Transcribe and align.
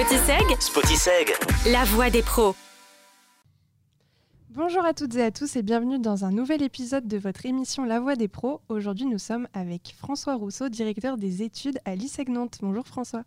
Spotiseg, 0.00 0.60
Spotiseg. 0.60 1.34
la 1.70 1.84
voix 1.84 2.08
des 2.08 2.22
pros. 2.22 2.56
Bonjour 4.48 4.82
à 4.82 4.94
toutes 4.94 5.14
et 5.16 5.22
à 5.22 5.30
tous 5.30 5.56
et 5.56 5.62
bienvenue 5.62 5.98
dans 5.98 6.24
un 6.24 6.30
nouvel 6.30 6.62
épisode 6.62 7.06
de 7.06 7.18
votre 7.18 7.44
émission 7.44 7.84
La 7.84 8.00
Voix 8.00 8.16
des 8.16 8.26
pros. 8.26 8.62
Aujourd'hui, 8.70 9.04
nous 9.04 9.18
sommes 9.18 9.46
avec 9.52 9.94
François 9.98 10.36
Rousseau, 10.36 10.70
directeur 10.70 11.18
des 11.18 11.42
études 11.42 11.80
à 11.84 11.96
l'ISEG 11.96 12.30
Nantes. 12.30 12.60
Bonjour 12.62 12.86
François. 12.86 13.24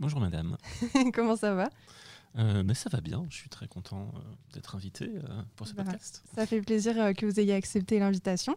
Bonjour 0.00 0.18
madame. 0.18 0.56
Comment 1.14 1.36
ça 1.36 1.54
va? 1.54 1.68
Euh, 2.38 2.62
mais 2.64 2.74
ça 2.74 2.88
va 2.88 3.00
bien, 3.00 3.26
je 3.30 3.36
suis 3.36 3.48
très 3.48 3.66
content 3.66 4.12
euh, 4.14 4.20
d'être 4.52 4.76
invité 4.76 5.06
euh, 5.06 5.42
pour 5.56 5.66
ce 5.66 5.74
Bah, 5.74 5.82
podcast. 5.82 6.22
Ça 6.34 6.46
fait 6.46 6.60
plaisir 6.60 6.94
que 7.16 7.26
vous 7.26 7.40
ayez 7.40 7.54
accepté 7.54 7.98
l'invitation. 7.98 8.54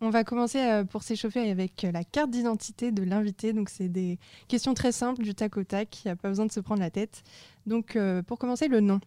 On 0.00 0.10
va 0.10 0.24
commencer 0.24 0.82
pour 0.90 1.02
s'échauffer 1.02 1.50
avec 1.50 1.82
la 1.82 2.04
carte 2.04 2.30
d'identité 2.30 2.92
de 2.92 3.02
l'invité. 3.02 3.52
Donc, 3.52 3.68
c'est 3.68 3.88
des 3.88 4.18
questions 4.46 4.72
très 4.72 4.92
simples, 4.92 5.22
du 5.22 5.34
tac 5.34 5.56
au 5.56 5.64
tac. 5.64 6.04
Il 6.04 6.08
n'y 6.08 6.12
a 6.12 6.16
pas 6.16 6.28
besoin 6.28 6.46
de 6.46 6.52
se 6.52 6.60
prendre 6.60 6.80
la 6.80 6.90
tête. 6.90 7.24
Donc, 7.66 7.98
pour 8.28 8.38
commencer, 8.38 8.68
le 8.68 8.78
nom, 8.78 9.00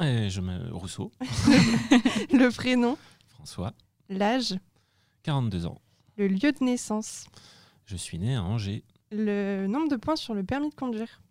Et 0.00 0.28
je 0.28 0.40
Rousseau, 0.72 1.12
le 1.20 2.48
prénom, 2.50 2.98
François, 3.28 3.74
l'âge, 4.08 4.56
42 5.22 5.66
ans. 5.66 5.80
le 6.16 6.26
lieu 6.26 6.50
de 6.50 6.64
naissance, 6.64 7.26
Je 7.86 7.96
suis 7.96 8.18
né 8.18 8.34
à 8.34 8.42
Angers. 8.42 8.82
le 9.12 9.66
nombre 9.68 9.88
de 9.88 9.96
points 9.96 10.16
sur 10.16 10.34
le 10.34 10.42
permis 10.42 10.68
de 10.70 10.74
conduire, 10.74 11.22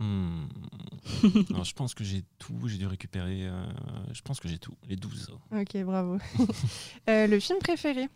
Alors, 0.00 1.64
je 1.64 1.74
pense 1.74 1.94
que 1.94 2.04
j'ai 2.04 2.22
tout, 2.38 2.68
j'ai 2.68 2.78
dû 2.78 2.86
récupérer. 2.86 3.46
euh, 3.46 3.66
je 4.12 4.22
pense 4.22 4.40
que 4.40 4.48
j'ai 4.48 4.58
tout, 4.58 4.74
les 4.88 4.96
12. 4.96 5.30
Ok, 5.52 5.76
bravo. 5.84 6.18
Euh, 7.08 7.26
le 7.26 7.40
film 7.40 7.58
préféré? 7.58 8.08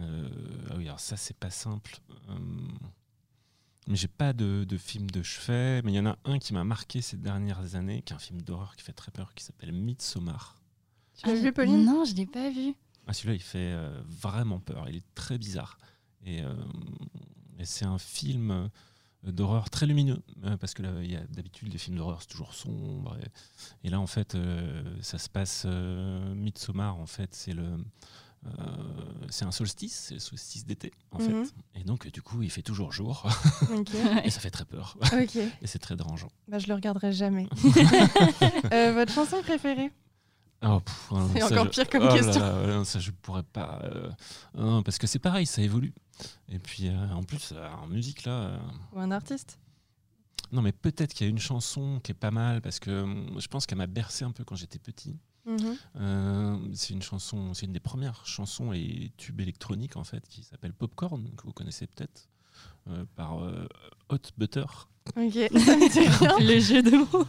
Euh, 0.00 0.28
ah 0.70 0.74
oui, 0.76 0.86
alors 0.86 1.00
ça, 1.00 1.16
c'est 1.16 1.36
pas 1.36 1.50
simple. 1.50 1.96
Euh, 2.28 2.38
mais 3.86 3.96
j'ai 3.96 4.08
pas 4.08 4.32
de, 4.32 4.64
de 4.64 4.76
film 4.76 5.10
de 5.10 5.22
chevet, 5.22 5.82
mais 5.82 5.92
il 5.92 5.96
y 5.96 6.00
en 6.00 6.06
a 6.06 6.18
un 6.24 6.38
qui 6.38 6.54
m'a 6.54 6.64
marqué 6.64 7.00
ces 7.02 7.16
dernières 7.16 7.74
années, 7.76 8.02
qui 8.02 8.12
est 8.12 8.16
un 8.16 8.20
film 8.20 8.40
d'horreur 8.42 8.76
qui 8.76 8.82
fait 8.84 8.92
très 8.92 9.10
peur, 9.12 9.34
qui 9.34 9.44
s'appelle 9.44 9.72
Midsommar. 9.72 10.56
Tu 11.16 11.26
l'as 11.28 11.34
vu, 11.34 11.52
Pauline? 11.52 11.84
Non, 11.84 12.04
je 12.04 12.14
l'ai 12.14 12.26
pas 12.26 12.50
vu. 12.50 12.74
Ah, 13.06 13.12
celui-là, 13.12 13.34
il 13.34 13.42
fait 13.42 13.72
euh, 13.72 14.02
vraiment 14.08 14.58
peur. 14.58 14.88
Il 14.88 14.96
est 14.96 15.14
très 15.14 15.38
bizarre. 15.38 15.78
Et, 16.24 16.42
euh, 16.42 16.54
et 17.58 17.64
c'est 17.66 17.84
un 17.84 17.98
film 17.98 18.50
euh, 18.50 18.68
d'horreur 19.32 19.70
très 19.70 19.86
lumineux. 19.86 20.22
euh, 20.44 20.56
parce 20.56 20.74
que 20.74 20.82
là, 20.82 20.90
il 21.02 21.10
y 21.10 21.16
a 21.16 21.20
d'habitude, 21.28 21.72
les 21.72 21.78
films 21.78 21.96
d'horreur, 21.96 22.20
c'est 22.20 22.28
toujours 22.28 22.54
sombre. 22.54 23.16
Et, 23.82 23.86
et 23.86 23.90
là, 23.90 24.00
en 24.00 24.06
fait, 24.06 24.34
euh, 24.34 24.82
ça 25.00 25.18
se 25.18 25.28
passe. 25.28 25.64
Euh, 25.66 26.34
Midsommar, 26.34 26.96
en 26.96 27.06
fait, 27.06 27.34
c'est 27.34 27.52
le. 27.52 27.64
euh, 27.64 28.50
c'est 29.30 29.46
un 29.46 29.52
solstice, 29.52 30.06
c'est 30.08 30.14
le 30.14 30.20
solstice 30.20 30.66
d'été 30.66 30.92
en 31.12 31.18
Mhm. 31.18 31.44
fait. 31.46 31.54
Et 31.80 31.84
donc, 31.84 32.10
du 32.12 32.20
coup, 32.20 32.42
il 32.42 32.50
fait 32.50 32.60
toujours 32.62 32.92
jour 32.92 33.26
et 34.24 34.30
ça 34.30 34.40
fait 34.40 34.50
très 34.50 34.66
peur. 34.66 34.98
et 35.62 35.66
c'est 35.66 35.78
très 35.78 35.96
dérangeant. 35.96 36.28
Bah, 36.48 36.58
je 36.58 36.66
le 36.68 36.74
regarderai 36.74 37.12
jamais. 37.12 37.48
Euh, 38.72 38.92
votre 38.92 39.12
chanson 39.12 39.40
préférée? 39.42 39.90
Oh, 40.66 40.80
pff, 40.80 41.10
non, 41.10 41.28
C'est 41.32 41.42
encore 41.44 41.64
je- 41.66 41.70
pire 41.70 41.88
comme 41.90 42.08
oh 42.10 42.14
question. 42.14 42.40
là, 42.40 42.66
non, 42.66 42.84
ça, 42.84 42.98
je 42.98 43.10
pourrais 43.10 43.42
pas. 43.42 43.80
euh, 43.84 44.10
non, 44.56 44.82
parce 44.82 44.98
que 44.98 45.06
c'est 45.06 45.18
pareil, 45.18 45.46
ça 45.46 45.60
évolue. 45.62 45.92
Et 46.48 46.58
puis, 46.58 46.88
euh, 46.88 47.10
en 47.12 47.22
plus, 47.22 47.52
euh, 47.52 47.68
en 47.82 47.86
musique, 47.86 48.24
là. 48.24 48.32
euh, 48.32 48.58
Ou 48.94 49.00
un 49.00 49.10
artiste 49.10 49.58
non, 50.52 50.62
mais 50.62 50.70
peut-être 50.72 51.14
qu'il 51.14 51.26
y 51.26 51.28
a 51.28 51.30
une 51.30 51.38
chanson 51.40 51.98
qui 52.04 52.12
est 52.12 52.14
pas 52.14 52.30
mal, 52.30 52.60
parce 52.60 52.78
que 52.78 53.02
hum, 53.02 53.26
je 53.40 53.48
pense 53.48 53.66
qu'elle 53.66 53.78
m'a 53.78 53.88
bercé 53.88 54.24
un 54.24 54.30
peu 54.30 54.44
quand 54.44 54.54
j'étais 54.54 54.78
petit. 54.78 55.16
Mhm. 55.46 55.76
Euh, 55.96 56.58
c'est 56.74 56.94
une 56.94 57.02
chanson, 57.02 57.54
c'est 57.54 57.66
une 57.66 57.72
des 57.72 57.80
premières 57.80 58.24
chansons 58.24 58.72
et 58.72 59.10
tubes 59.16 59.40
électroniques, 59.40 59.96
en 59.96 60.04
fait, 60.04 60.26
qui 60.28 60.44
s'appelle 60.44 60.72
Popcorn, 60.72 61.28
que 61.36 61.42
vous 61.44 61.52
connaissez 61.52 61.86
peut-être, 61.88 62.28
euh, 62.28 62.33
par 63.16 63.42
euh, 63.42 63.66
Hot 64.10 64.18
Butter. 64.36 64.64
Ok. 65.16 65.34
Le 66.40 66.58
jeu 66.60 66.82
de 66.82 66.96
mots. 66.96 67.26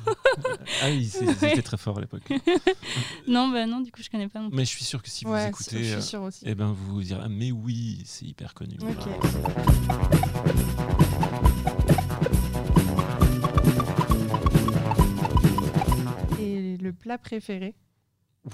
Ah 0.81 0.88
oui, 0.89 1.05
c'était 1.08 1.61
très 1.61 1.78
fort 1.78 1.97
à 1.97 2.02
l'époque. 2.02 2.23
Non, 3.28 3.50
bah 3.50 3.66
non, 3.66 3.81
du 3.81 3.91
coup, 3.91 4.02
je 4.02 4.09
connais 4.09 4.28
pas 4.30 4.39
non 4.39 4.50
plus. 4.50 4.56
Mais 4.58 4.63
je 4.66 4.69
suis 4.69 4.86
sûr 4.86 5.01
que 5.03 5.09
si 5.09 5.25
vous 5.25 5.31
Ouais, 5.31 5.50
écoutez. 5.50 5.84
je 5.84 5.95
euh, 5.95 6.00
suis 6.00 6.09
sûre 6.09 6.22
aussi. 6.22 6.44
eh 6.45 6.56
ben, 6.56 6.68
vous 6.72 6.94
vous 6.95 7.01
direz, 7.01 7.22
Ah, 7.25 7.29
mais 7.29 7.51
oui, 7.51 8.01
c'est 8.06 8.25
hyper 8.25 8.53
connu. 8.53 8.78
Ok. 8.81 9.07
Et 16.40 16.78
le 16.78 16.94
plat 16.94 17.18
préféré? 17.18 17.75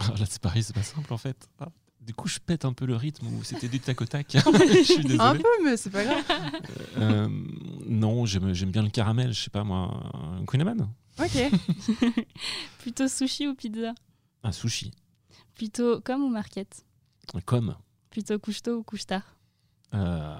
Ah, 0.00 0.14
Là, 0.18 0.24
c'est 0.26 0.40
pareil, 0.40 0.62
c'est 0.62 0.72
pas 0.74 0.82
simple 0.82 1.12
en 1.12 1.18
fait. 1.18 1.46
Ah, 1.60 1.68
Du 2.08 2.14
coup, 2.14 2.26
je 2.26 2.38
pète 2.38 2.64
un 2.64 2.72
peu 2.72 2.86
le 2.86 2.96
rythme 2.96 3.26
où 3.26 3.44
c'était 3.44 3.68
du 3.68 3.80
tac 3.80 4.00
au 4.00 4.06
tac. 4.06 4.28
je 4.34 4.82
suis 4.82 5.16
Un 5.20 5.34
peu, 5.34 5.62
mais 5.62 5.76
c'est 5.76 5.90
pas 5.90 6.04
grave. 6.04 6.24
Euh, 6.96 7.28
non, 7.86 8.24
j'aime 8.24 8.54
j'aime 8.54 8.70
bien 8.70 8.82
le 8.82 8.88
caramel, 8.88 9.34
je 9.34 9.42
sais 9.42 9.50
pas 9.50 9.62
moi. 9.62 10.10
Un 10.14 10.46
Queen 10.46 10.62
Amman 10.62 10.88
Ok. 11.18 11.36
Plutôt 12.78 13.08
sushi 13.08 13.46
ou 13.46 13.54
pizza? 13.54 13.92
Un 14.42 14.52
sushi. 14.52 14.90
Plutôt 15.54 16.00
comme 16.00 16.24
ou 16.24 16.30
marquette 16.30 16.82
Comme. 17.44 17.76
Plutôt 18.08 18.38
couche-tôt 18.38 18.78
ou 18.78 18.82
couche-tard 18.82 19.36
Euh, 19.92 20.34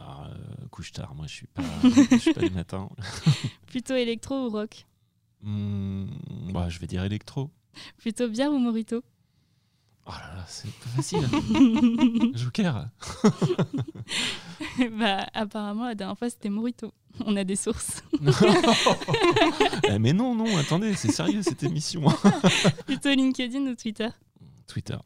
couche 0.71 0.93
tard, 0.93 1.15
moi 1.15 1.27
je 1.27 1.34
suis 1.34 1.49
pas, 1.49 1.62
je 1.83 2.17
suis 2.17 2.33
pas 2.33 2.49
du 2.49 2.55
matin. 2.55 2.89
Plutôt 3.67 3.95
électro 3.95 4.47
ou 4.47 4.49
rock? 4.49 4.87
Hmm, 5.43 6.07
bah, 6.51 6.71
je 6.71 6.78
vais 6.78 6.87
dire 6.87 7.05
électro. 7.05 7.51
Plutôt 7.99 8.27
bière 8.31 8.53
ou 8.53 8.59
morito? 8.59 9.05
Oh 10.09 10.13
là 10.13 10.37
là, 10.37 10.45
c'est 10.49 10.71
pas 10.73 10.89
facile. 10.97 11.21
Joker. 12.35 12.89
Bah, 14.99 15.27
apparemment, 15.35 15.87
la 15.87 15.95
dernière 15.95 16.17
fois, 16.19 16.31
c'était 16.31 16.49
morito. 16.49 16.93
On 17.27 17.37
a 17.37 17.45
des 17.45 17.57
sources. 17.57 18.03
Eh, 19.85 19.99
mais 19.99 20.13
non, 20.13 20.35
non, 20.35 20.57
attendez, 20.59 20.95
c'est 20.95 21.11
sérieux 21.13 21.43
cette 21.43 21.63
émission. 21.63 22.03
Plutôt 22.87 23.09
LinkedIn 23.11 23.61
ou 23.61 23.75
Twitter? 23.75 24.09
Twitter. 24.67 24.97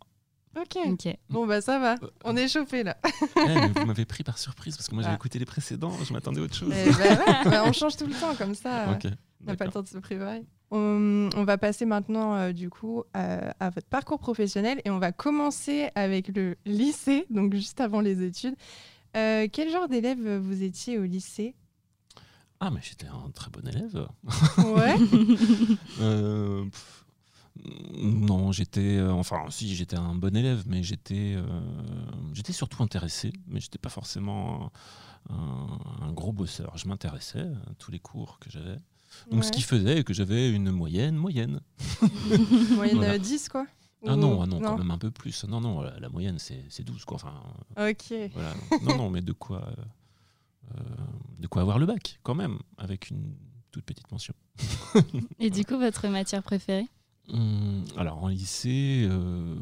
Ok. 0.57 0.77
Ok. 0.87 1.17
Bon, 1.31 1.47
bah 1.47 1.61
ça 1.61 1.79
va. 1.79 1.95
On 2.25 2.37
est 2.37 2.49
chauffé 2.49 2.83
là. 2.83 2.97
Eh, 3.05 3.41
mais 3.55 3.69
vous 3.69 3.87
m'avez 3.87 4.05
pris 4.05 4.23
par 4.25 4.39
surprise 4.39 4.77
parce 4.77 4.89
que 4.89 4.95
moi 4.95 5.03
j'avais 5.03 5.15
Ah. 5.15 5.17
écouté 5.17 5.39
les 5.39 5.45
précédents, 5.47 5.93
je 6.05 6.13
m'attendais 6.13 6.41
à 6.41 6.45
autre 6.45 6.55
chose. 6.55 6.73
Eh 6.75 6.91
bah 6.91 6.99
ouais, 6.99 7.51
bah, 7.51 7.63
on 7.67 7.73
change 7.73 7.97
tout 7.97 8.07
le 8.07 8.15
temps 8.15 8.35
comme 8.35 8.55
ça. 8.55 8.99
On 9.43 9.47
n'a 9.47 9.57
pas 9.57 9.65
le 9.67 9.71
temps 9.73 9.83
de 9.83 9.89
se 9.89 9.99
préparer. 9.99 10.43
On, 10.75 11.29
on 11.37 11.45
va 11.45 11.59
passer 11.59 11.85
maintenant 11.85 12.35
euh, 12.35 12.53
du 12.53 12.71
coup 12.71 13.05
à, 13.13 13.51
à 13.65 13.69
votre 13.71 13.87
parcours 13.89 14.19
professionnel 14.19 14.81
et 14.87 14.91
on 14.91 14.99
va 14.99 15.13
commencer 15.13 15.91
avec 15.95 16.29
le 16.35 16.57
lycée, 16.65 17.27
donc 17.29 17.55
juste 17.55 17.81
avant 17.83 18.01
les 18.01 18.23
études. 18.25 18.55
Euh, 19.17 19.47
quel 19.53 19.71
genre 19.71 19.87
d'élève 19.87 20.39
vous 20.39 20.63
étiez 20.63 20.99
au 20.99 21.03
lycée? 21.05 21.55
Ah, 22.59 22.71
mais 22.71 22.81
j'étais 22.83 23.07
un 23.09 23.29
très 23.35 23.51
bon 23.51 23.67
élève. 23.69 24.07
Ouais. 24.59 24.97
Euh, 26.01 26.65
pff, 26.65 27.05
non, 27.99 28.51
j'étais. 28.53 29.01
enfin, 29.03 29.45
si, 29.51 29.75
j'étais 29.75 29.97
un 29.97 30.15
bon 30.15 30.35
élève, 30.35 30.63
mais 30.67 30.83
j'étais 30.83 31.37
j'étais 32.33 32.53
surtout 32.55 32.83
intéressé, 32.83 33.33
mais 33.47 33.61
j'étais 33.61 33.79
pas 33.79 33.91
forcément 33.91 34.73
un, 35.29 35.35
un- 35.35 36.07
un 36.07 36.13
gros 36.13 36.33
bosseur. 36.33 36.77
Je 36.79 36.89
m'intéressais 36.89 37.41
à 37.41 37.75
tous 37.79 37.91
les 37.91 37.99
cours 38.01 38.39
que 38.39 38.49
j'avais. 38.51 38.77
Donc, 39.31 39.45
ce 39.45 39.51
qui 39.53 39.63
faisait 39.63 40.05
que 40.05 40.13
j'avais 40.15 40.51
une 40.51 40.71
moyenne, 40.71 41.17
moyenne. 41.17 41.61
Moyenne 42.75 42.97
Voilà. 42.97 43.13
euh, 43.15 43.19
10 43.19 43.49
quoi 43.49 43.67
Ah 44.07 44.17
non, 44.17 44.43
ah 44.43 44.47
non, 44.47 44.61
quand 44.61 44.79
même 44.79 44.91
un 44.91 44.99
peu 44.99 45.11
plus. 45.11 45.45
Non, 45.45 45.61
non, 45.61 45.81
la, 45.83 45.99
la 46.01 46.09
moyenne, 46.09 46.39
c'est 46.39 46.65
c'est 46.69 46.83
12, 46.85 47.05
quoi. 47.05 47.17
Enfin, 47.17 47.35
Ok. 47.77 48.15
voilà. 48.35 48.55
non, 48.83 48.97
non, 48.97 49.11
mais 49.11 49.21
de 49.23 49.33
quoi, 49.33 49.67
euh, 49.69 49.83
euh, 50.77 50.81
de 51.39 51.47
quoi 51.47 51.63
avoir 51.63 51.79
le 51.79 51.87
bac, 51.87 52.19
quand 52.23 52.35
même, 52.35 52.59
avec 52.79 53.11
une 53.11 53.35
toute 53.71 53.85
petite 53.85 54.11
mention. 54.13 54.35
Et 55.39 55.51
du 55.51 55.65
coup, 55.65 55.79
votre 55.79 56.09
matière 56.09 56.43
préférée 56.43 56.87
Hum, 57.29 57.85
alors 57.97 58.23
en 58.23 58.29
lycée, 58.29 59.07
euh, 59.09 59.55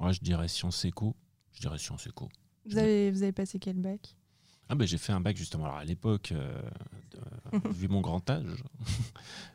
ouais, 0.00 0.12
je 0.14 0.20
dirais 0.20 0.48
sciences 0.48 0.84
éco. 0.86 1.14
Je 1.52 1.60
dirais 1.60 1.76
sciences 1.78 2.06
éco. 2.06 2.28
Vous 2.64 2.78
avez, 2.78 3.10
vous 3.10 3.22
avez 3.22 3.32
passé 3.32 3.58
quel 3.58 3.76
bac? 3.76 4.16
Ah 4.68 4.74
ben 4.74 4.86
j'ai 4.86 4.98
fait 4.98 5.12
un 5.12 5.20
bac 5.20 5.36
justement. 5.36 5.64
Alors 5.64 5.76
à 5.78 5.84
l'époque, 5.84 6.32
euh, 6.32 6.60
de- 7.52 7.68
vu 7.70 7.88
mon 7.88 8.00
grand 8.00 8.28
âge, 8.30 8.62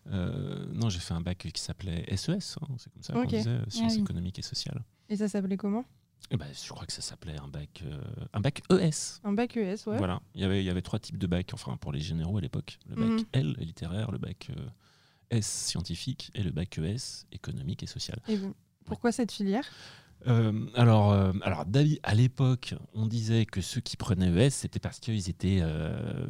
euh, 0.08 0.66
non 0.74 0.90
j'ai 0.90 1.00
fait 1.00 1.14
un 1.14 1.22
bac 1.22 1.38
qui 1.54 1.62
s'appelait 1.62 2.06
SES. 2.16 2.58
hein, 2.62 2.68
c'est 2.78 2.92
comme 2.92 3.04
ça 3.04 3.14
qu'on 3.14 3.24
disait, 3.26 3.50
euh, 3.50 3.64
sciences 3.70 3.92
Ah 3.94 3.96
oui. 3.98 4.02
économiques 4.02 4.40
et 4.40 4.44
sociales. 4.44 4.84
Et 5.10 5.16
ça 5.16 5.28
s'appelait 5.28 5.58
comment? 5.58 5.86
Et 6.32 6.38
ben 6.38 6.48
je 6.54 6.70
crois 6.70 6.86
que 6.86 6.94
ça 6.94 7.02
s'appelait 7.02 7.38
un 7.38 7.48
bac, 7.48 7.84
euh, 7.86 8.02
un 8.34 8.40
bac 8.40 8.62
ES. 8.72 9.20
Un 9.24 9.34
bac 9.34 9.56
ES, 9.58 9.86
ouais. 9.88 9.98
Voilà. 9.98 10.22
Il 10.36 10.42
y 10.42 10.46
avait 10.46 10.64
il 10.64 10.66
y 10.66 10.70
avait 10.70 10.82
trois 10.82 11.00
types 11.00 11.18
de 11.18 11.28
bacs. 11.28 11.52
Enfin 11.54 11.78
pour 11.78 11.92
les 11.92 12.00
généraux 12.00 12.38
à 12.38 12.42
l'époque, 12.42 12.80
le 12.88 12.96
bac 12.96 13.10
Mhm. 13.10 13.26
L 13.34 13.56
littéraire, 13.60 14.12
le 14.12 14.18
bac 14.18 14.48
euh, 14.58 14.66
S 15.30 15.46
scientifique 15.48 16.32
et 16.34 16.44
le 16.44 16.52
bac 16.52 16.78
ES 16.80 17.26
économique 17.32 17.84
et 17.84 17.88
social. 17.88 18.20
Et 18.28 18.38
vous- 18.38 18.56
pourquoi 18.86 19.12
cette 19.12 19.32
filière? 19.32 19.70
Euh, 20.28 20.68
alors, 20.76 21.12
euh, 21.12 21.34
alors 21.42 21.66
David, 21.66 22.00
à 22.04 22.14
l'époque, 22.14 22.76
on 22.94 23.06
disait 23.08 23.46
que 23.46 23.62
ceux 23.62 23.82
qui 23.82 23.98
prenaient 23.98 24.32
ES, 24.32 24.52
c'était 24.52 24.80
parce 24.80 25.00
qu'ils 25.00 25.30
étaient 25.30 25.60
euh, 25.62 26.26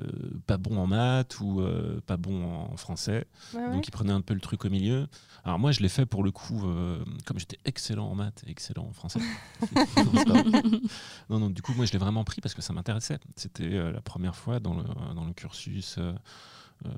pas 0.48 0.57
bons 0.57 0.78
en 0.78 0.88
maths 0.88 1.40
ou 1.40 1.62
euh, 1.62 2.01
pas 2.06 2.18
bons 2.18 2.44
en 2.44 2.78
français. 2.78 3.25
Ouais, 3.54 3.62
ouais. 3.62 3.72
Donc, 3.72 3.88
ils 3.88 3.92
prenaient 3.92 4.13
un 4.13 4.22
peu 4.22 4.34
le 4.34 4.40
truc 4.40 4.66
au 4.66 4.69
milieu. 4.69 5.07
Alors, 5.44 5.60
moi, 5.60 5.72
je 5.72 5.81
l'ai 5.81 5.90
fait 5.90 6.06
pour 6.06 6.24
le 6.24 6.31
coup, 6.31 6.63
comme 7.25 7.38
j'étais 7.38 7.60
excellent 7.66 8.07
en 8.07 8.16
maths 8.16 8.44
et 8.48 8.51
excellent 8.51 8.86
en 8.86 8.94
français. 8.94 9.19
non, 11.30 11.39
non, 11.39 11.50
du 11.50 11.62
coup, 11.62 11.74
moi, 11.74 11.86
je 11.86 11.92
l'ai 11.92 12.00
vraiment 12.00 12.24
pris 12.24 12.42
parce 12.42 12.54
que 12.54 12.62
ça 12.62 12.74
m'intéressait. 12.74 13.19
C'était 13.36 13.69
la 13.69 14.01
première 14.01 14.36
fois 14.36 14.60
dans 14.60 14.74
le, 14.74 14.84
dans 15.16 15.25
le 15.25 15.34
cursus. 15.34 16.00
Euh, 16.86 16.90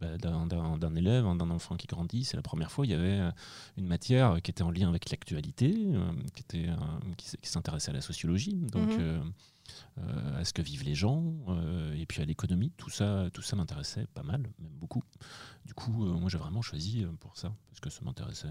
bah, 0.00 0.16
d'un- 0.18 0.96
élève, 0.96 1.26
hein, 1.26 1.36
d'un 1.36 1.50
enfant 1.50 1.76
qui 1.76 1.86
grandit. 1.86 2.24
C'est 2.24 2.36
la 2.36 2.42
première 2.42 2.70
fois 2.72 2.84
il 2.86 2.90
y 2.90 2.94
avait 2.94 3.20
euh, 3.20 3.30
une 3.76 3.86
matière 3.86 4.40
qui 4.42 4.50
était 4.50 4.62
en 4.62 4.70
lien 4.70 4.88
avec 4.88 5.10
l'actualité, 5.10 5.74
euh, 5.94 6.10
qui, 6.34 6.42
était, 6.42 6.66
qui, 7.16 7.48
s'intéressait 7.48 7.90
à 7.90 7.94
la 7.94 8.00
sociologie, 8.00 8.54
donc 8.72 8.88
Mhm. 8.98 9.32
euh, 9.98 10.38
à 10.40 10.44
ce 10.44 10.52
que 10.52 10.62
vivent 10.62 10.84
les 10.84 10.94
gens, 10.94 11.34
euh, 11.48 11.94
et 11.94 12.06
puis 12.06 12.22
à 12.22 12.24
l'économie. 12.24 12.72
Tout 12.76 12.90
ça, 12.90 13.28
tout 13.32 13.42
ça 13.42 13.54
m'intéressait 13.56 14.06
pas 14.14 14.22
mal, 14.22 14.40
même 14.58 14.72
beaucoup. 14.80 15.02
Du 15.66 15.74
coup, 15.74 16.06
euh, 16.06 16.12
moi 16.14 16.28
j'ai 16.30 16.38
vraiment 16.38 16.62
choisi 16.62 17.04
pour 17.20 17.36
ça, 17.36 17.52
parce 17.68 17.80
que 17.80 17.90
ça 17.90 18.00
m'intéressait. 18.04 18.48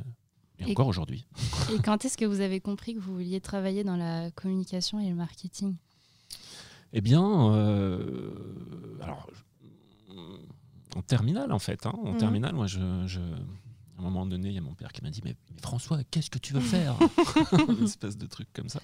Et, 0.59 0.67
Et- 0.67 0.71
encore 0.71 0.87
aujourd'hui. 0.87 1.25
Et 1.73 1.79
quand 1.79 2.05
est-ce 2.05 2.17
que 2.17 2.25
vous 2.25 2.39
avez 2.41 2.59
compris 2.61 2.93
que 2.93 2.99
vous 2.99 3.13
vouliez 3.13 3.41
travailler 3.41 3.83
dans 3.83 3.95
la 3.97 4.31
communication 4.31 4.99
et 4.99 5.09
le 5.09 5.15
marketing? 5.15 5.75
Eh 6.93 7.01
bien, 7.01 7.19
alors, 9.01 9.29
en 10.95 11.01
terminale, 11.01 11.51
en 11.51 11.59
fait. 11.59 11.85
hein, 11.85 11.93
en 12.03 12.11
Mhm. 12.13 12.17
terminale, 12.17 12.55
moi, 12.55 12.67
je, 12.67 12.79
je- 13.07 13.19
à 13.19 13.99
un 13.99 14.01
moment 14.03 14.25
donné, 14.25 14.49
il 14.49 14.53
y 14.55 14.57
a 14.57 14.61
mon 14.61 14.73
père 14.75 14.91
qui 14.93 15.01
m'a 15.03 15.09
dit 15.09 15.21
Mais, 15.23 15.35
mais 15.53 15.61
François, 15.61 16.03
qu'est-ce 16.11 16.29
que 16.29 16.39
tu 16.39 16.53
veux 16.53 16.61
faire 16.61 16.95
Une 17.69 17.83
espèce 17.83 18.17
de 18.17 18.25
truc 18.27 18.47
comme 18.53 18.69
ça. 18.69 18.81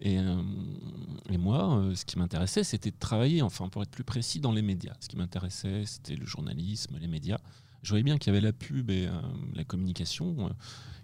Et, 0.00 0.18
euh, 0.18 0.42
et 1.30 1.38
moi, 1.38 1.78
euh, 1.78 1.94
ce 1.94 2.04
qui 2.04 2.18
m'intéressait, 2.18 2.64
c'était 2.64 2.90
de 2.90 2.98
travailler, 2.98 3.42
enfin, 3.42 3.68
pour 3.68 3.82
être 3.82 3.90
plus 3.90 4.02
précis, 4.04 4.40
dans 4.40 4.50
les 4.52 4.62
médias. 4.62 4.94
Ce 5.00 5.08
qui 5.08 5.16
m'intéressait, 5.16 5.84
c'était 5.86 6.16
le 6.16 6.26
journalisme, 6.26 6.98
les 7.00 7.06
médias. 7.06 7.38
Je 7.82 7.90
voyais 7.90 8.02
bien 8.02 8.18
qu'il 8.18 8.32
y 8.32 8.36
avait 8.36 8.44
la 8.44 8.52
pub 8.52 8.90
et 8.90 9.06
euh, 9.06 9.12
la 9.54 9.62
communication 9.64 10.50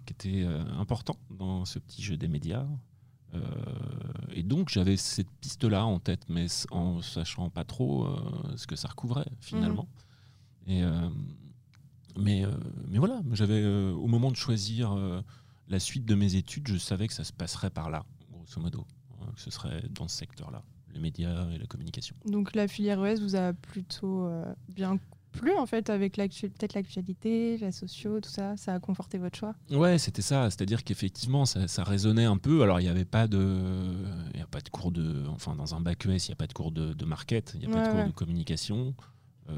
qui 0.05 0.13
étaient 0.13 0.45
importants 0.79 1.17
dans 1.29 1.63
ce 1.63 1.79
petit 1.79 2.01
jeu 2.01 2.17
des 2.17 2.27
médias. 2.27 2.65
Euh, 3.33 3.39
et 4.33 4.43
donc 4.43 4.69
j'avais 4.69 4.97
cette 4.97 5.29
piste-là 5.39 5.85
en 5.85 5.99
tête, 5.99 6.23
mais 6.29 6.47
en 6.71 7.01
sachant 7.01 7.49
pas 7.49 7.63
trop 7.63 8.05
euh, 8.05 8.57
ce 8.57 8.67
que 8.67 8.75
ça 8.75 8.87
recouvrait 8.87 9.29
finalement. 9.39 9.87
Et, 10.67 10.83
euh, 10.83 11.09
mais, 12.17 12.43
mais 12.87 12.97
voilà, 12.97 13.21
j'avais 13.31 13.65
au 13.65 14.07
moment 14.07 14.31
de 14.31 14.35
choisir 14.35 14.95
la 15.71 15.79
suite 15.79 16.05
de 16.05 16.13
mes 16.15 16.35
études, 16.35 16.67
je 16.67 16.77
savais 16.77 17.07
que 17.07 17.13
ça 17.13 17.23
se 17.23 17.31
passerait 17.31 17.69
par 17.69 17.89
là, 17.89 18.05
grosso 18.31 18.59
modo, 18.59 18.85
hein, 19.21 19.27
que 19.33 19.41
ce 19.41 19.49
serait 19.49 19.83
dans 19.89 20.07
ce 20.07 20.17
secteur-là, 20.17 20.61
les 20.93 20.99
médias 20.99 21.49
et 21.51 21.57
la 21.57 21.65
communication. 21.65 22.15
Donc 22.25 22.53
la 22.53 22.67
filière 22.67 23.03
ES 23.05 23.21
vous 23.21 23.37
a 23.37 23.53
plutôt 23.53 24.25
euh, 24.25 24.53
bien 24.67 24.97
plu 25.31 25.51
en 25.57 25.65
fait 25.65 25.89
avec 25.89 26.15
peut-être 26.15 26.73
l'actualité, 26.73 27.57
la 27.57 27.71
socio, 27.71 28.19
tout 28.19 28.29
ça, 28.29 28.55
ça 28.57 28.73
a 28.75 28.79
conforté 28.79 29.17
votre 29.17 29.37
choix? 29.37 29.55
Ouais, 29.69 29.97
c'était 29.97 30.21
ça. 30.21 30.49
C'est-à-dire 30.49 30.83
qu'effectivement, 30.83 31.45
ça, 31.45 31.67
ça 31.67 31.83
résonnait 31.83 32.25
un 32.25 32.37
peu. 32.37 32.61
Alors, 32.63 32.79
il 32.79 32.83
n'y 32.83 32.89
avait 32.89 33.05
pas 33.05 33.27
de, 33.27 33.93
il 34.33 34.39
y 34.39 34.43
a 34.43 34.47
pas 34.47 34.61
de 34.61 34.69
cours 34.69 34.91
de, 34.91 35.25
enfin, 35.29 35.55
dans 35.55 35.73
un 35.75 35.79
bac 35.79 36.05
ES, 36.05 36.27
il 36.27 36.29
n'y 36.29 36.33
a 36.33 36.35
pas 36.35 36.47
de 36.47 36.53
cours 36.53 36.71
de, 36.71 36.93
de 36.93 37.05
market, 37.05 37.51
il 37.55 37.59
n'y 37.61 37.65
a 37.65 37.69
pas 37.69 37.77
Ouais, 37.77 37.87
de 37.87 37.91
cours 37.91 38.03
de 38.05 38.11
communication. 38.11 38.93
Euh, 39.49 39.53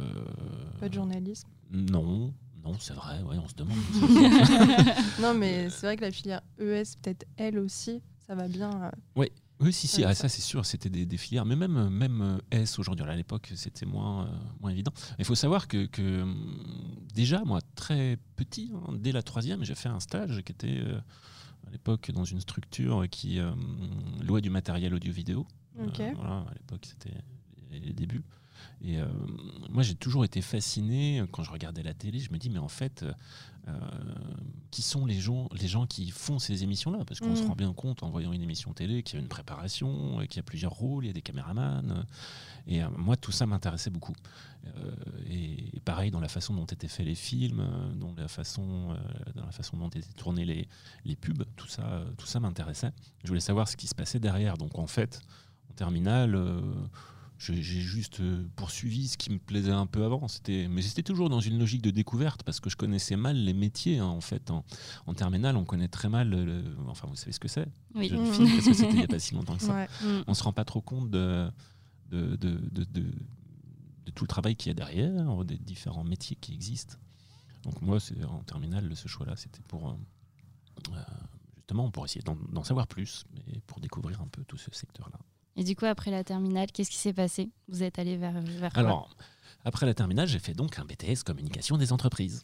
Pas 0.79 0.89
de 0.89 0.93
journalisme. 0.93 1.49
Non, 1.71 2.33
non, 2.63 2.73
c'est 2.79 2.93
vrai. 2.93 3.21
Ouais, 3.23 3.37
on 3.43 3.47
se 3.47 3.55
demande. 3.55 3.77
Non 5.21 5.33
mais 5.33 5.69
c'est 5.69 5.85
vrai 5.85 5.95
que 5.97 6.01
la 6.01 6.11
filière 6.11 6.41
ES 6.59 6.95
peut-être 7.01 7.25
elle 7.37 7.59
aussi, 7.59 8.01
ça 8.25 8.35
va 8.35 8.47
bien. 8.47 8.71
euh, 8.83 8.89
oui, 9.15 9.27
si, 9.71 9.88
si. 9.88 10.04
Ah, 10.04 10.13
ça- 10.15 10.30
c'est 10.30 10.42
sûr. 10.42 10.65
C'était 10.65 10.89
des, 10.89 11.06
des 11.06 11.18
filières, 11.18 11.45
mais 11.45 11.56
même, 11.56 11.89
même 11.89 12.21
euh, 12.21 12.38
S 12.51 12.80
aujourd'hui. 12.80 13.06
À 13.06 13.15
l'époque, 13.15 13.51
c'était 13.56 13.86
moins, 13.86 14.25
euh, 14.25 14.30
moins 14.62 14.71
évident. 14.71 14.92
Il 15.19 15.25
faut 15.25 15.36
savoir 15.36 15.68
que, 15.68 15.86
que, 15.86 16.21
hum, 16.24 16.56
déjà, 17.13 17.44
moi, 17.45 17.60
très 17.75 18.18
petit, 18.36 18.71
hein, 18.75 18.94
dès 19.00 19.12
la 19.12 19.21
troisième, 19.24 19.63
j'ai 19.63 19.75
fait 19.75 19.89
un 19.89 20.00
stage 20.00 20.42
qui 20.44 20.51
était 20.51 20.80
euh, 20.80 21.00
à 21.68 21.71
l'époque 21.71 22.12
dans 22.12 22.25
une 22.25 22.39
structure 22.42 23.06
qui 23.10 23.39
euh, 23.39 23.51
louait 24.21 24.42
du 24.42 24.50
matériel 24.50 24.94
audio-vidéo. 24.94 25.48
Voilà, 26.15 26.45
à 26.50 26.54
l'époque, 26.54 26.86
c'était 26.86 27.15
les 27.71 27.94
débuts. 27.94 28.24
Et 28.81 29.00
euh, 29.00 29.06
moi, 29.69 29.83
j'ai 29.83 29.95
toujours 29.95 30.25
été 30.25 30.42
fasciné 30.42 31.24
quand 31.31 31.44
je 31.44 31.51
regardais 31.51 31.83
la 31.83 31.94
télé. 31.94 32.19
Je 32.19 32.31
me 32.31 32.38
dis, 32.38 32.50
mais 32.50 32.60
en 32.60 32.68
fait, 32.68 33.06
euh, 33.68 33.71
qui 34.71 34.81
sont 34.81 35.06
les 35.06 35.19
gens, 35.19 35.48
les 35.60 35.68
gens 35.69 35.86
qui 35.88 36.10
font 36.12 36.38
ces 36.39 36.63
émissions-là? 36.63 37.06
Parce 37.06 37.19
qu'on 37.21 37.36
se 37.36 37.44
Mhm. 37.44 37.48
rend 37.50 37.56
bien 37.56 37.74
compte 37.74 38.04
en 38.04 38.10
voyant 38.10 38.33
une 38.33 38.42
émission 38.42 38.74
télé 38.74 39.04
qu'il 39.04 39.15
y 39.15 39.19
a 39.19 39.21
une 39.21 39.30
préparation, 39.30 40.19
euh, 40.19 40.25
qu'il 40.25 40.38
y 40.38 40.39
a 40.39 40.44
plusieurs 40.44 40.74
rôles, 40.74 41.06
il 41.06 41.07
y 41.07 41.12
a 41.12 41.13
des 41.13 41.21
caméramans. 41.21 42.06
Et 42.68 42.83
euh, 42.83 42.88
moi, 42.98 43.15
tout 43.15 43.31
ça 43.31 43.45
m'intéressait 43.45 43.89
beaucoup. 43.89 44.15
Et, 45.30 45.75
et 45.75 45.80
pareil 45.81 46.10
dans 46.10 46.21
la 46.21 46.30
façon 46.30 46.54
dont 46.54 46.65
étaient 46.65 46.88
faits 46.88 47.06
les 47.06 47.15
films, 47.15 47.65
dans 48.00 48.13
la 48.15 48.30
façon, 48.30 48.95
dans 49.36 49.45
la 49.45 49.51
façon 49.51 49.75
dont 49.75 49.89
étaient 49.89 50.01
tournés 50.15 50.45
les, 50.45 50.69
les 51.04 51.18
pubs, 51.18 51.44
tout 51.57 51.68
ça, 51.68 52.06
tout 52.18 52.25
ça 52.25 52.39
m'intéressait. 52.39 52.92
Je 53.24 53.27
voulais 53.27 53.42
savoir 53.42 53.68
ce 53.68 53.75
qui 53.75 53.88
se 53.88 53.95
passait 53.95 54.21
derrière. 54.21 54.57
Donc 54.57 54.80
en 54.80 54.88
fait, 54.88 55.21
en 55.69 55.74
terminale, 55.74 56.38
j'ai 57.39 57.62
juste 57.62 58.19
euh, 58.21 58.45
poursuivi 58.56 59.07
ce 59.09 59.18
qui 59.18 59.30
me 59.31 59.38
plaisait 59.39 59.71
un 59.71 59.85
peu 59.85 60.03
avant. 60.06 60.27
C'était, 60.27 60.68
mais 60.69 60.81
c'était 60.81 61.03
toujours 61.03 61.30
dans 61.30 61.39
une 61.41 61.59
logique 61.59 61.81
de 61.81 61.91
découverte 61.91 62.44
parce 62.44 62.59
que 62.59 62.69
je 62.69 62.77
connaissais 62.77 63.15
mal 63.18 63.35
les 63.38 63.53
métiers. 63.53 64.00
hein, 64.00 64.06
en 64.06 64.21
fait, 64.21 64.50
en, 64.51 64.63
en 65.07 65.13
terminale, 65.13 65.57
on 65.57 65.65
connaît 65.65 65.88
très 65.89 66.07
mal. 66.09 66.30
le- 66.30 66.63
enfin, 66.88 67.07
vous 67.07 67.15
savez 67.15 67.31
ce 67.33 67.39
que 67.39 67.47
c'est. 67.50 67.68
Oui. 67.95 68.12
Mhm. 68.12 68.25
fille, 68.33 68.50
parce 68.53 68.65
que 68.68 68.74
c'était 68.74 68.91
il 68.91 68.97
n'y 68.97 69.03
a 69.03 69.07
pas 69.07 69.19
si 69.19 69.33
longtemps 69.35 69.57
que 69.57 69.63
ça 69.63 69.74
Ouais. 69.74 69.88
Mm. 70.03 70.24
on 70.27 70.33
se 70.33 70.44
rend 70.44 70.53
pas 70.53 70.65
trop 70.65 70.81
compte 70.81 71.09
de, 71.09 71.50
de, 72.12 72.35
de, 72.38 72.59
de- 72.71 72.83
de- 72.85 73.12
de 74.06 74.12
tout 74.12 74.24
le 74.24 74.29
travail 74.29 74.56
qu'il 74.56 74.69
y 74.69 74.71
a 74.71 74.75
derrière, 74.75 75.44
des 75.45 75.57
différents 75.57 76.03
métiers 76.03 76.36
qui 76.39 76.53
existent. 76.53 76.95
Donc 77.63 77.81
moi, 77.81 78.00
c'est 78.00 78.24
en 78.25 78.44
terminale, 78.44 78.94
ce 78.95 79.07
choix-là, 79.07 79.36
c'était 79.38 79.62
pour 79.68 79.89
euh, 79.89 79.94
euh, 80.91 80.95
justement 81.56 81.89
pour 81.91 82.03
essayer 82.06 82.21
d'en 82.24 82.63
savoir 82.63 82.88
plus 82.88 83.25
et 83.47 83.59
pour 83.62 83.79
découvrir 83.79 84.21
un 84.21 84.27
peu 84.27 84.44
tout 84.44 84.57
ce 84.57 84.69
secteur-là. 84.71 85.18
Et 85.55 85.63
du 85.63 85.75
coup, 85.75 85.85
après 85.85 86.11
la 86.11 86.23
terminale, 86.23 86.71
qu'est-ce 86.71 86.89
qui 86.89 86.97
s'est 86.97 87.13
passé? 87.13 87.50
Vous 87.67 87.83
êtes 87.83 88.00
allé 88.00 88.17
vers, 88.17 88.41
vers 88.41 88.73
quoi? 88.73 88.79
Alors, 88.81 89.09
après 89.65 89.85
la 89.85 89.94
terminale, 89.94 90.27
j'ai 90.27 90.39
fait 90.39 90.53
donc 90.53 90.79
un 90.79 90.85
BTS 90.85 91.23
communication 91.23 91.77
des 91.77 91.94
entreprises 91.94 92.44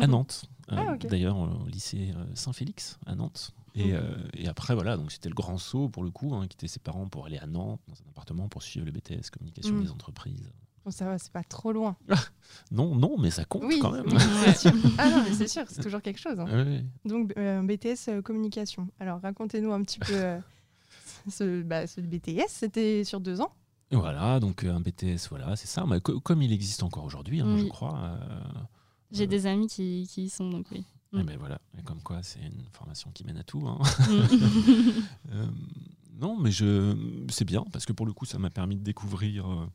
à 0.00 0.06
Mhm. 0.06 0.12
Nantes. 0.12 0.44
Euh, 0.72 0.76
Ah. 0.78 0.96
D'ailleurs, 0.96 1.36
au 1.38 1.66
lycée 1.68 2.12
euh, 2.16 2.24
Saint-Félix 2.34 2.98
à 3.06 3.14
Nantes. 3.14 3.52
Et, 3.74 3.92
Mhm. 3.92 4.00
euh, 4.02 4.16
et 4.34 4.48
après, 4.48 4.74
voilà, 4.74 4.96
donc 4.96 5.12
c'était 5.12 5.28
le 5.28 5.34
grand 5.34 5.58
saut 5.58 5.88
pour 5.88 6.02
le 6.02 6.10
coup, 6.10 6.34
hein, 6.34 6.46
quitter 6.48 6.68
ses 6.68 6.80
parents 6.80 7.06
pour 7.08 7.26
aller 7.26 7.38
à 7.38 7.46
Nantes, 7.46 7.80
dans 7.86 7.94
un 7.94 8.08
appartement, 8.10 8.48
pour 8.48 8.62
suivre 8.62 8.86
le 8.86 8.92
BTS 8.92 9.30
communication 9.30 9.74
Mhm. 9.74 9.82
des 9.84 9.90
entreprises. 9.90 10.50
Bon, 10.84 10.90
ça 10.90 11.04
va, 11.04 11.18
c'est 11.18 11.32
pas 11.32 11.44
trop 11.44 11.72
loin. 11.72 11.96
Non, 12.70 12.94
non, 12.94 13.16
mais 13.18 13.30
ça 13.30 13.44
compte 13.44 13.64
Oui, 13.64 13.78
quand 13.78 13.90
même. 13.90 14.06
oui. 14.06 14.14
Ah 14.98 15.10
non 15.10 15.22
mais 15.22 15.32
c'est 15.34 15.48
sûr, 15.48 15.64
c'est 15.68 15.82
toujours 15.82 16.00
quelque 16.00 16.18
chose. 16.18 16.40
hein. 16.40 16.80
Donc 17.04 17.32
euh, 17.36 17.62
BTS 17.62 18.08
euh, 18.08 18.22
communication. 18.22 18.88
Alors 18.98 19.20
racontez-nous 19.20 19.70
un 19.72 19.82
petit 19.82 19.98
peu 19.98 20.14
euh, 20.14 20.38
ce, 21.30 21.62
bah, 21.62 21.86
ce 21.86 22.00
BTS, 22.00 22.48
c'était 22.48 23.04
sur 23.04 23.20
deux 23.20 23.40
ans. 23.40 23.50
Et 23.90 23.96
Voilà, 23.96 24.38
donc 24.40 24.64
euh, 24.64 24.72
un 24.74 24.80
BTS, 24.80 25.28
voilà, 25.30 25.56
c'est 25.56 25.66
ça. 25.66 25.84
Mais 25.86 26.00
co- 26.00 26.20
comme 26.20 26.42
il 26.42 26.52
existe 26.52 26.82
encore 26.82 27.04
aujourd'hui, 27.04 27.40
hein, 27.40 27.56
je 27.56 27.64
crois. 27.64 27.98
euh, 27.98 28.40
J'ai 29.12 29.24
euh, 29.24 29.26
des 29.26 29.46
amis 29.46 29.66
qui, 29.66 30.06
qui 30.10 30.24
y 30.24 30.28
sont, 30.28 30.50
donc 30.50 30.66
oui. 30.72 30.84
eh 31.14 31.16
Mm. 31.16 31.22
ben 31.22 31.38
voilà, 31.38 31.58
et 31.78 31.82
comme 31.82 32.02
quoi 32.02 32.22
c'est 32.22 32.40
une 32.40 32.64
formation 32.72 33.10
qui 33.12 33.24
mène 33.24 33.38
à 33.38 33.44
tout. 33.44 33.66
hein. 33.66 33.78
Mm. 34.10 34.22
Euh, 35.32 35.46
non, 36.20 36.36
mais 36.38 36.50
je, 36.50 36.96
c'est 37.30 37.44
bien 37.44 37.64
parce 37.72 37.86
que 37.86 37.92
pour 37.92 38.04
le 38.04 38.12
coup, 38.12 38.24
ça 38.26 38.38
m'a 38.38 38.50
permis 38.50 38.76
de 38.76 38.82
découvrir 38.82 39.50
euh, 39.50 39.66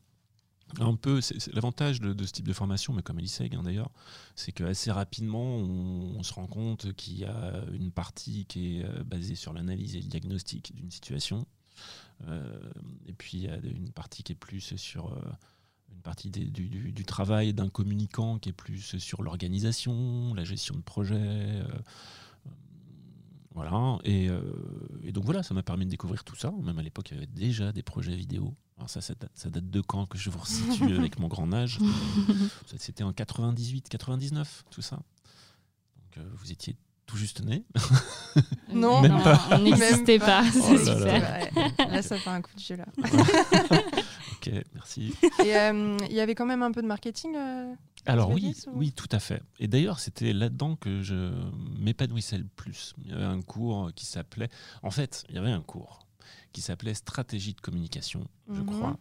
un 0.80 0.94
peu. 0.96 1.20
L'avantage 1.52 2.00
de, 2.00 2.24
ce 2.24 2.32
type 2.32 2.46
de 2.46 2.52
formation, 2.52 2.92
mais 2.92 3.02
comme 3.02 3.18
Eliseg 3.18 3.54
hein, 3.54 3.62
d'ailleurs, 3.62 3.90
c'est 4.34 4.52
qu'assez 4.52 4.90
rapidement, 4.90 5.56
on, 5.56 6.22
se 6.22 6.32
rend 6.32 6.46
compte 6.46 6.92
qu'il 6.94 7.18
y 7.18 7.24
a 7.24 7.64
une 7.72 7.90
partie 7.90 8.46
qui 8.46 8.78
est 8.78 8.84
euh, 8.84 9.04
basée 9.04 9.34
sur 9.34 9.52
l'analyse 9.52 9.94
et 9.96 10.00
le 10.00 10.08
diagnostic 10.08 10.74
d'une 10.74 10.90
situation, 10.90 11.46
Euh, 12.28 12.70
et 13.06 13.12
puis 13.12 13.38
il 13.38 13.42
y 13.44 13.48
a 13.48 13.56
une 13.56 13.90
partie 13.90 14.22
qui 14.22 14.32
est 14.32 14.36
plus 14.36 14.76
sur 14.76 15.12
euh, 15.12 15.18
une 15.92 16.00
partie 16.00 16.30
du, 16.30 17.04
travail 17.04 17.52
d'un 17.52 17.68
communicant 17.68 18.38
qui 18.38 18.50
est 18.50 18.52
plus 18.52 18.98
sur 18.98 19.22
l'organisation, 19.22 20.32
la 20.34 20.44
gestion 20.44 20.76
de 20.76 20.82
projet. 20.82 21.64
voilà, 23.52 23.98
et 24.04 24.30
donc 25.12 25.24
voilà, 25.24 25.42
ça 25.42 25.54
m'a 25.54 25.62
permis 25.62 25.86
de 25.86 25.90
découvrir 25.90 26.24
tout 26.24 26.36
ça. 26.36 26.52
Même 26.62 26.78
à 26.78 26.82
l'époque, 26.82 27.10
il 27.10 27.14
y 27.14 27.16
avait 27.18 27.26
déjà 27.26 27.72
des 27.72 27.82
projets 27.82 28.16
vidéo. 28.16 28.54
Alors 28.76 28.90
ça, 28.90 29.00
ça 29.00 29.14
date, 29.14 29.30
ça 29.34 29.50
date 29.50 29.70
de 29.70 29.80
quand 29.80 30.06
que 30.06 30.18
je 30.18 30.30
vous 30.30 30.38
resitue 30.40 30.94
avec 30.98 31.18
mon 31.18 31.28
grand 31.28 31.52
âge? 31.52 31.78
C'était 32.76 33.04
en 33.04 33.12
98, 33.12 33.88
99, 33.88 34.64
tout 34.70 34.82
ça. 34.82 34.96
Donc 34.96 36.18
euh, 36.18 36.28
vous 36.38 36.50
étiez 36.52 36.76
tout 37.06 37.16
juste 37.16 37.42
né. 37.44 37.64
Non. 38.72 39.02
Même 39.02 39.22
pas. 39.22 39.40
on 39.52 39.58
n'existait 39.58 40.18
pas, 40.18 40.42
pas. 40.42 40.50
c'est 40.50 40.60
Oh 40.60 40.74
là 40.74 40.94
là. 40.98 41.40
super. 41.40 41.52
Ouais, 41.78 41.90
là 41.92 42.02
ça 42.02 42.16
fait 42.18 42.30
un 42.30 42.40
coup 42.42 42.54
de 42.54 42.60
jeu 42.60 42.76
là. 42.76 42.86
ok, 44.32 44.50
merci. 44.74 45.14
Et 45.44 45.56
euh, 45.56 45.96
il 46.10 46.16
y 46.16 46.20
avait 46.20 46.34
quand 46.34 46.46
même 46.46 46.62
un 46.62 46.72
peu 46.72 46.82
de 46.82 46.86
marketing 46.88 47.36
euh, 47.36 47.72
Alors 48.06 48.30
oui, 48.30 48.54
ou- 48.66 48.78
oui, 48.78 48.92
tout 48.92 49.08
à 49.12 49.20
fait. 49.20 49.42
Et 49.60 49.68
d'ailleurs, 49.68 50.00
c'était 50.00 50.32
là-dedans 50.32 50.76
que 50.76 51.02
je 51.02 51.32
m'épanouissais 51.78 52.38
le 52.38 52.48
plus. 52.56 52.94
Il 53.04 53.10
y 53.10 53.14
avait 53.14 53.24
un 53.24 53.40
cours 53.42 53.92
qui 53.94 54.06
s'appelait, 54.06 54.48
en 54.82 54.90
fait, 54.90 55.24
il 55.28 55.34
y 55.36 55.38
avait 55.38 55.52
un 55.52 55.62
cours 55.62 56.03
qui 56.52 56.60
s'appelait 56.60 56.94
stratégie 56.94 57.54
de 57.54 57.60
communication, 57.60 58.26
je 58.50 58.60
Mhm. 58.60 58.66
crois, 58.66 58.96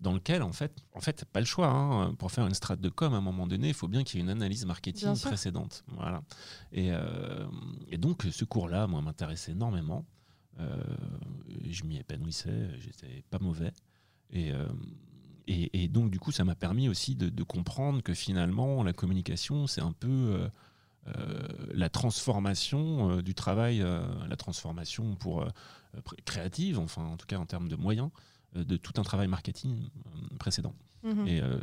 dans 0.00 0.12
lequel, 0.12 0.42
en 0.42 0.52
fait, 0.52 0.72
en 0.94 1.00
fait, 1.00 1.24
pas 1.26 1.38
le 1.40 1.46
choix. 1.46 1.68
hein. 1.68 2.14
Pour 2.14 2.32
faire 2.32 2.46
une 2.46 2.54
strate 2.54 2.80
de 2.80 2.88
com, 2.88 3.14
à 3.14 3.18
un 3.18 3.20
moment 3.20 3.46
donné, 3.46 3.68
il 3.68 3.74
faut 3.74 3.88
bien 3.88 4.02
qu'il 4.02 4.18
y 4.18 4.20
ait 4.20 4.24
une 4.24 4.30
analyse 4.30 4.66
marketing 4.66 5.08
précédente. 5.20 5.84
Voilà. 5.88 6.22
Et, 6.72 6.90
euh, 6.92 7.46
et 7.88 7.98
donc, 7.98 8.26
ce 8.30 8.44
cours-là, 8.44 8.86
moi, 8.88 9.00
m'intéressait 9.00 9.52
énormément. 9.52 10.04
Euh, 10.60 10.82
je 11.70 11.84
m'y 11.84 11.96
épanouissais, 11.98 12.68
j'étais 12.78 13.22
pas 13.30 13.38
mauvais. 13.38 13.72
Et, 14.30 14.52
euh, 14.52 14.66
et, 15.46 15.84
et 15.84 15.88
donc, 15.88 16.10
du 16.10 16.18
coup, 16.18 16.32
ça 16.32 16.44
m'a 16.44 16.54
permis 16.56 16.88
aussi 16.88 17.14
de, 17.14 17.28
de 17.28 17.42
comprendre 17.44 18.02
que 18.02 18.12
finalement, 18.14 18.82
la 18.82 18.92
communication, 18.92 19.66
c'est 19.68 19.80
un 19.82 19.92
peu 19.92 20.48
euh, 21.06 21.48
la 21.74 21.88
transformation 21.88 23.20
du 23.22 23.34
travail, 23.34 23.78
la 24.28 24.36
transformation 24.36 25.14
pour 25.16 25.46
créative, 26.24 26.78
enfin, 26.78 27.04
en 27.04 27.16
tout 27.16 27.26
cas 27.26 27.38
en 27.38 27.46
termes 27.46 27.68
de 27.68 27.76
moyens, 27.76 28.10
euh, 28.56 28.64
de 28.64 28.76
tout 28.76 28.92
un 29.00 29.02
travail 29.02 29.28
marketing 29.28 29.88
euh, 30.06 30.36
précédent. 30.38 30.74
Mhm. 31.02 31.26
Et 31.26 31.40
euh, 31.40 31.58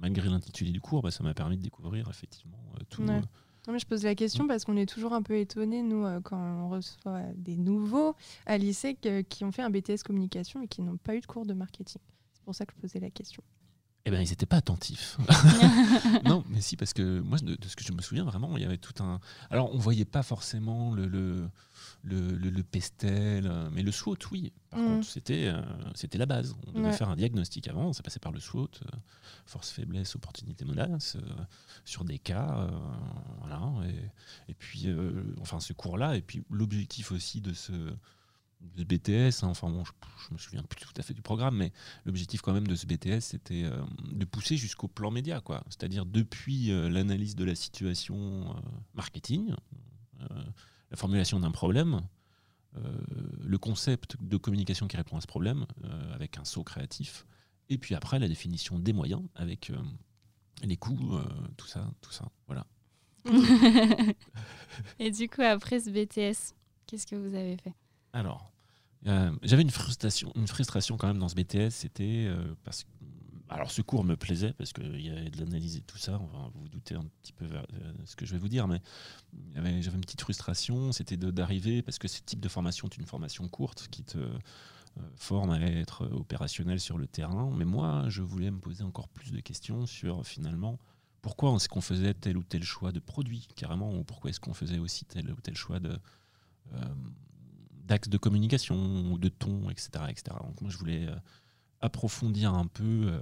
malgré 0.00 0.28
l'intitulé 0.28 0.70
du 0.70 0.80
cours, 0.80 1.02
bah, 1.02 1.10
ça 1.10 1.22
m'a 1.22 1.34
permis 1.34 1.56
de 1.56 1.62
découvrir 1.62 2.08
effectivement 2.08 2.58
euh, 2.76 2.84
tout. 2.88 3.02
Ouais. 3.02 3.10
euh, 3.10 3.20
Non, 3.66 3.72
mais 3.74 3.78
je 3.78 3.86
pose 3.86 4.02
la 4.02 4.14
question 4.14 4.46
parce 4.48 4.64
qu'on 4.64 4.76
est 4.76 4.86
toujours 4.86 5.12
un 5.12 5.22
peu 5.22 5.36
étonnés, 5.38 5.82
nous, 5.82 6.04
euh, 6.04 6.20
quand 6.20 6.38
on 6.38 6.68
reçoit 6.68 7.22
des 7.36 7.56
nouveaux 7.56 8.14
à 8.46 8.56
l'ISEC 8.58 9.04
euh, 9.06 9.22
qui 9.22 9.44
ont 9.44 9.52
fait 9.52 9.62
un 9.62 9.70
BTS 9.70 10.02
communication 10.04 10.62
et 10.62 10.68
qui 10.68 10.82
n'ont 10.82 10.96
pas 10.96 11.14
eu 11.14 11.20
de 11.20 11.26
cours 11.26 11.44
de 11.46 11.52
marketing. 11.54 12.00
C'est 12.32 12.42
pour 12.44 12.54
ça 12.54 12.64
que 12.66 12.72
je 12.74 12.80
posais 12.80 12.98
la 12.98 13.10
question. 13.10 13.42
Eh 14.04 14.10
ben, 14.10 14.20
ils 14.20 14.28
n'étaient 14.30 14.46
pas 14.46 14.56
attentifs. 14.56 15.16
non, 16.24 16.42
mais 16.48 16.60
si, 16.60 16.76
parce 16.76 16.92
que 16.92 17.20
moi, 17.20 17.38
de, 17.38 17.54
de 17.54 17.68
ce 17.68 17.76
que 17.76 17.84
je 17.84 17.92
me 17.92 18.02
souviens, 18.02 18.24
vraiment, 18.24 18.56
il 18.56 18.62
y 18.62 18.66
avait 18.66 18.76
tout 18.78 19.00
un. 19.02 19.20
Alors, 19.48 19.72
on 19.72 19.78
voyait 19.78 20.04
pas 20.04 20.24
forcément 20.24 20.92
le, 20.92 21.06
le, 21.06 21.48
le, 22.02 22.32
le- 22.36 22.50
le 22.50 22.62
pestel, 22.64 23.46
euh, 23.46 23.68
mais 23.72 23.82
le 23.82 23.92
SWOT, 23.92 24.16
oui. 24.32 24.52
Par 24.70 24.80
Mhm. 24.80 24.86
contre, 24.88 25.06
c'était 25.06 25.46
euh, 25.46 25.62
c'était 25.94 26.18
la 26.18 26.26
base. 26.26 26.56
On 26.66 26.72
devait 26.72 26.86
Ouais. 26.86 26.92
faire 26.92 27.10
un 27.10 27.16
diagnostic 27.16 27.68
avant, 27.68 27.92
ça 27.92 28.02
passait 28.02 28.18
par 28.18 28.32
le 28.32 28.40
SWOT, 28.40 28.70
euh, 28.84 28.96
force, 29.46 29.70
faiblesse, 29.70 30.16
opportunité, 30.16 30.64
menace, 30.64 31.14
euh, 31.16 31.20
sur 31.84 32.04
des 32.04 32.18
cas. 32.18 32.68
voilà. 33.40 33.60
Et, 33.88 34.50
et 34.50 34.54
puis, 34.54 34.88
enfin, 35.40 35.60
ce 35.60 35.72
cours-là, 35.74 36.16
et 36.16 36.22
puis 36.22 36.42
l'objectif 36.50 37.12
aussi 37.12 37.40
de 37.40 37.52
ce. 37.52 37.72
De 38.62 38.80
ce 38.80 38.84
BTS, 38.84 39.44
hein, 39.44 39.48
enfin 39.48 39.68
bon, 39.70 39.84
je, 39.84 39.92
je 40.28 40.32
me 40.32 40.38
souviens 40.38 40.62
plus 40.62 40.80
tout 40.80 40.92
à 40.96 41.02
fait 41.02 41.14
du 41.14 41.22
programme, 41.22 41.56
mais 41.56 41.72
l'objectif 42.04 42.40
quand 42.40 42.52
même 42.52 42.66
de 42.66 42.74
ce 42.74 42.86
BTS, 42.86 43.20
c'était 43.20 43.64
euh, 43.64 43.82
de 44.10 44.24
pousser 44.24 44.56
jusqu'au 44.56 44.88
plan 44.88 45.10
média, 45.10 45.40
quoi. 45.40 45.64
C'est-à-dire 45.68 46.06
depuis 46.06 46.70
euh, 46.70 46.88
l'analyse 46.88 47.36
de 47.36 47.44
la 47.44 47.54
situation 47.54 48.16
euh, 48.50 48.60
marketing, 48.94 49.54
la 50.90 50.96
formulation 50.96 51.40
d'un 51.40 51.50
problème, 51.50 52.00
le 53.40 53.58
concept 53.58 54.16
de 54.20 54.36
communication 54.36 54.86
qui 54.86 54.96
répond 54.96 55.16
à 55.16 55.20
ce 55.20 55.26
problème, 55.26 55.66
avec 56.14 56.38
un 56.38 56.44
saut 56.44 56.62
créatif, 56.62 57.26
et 57.68 57.76
puis 57.76 57.96
après 57.96 58.20
la 58.20 58.28
définition 58.28 58.78
des 58.78 58.92
moyens, 58.92 59.22
avec 59.34 59.72
les 60.62 60.76
coûts, 60.76 61.18
tout 61.56 61.66
ça, 61.66 61.90
tout 62.00 62.12
ça, 62.12 62.30
voilà. 62.46 62.68
Et 65.00 65.10
du 65.10 65.28
coup, 65.28 65.42
après 65.42 65.80
ce 65.80 65.90
BTS, 65.90 66.54
qu'est-ce 66.86 67.08
que 67.08 67.16
vous 67.16 67.34
avez 67.34 67.56
fait? 67.56 67.74
Alors, 68.12 68.51
euh, 69.06 69.32
j'avais 69.42 69.62
une 69.62 69.70
frustration, 69.70 70.32
une 70.36 70.46
frustration 70.46 70.96
quand 70.96 71.08
même 71.08 71.18
dans 71.18 71.28
ce 71.28 71.34
BTS, 71.34 71.70
c'était 71.70 72.26
euh, 72.28 72.54
parce 72.64 72.84
que 72.84 72.88
alors 73.48 73.70
ce 73.70 73.82
cours 73.82 74.02
me 74.02 74.16
plaisait 74.16 74.54
parce 74.54 74.72
qu'il 74.72 75.00
y 75.00 75.10
avait 75.10 75.28
de 75.28 75.38
l'analyse 75.38 75.76
et 75.76 75.82
tout 75.82 75.98
ça. 75.98 76.14
Enfin, 76.14 76.50
vous 76.54 76.62
vous 76.62 76.68
doutez 76.68 76.94
un 76.94 77.04
petit 77.20 77.34
peu 77.34 77.44
vers, 77.44 77.66
euh, 77.74 77.92
ce 78.06 78.16
que 78.16 78.24
je 78.24 78.32
vais 78.32 78.38
vous 78.38 78.48
dire, 78.48 78.66
mais 78.66 78.80
j'avais 79.54 79.96
une 79.96 80.00
petite 80.00 80.22
frustration, 80.22 80.92
c'était 80.92 81.18
d'arriver 81.18 81.82
parce 81.82 81.98
que 81.98 82.08
ce 82.08 82.22
type 82.22 82.40
de 82.40 82.48
formation 82.48 82.88
est 82.88 82.96
une 82.96 83.04
formation 83.04 83.46
courte 83.48 83.88
qui 83.90 84.04
te 84.04 84.18
forme 85.16 85.50
à 85.50 85.60
être 85.60 86.06
opérationnel 86.12 86.80
sur 86.80 86.96
le 86.96 87.06
terrain. 87.06 87.50
Mais 87.54 87.66
moi, 87.66 88.04
je 88.08 88.22
voulais 88.22 88.50
me 88.50 88.58
poser 88.58 88.84
encore 88.84 89.08
plus 89.08 89.32
de 89.32 89.40
questions 89.40 89.84
sur 89.84 90.26
finalement 90.26 90.78
pourquoi 91.20 91.54
est-ce 91.54 91.68
qu'on 91.68 91.80
faisait 91.82 92.14
tel 92.14 92.38
ou 92.38 92.42
tel 92.42 92.62
choix 92.62 92.90
de 92.90 93.00
produit 93.00 93.48
carrément, 93.54 93.94
ou 93.94 94.02
pourquoi 94.02 94.30
est-ce 94.30 94.40
qu'on 94.40 94.54
faisait 94.54 94.78
aussi 94.78 95.04
tel 95.04 95.30
ou 95.30 95.40
tel 95.42 95.56
choix 95.56 95.78
de 95.78 95.98
d'axe 97.84 98.08
de 98.08 98.18
communication 98.18 99.10
ou 99.10 99.18
de 99.18 99.28
ton, 99.28 99.68
etc., 99.70 99.88
etc. 100.08 100.36
Donc 100.44 100.60
moi, 100.60 100.70
je 100.70 100.78
voulais 100.78 101.06
euh, 101.08 101.14
approfondir 101.80 102.54
un 102.54 102.66
peu. 102.66 102.82
euh, 103.06 103.20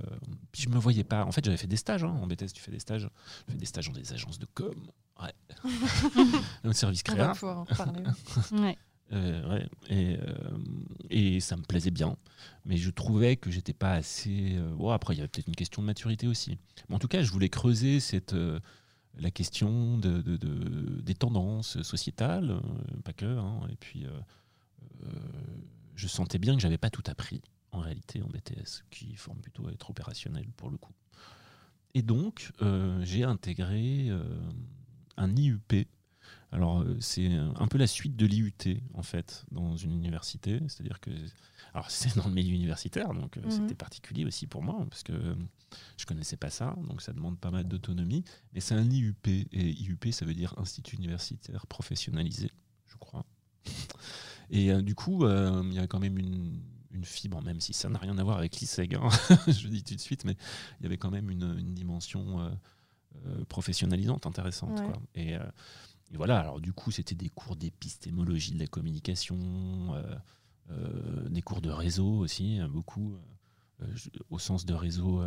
puis 0.52 0.62
je 0.62 0.68
me 0.68 0.78
voyais 0.78 1.04
pas. 1.04 1.24
En 1.24 1.32
fait, 1.32 1.44
j'avais 1.44 1.56
fait 1.56 1.66
des 1.66 1.76
stages 1.76 2.04
hein, 2.04 2.16
en 2.22 2.26
BTS. 2.26 2.52
Tu 2.54 2.60
fais 2.62 2.70
des 2.70 2.78
stages. 2.78 3.08
Je 3.48 3.52
fais 3.52 3.58
des 3.58 3.66
stages 3.66 3.88
dans 3.88 3.94
des 3.98 4.12
agences 4.12 4.38
de 4.38 4.46
com. 4.54 4.74
Ouais. 5.22 5.32
dans 6.62 6.68
le 6.68 6.72
service 6.72 7.02
On 7.08 7.12
va 7.12 7.16
créa. 7.16 7.32
pouvoir 7.34 7.58
en 7.58 7.64
parler. 7.66 8.02
Ouais. 8.52 8.76
Euh, 9.12 9.50
ouais, 9.50 9.68
et, 9.88 10.18
euh, 10.20 10.56
et 11.10 11.40
ça 11.40 11.56
me 11.56 11.62
plaisait 11.64 11.90
bien, 11.90 12.16
mais 12.64 12.76
je 12.76 12.90
trouvais 12.90 13.34
que 13.34 13.50
j'étais 13.50 13.72
pas 13.72 13.94
assez. 13.94 14.52
euh, 14.56 14.72
bon, 14.76 14.90
après, 14.90 15.14
il 15.14 15.16
y 15.16 15.20
avait 15.20 15.26
peut-être 15.26 15.48
une 15.48 15.56
question 15.56 15.82
de 15.82 15.86
maturité 15.86 16.28
aussi. 16.28 16.58
Mais 16.88 16.94
en 16.94 17.00
tout 17.00 17.08
cas, 17.08 17.20
je 17.20 17.32
voulais 17.32 17.48
creuser 17.48 17.98
cette, 17.98 18.34
euh, 18.34 18.60
la 19.18 19.32
question 19.32 19.98
de, 19.98 20.22
de- 20.22 20.36
de- 20.36 21.00
des 21.00 21.14
tendances 21.16 21.82
sociétales, 21.82 22.52
euh, 22.52 22.60
pas 23.02 23.12
que. 23.12 23.26
hein, 23.36 23.62
et 23.72 23.74
puis, 23.74 24.06
je 25.94 26.08
sentais 26.08 26.38
bien 26.38 26.54
que 26.54 26.60
j'avais 26.62 26.78
pas 26.78 26.90
tout 26.90 27.02
appris 27.06 27.42
en 27.72 27.80
réalité 27.80 28.22
en 28.22 28.26
BTS, 28.28 28.84
qui 28.90 29.14
forme 29.16 29.40
plutôt 29.40 29.66
à 29.68 29.72
être 29.72 29.90
opérationnel 29.90 30.46
pour 30.56 30.70
le 30.70 30.76
coup. 30.78 30.92
Et 31.94 32.02
donc, 32.02 32.52
euh, 32.62 33.00
j'ai 33.04 33.24
intégré 33.24 34.08
euh, 34.10 34.22
un 35.16 35.34
IUP. 35.36 35.86
Alors, 36.52 36.82
euh, 36.82 36.96
c'est 37.00 37.32
un 37.32 37.66
peu 37.68 37.78
la 37.78 37.86
suite 37.86 38.16
de 38.16 38.26
l'IUT, 38.26 38.80
en 38.94 39.02
fait, 39.02 39.44
dans 39.50 39.76
une 39.76 39.92
université. 39.92 40.60
C'est-à-dire 40.68 41.00
que. 41.00 41.10
Alors, 41.74 41.90
c'est 41.90 42.16
dans 42.16 42.26
le 42.26 42.34
milieu 42.34 42.54
universitaire, 42.54 43.12
donc 43.14 43.36
euh, 43.36 43.42
Mhm. 43.42 43.50
c'était 43.50 43.74
particulier 43.76 44.24
aussi 44.24 44.46
pour 44.48 44.62
moi, 44.62 44.84
parce 44.88 45.04
que 45.04 45.12
euh, 45.12 45.34
je 45.96 46.06
connaissais 46.06 46.36
pas 46.36 46.50
ça, 46.50 46.76
donc 46.88 47.02
ça 47.02 47.12
demande 47.12 47.38
pas 47.38 47.50
mal 47.52 47.68
d'autonomie. 47.68 48.24
Mais 48.52 48.60
c'est 48.60 48.74
un 48.74 48.88
IUP, 48.90 49.26
et 49.28 49.46
IUP, 49.52 50.10
ça 50.12 50.24
veut 50.24 50.34
dire 50.34 50.54
Institut 50.58 50.96
universitaire 50.96 51.66
professionnalisé, 51.68 52.50
je 52.86 52.96
crois. 52.96 53.24
Et 54.50 54.72
euh, 54.72 54.82
du 54.82 54.94
coup, 54.94 55.24
euh, 55.24 55.62
il 55.66 55.74
y 55.74 55.78
a 55.78 55.86
quand 55.86 56.00
même 56.00 56.18
une, 56.18 56.60
une 56.90 57.04
fibre, 57.04 57.40
même 57.42 57.60
si 57.60 57.72
ça 57.72 57.88
n'a 57.88 57.98
rien 57.98 58.18
à 58.18 58.24
voir 58.24 58.38
avec 58.38 58.56
l'ISEG, 58.56 58.94
hein, 58.96 59.08
je 59.48 59.64
le 59.64 59.70
dis 59.70 59.84
tout 59.84 59.94
de 59.94 60.00
suite, 60.00 60.24
mais 60.24 60.36
il 60.80 60.82
y 60.82 60.86
avait 60.86 60.98
quand 60.98 61.10
même 61.10 61.30
une, 61.30 61.56
une 61.58 61.72
dimension 61.74 62.40
euh, 62.40 62.50
euh, 63.26 63.44
professionnalisante 63.46 64.26
intéressante. 64.26 64.78
Ouais. 64.80 64.86
quoi. 64.86 65.00
Et, 65.14 65.36
euh, 65.36 65.44
et 66.12 66.16
voilà, 66.16 66.40
alors 66.40 66.60
du 66.60 66.72
coup, 66.72 66.90
c'était 66.90 67.14
des 67.14 67.28
cours 67.28 67.54
d'épistémologie 67.56 68.52
de 68.52 68.58
la 68.58 68.66
communication, 68.66 69.94
des 71.28 71.42
cours 71.42 71.60
de 71.60 71.70
réseau 71.70 72.08
aussi, 72.18 72.58
beaucoup, 72.68 73.16
au 74.28 74.38
sens 74.40 74.66
de 74.66 74.74
réseau 74.74 75.22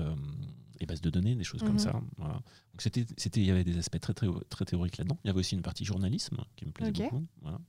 et 0.82 0.86
bases 0.86 1.00
de 1.02 1.10
données, 1.10 1.36
des 1.36 1.44
choses 1.46 1.62
Mhm. 1.62 1.68
comme 1.70 1.80
ça. 1.80 2.02
Voilà. 2.18 2.34
Donc 2.34 2.82
c'était, 2.82 3.06
il 3.42 3.46
y 3.46 3.52
avait 3.52 3.64
des 3.64 3.78
aspects 3.78 4.00
très, 4.00 4.14
très, 4.14 4.28
très 4.50 4.66
théoriques 4.66 4.98
là-dedans. 4.98 5.18
Il 5.24 5.28
y 5.28 5.30
avait 5.30 5.40
aussi 5.40 5.56
une 5.56 5.62
partie 5.62 5.86
journalisme 5.86 6.38
qui 6.58 6.66
me 6.66 6.72
plaisait 6.72 6.92
beaucoup. 6.92 7.26
Voilà. 7.42 7.60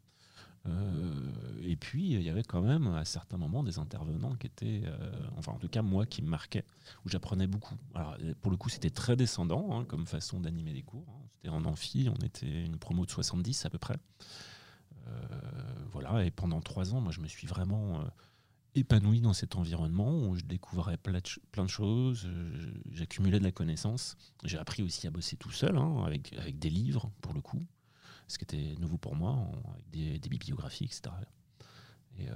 Euh, 0.67 1.33
et 1.63 1.77
puis, 1.77 2.13
il 2.13 2.23
y 2.23 2.31
avait 2.31 2.43
quand 2.43 2.63
même 2.63 2.87
à 2.89 3.05
certains 3.05 3.37
moments 3.37 3.63
des 3.63 3.79
intervenants 3.79 4.35
qui 4.35 4.47
étaient, 4.47 4.83
euh, 4.85 5.13
enfin 5.37 5.53
en 5.53 5.59
tout 5.59 5.69
cas 5.69 5.83
moi, 5.83 6.07
qui 6.07 6.23
me 6.23 6.29
marquaient, 6.29 6.65
où 7.05 7.09
j'apprenais 7.09 7.47
beaucoup. 7.47 7.77
Alors, 7.95 8.17
pour 8.41 8.51
le 8.51 8.57
coup, 8.57 8.69
c'était 8.69 8.91
très 8.91 9.17
descendant 9.17 9.79
hein, 9.79 9.85
comme 9.85 10.07
façon 10.07 10.41
d'animer 10.41 10.73
les 10.73 10.83
cours. 10.83 11.07
hein. 11.09 11.27
C'était 11.33 11.51
en 11.51 11.65
amphi, 11.65 12.09
on 12.09 12.25
était 12.25 12.65
une 12.65 12.79
promo 12.79 13.05
de 13.05 13.11
70 13.11 13.67
à 13.67 13.71
peu 13.71 13.79
près. 13.79 13.97
Euh, 15.07 15.27
voilà, 15.93 16.25
et 16.25 16.31
pendant 16.31 16.61
trois 16.61 16.95
ans, 16.95 17.01
moi, 17.01 17.13
je 17.13 17.21
me 17.21 17.29
suis 17.29 17.47
vraiment 17.47 18.03
épanoui 18.75 19.21
dans 19.21 19.35
cet 19.35 19.55
environnement 19.57 20.27
où 20.27 20.35
je 20.35 20.45
découvrais 20.45 20.97
plein 20.97 21.13
de, 21.65 21.69
choses, 21.69 22.29
j'accumulais 22.91 23.39
de 23.39 23.45
la 23.45 23.53
connaissance. 23.53 24.17
J'ai 24.45 24.59
appris 24.59 24.83
aussi 24.83 25.07
à 25.07 25.11
bosser 25.11 25.37
tout 25.37 25.53
seul, 25.53 25.77
hein, 25.77 26.03
avec 26.05 26.59
des 26.59 26.71
livres, 26.71 27.13
pour 27.21 27.35
le 27.35 27.41
coup, 27.41 27.63
ce 28.29 28.39
qui 28.39 28.45
était 28.45 28.75
nouveau 28.81 28.97
pour 28.99 29.15
moi, 29.17 29.31
en- 29.31 29.53
avec 29.73 29.91
des, 29.91 30.19
des 30.19 30.29
bibliographies, 30.29 30.85
etc. 30.85 31.03
Et, 32.19 32.29
euh, 32.29 32.35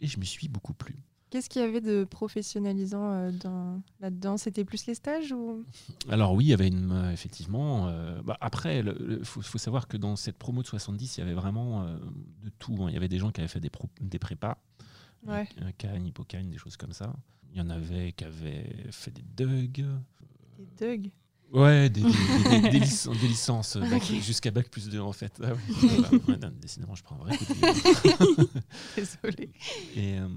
et 0.00 0.06
je 0.06 0.18
m'y 0.18 0.26
suis 0.26 0.48
beaucoup 0.48 0.74
plu. 0.74 0.96
Qu'est-ce 1.30 1.50
qu'il 1.50 1.60
y 1.60 1.64
avait 1.64 1.82
de 1.82 2.04
professionnalisant 2.04 3.12
euh, 3.12 3.30
dans- 3.32 3.82
là-dedans? 4.00 4.38
C'était 4.38 4.64
plus 4.64 4.86
les 4.86 4.94
stages 4.94 5.30
ou? 5.32 5.64
Alors 6.08 6.32
oui, 6.32 6.46
il 6.46 6.48
y 6.48 6.52
avait 6.54 6.68
une, 6.68 6.90
euh, 6.92 7.12
effectivement. 7.12 7.88
euh, 7.88 8.22
bah, 8.22 8.38
après, 8.40 8.78
il 8.80 9.24
faut, 9.24 9.42
faut 9.42 9.58
savoir 9.58 9.88
que 9.88 9.96
dans 9.98 10.16
cette 10.16 10.38
promo 10.38 10.62
de 10.62 10.66
70, 10.66 11.16
il 11.16 11.20
y 11.20 11.22
avait 11.22 11.34
vraiment 11.34 11.84
de 11.84 12.48
tout. 12.58 12.76
hein. 12.80 12.86
Il 12.88 12.94
y 12.94 12.96
avait 12.96 13.08
des 13.08 13.18
gens 13.18 13.30
qui 13.30 13.40
avaient 13.42 13.48
fait 13.48 13.60
des, 13.60 13.70
pro- 13.70 13.90
des 14.00 14.18
prépas, 14.18 14.56
Ouais. 15.26 15.46
Hippocane, 16.06 16.48
des 16.48 16.58
choses 16.58 16.76
comme 16.78 16.92
ça. 16.92 17.14
Il 17.52 17.58
y 17.58 17.60
en 17.60 17.68
avait 17.70 18.12
qui 18.12 18.24
avaient 18.24 18.86
fait 18.90 19.10
des 19.10 19.22
DUG. 19.22 19.84
des 20.56 20.66
Doug 20.78 21.10
Ouais, 21.52 21.88
des, 21.88 22.02
des- 22.02 22.08
des- 22.08 22.60
des- 22.60 22.68
des 22.70 22.78
lic- 22.84 23.20
des 23.20 23.28
licences 23.28 23.76
euh, 23.76 23.98
jusqu'à 24.20 24.50
Bac 24.50 24.68
plus 24.68 24.88
2 24.90 25.00
en 25.00 25.12
fait. 25.12 25.40
Ah 25.42 25.52
oui, 25.54 25.74
voilà. 25.80 26.10
Ouais, 26.28 26.36
non, 26.38 26.52
décidément, 26.60 26.94
je 26.94 27.02
prends 27.02 27.16
un 27.16 27.18
vrai 27.24 27.36
coup 27.38 27.44
de. 27.44 28.48
Et, 29.96 30.18
euh, 30.18 30.28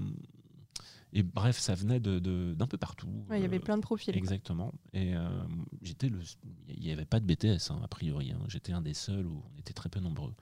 et 1.12 1.22
bref, 1.22 1.58
ça 1.58 1.74
venait 1.74 2.00
d'un 2.00 2.18
de, 2.20 2.54
d'un 2.54 2.66
peu 2.66 2.78
partout. 2.78 3.08
Il 3.30 3.38
y 3.40 3.44
avait 3.44 3.58
plein 3.58 3.76
de 3.76 3.82
profils. 3.82 4.16
Exactement. 4.16 4.72
Et 4.94 5.12
j'étais 5.82 6.08
le, 6.08 6.18
il 6.68 6.80
n'y 6.80 6.90
avait 6.92 7.04
pas 7.04 7.20
de 7.20 7.26
BTS 7.26 7.70
hein, 7.70 7.80
a 7.84 7.88
priori. 7.88 8.32
Hein. 8.32 8.38
J'étais 8.48 8.72
un 8.72 8.80
des 8.80 8.94
seuls 8.94 9.26
où 9.26 9.42
on 9.54 9.58
était 9.60 9.74
très 9.74 9.90
peu 9.90 10.00
nombreux. 10.00 10.32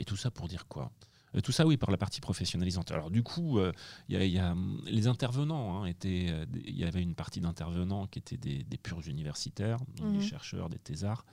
et 0.00 0.04
tout 0.04 0.16
ça 0.16 0.32
pour 0.32 0.48
dire 0.48 0.66
quoi? 0.66 0.90
euh, 1.04 1.06
tout 1.40 1.52
ça, 1.52 1.66
oui, 1.66 1.78
par 1.78 1.90
la 1.90 1.96
partie 1.96 2.20
professionnalisante. 2.20 2.90
Alors, 2.90 3.10
du 3.10 3.22
coup, 3.22 3.58
euh, 3.58 3.72
il 4.08 4.22
y, 4.26 4.38
a 4.38 4.54
les 4.84 5.06
intervenants 5.06 5.82
hein, 5.82 5.86
étaient. 5.86 6.26
Euh, 6.28 6.44
il 6.66 6.76
y 6.76 6.84
avait 6.84 7.02
une 7.02 7.14
partie 7.14 7.40
d'intervenants 7.40 8.06
qui 8.06 8.18
étaient 8.18 8.36
des, 8.36 8.64
purs 8.76 9.00
universitaires, 9.08 9.78
des 9.96 10.02
mhm. 10.02 10.20
chercheurs, 10.20 10.68
des 10.68 10.78
thésards. 10.78 11.24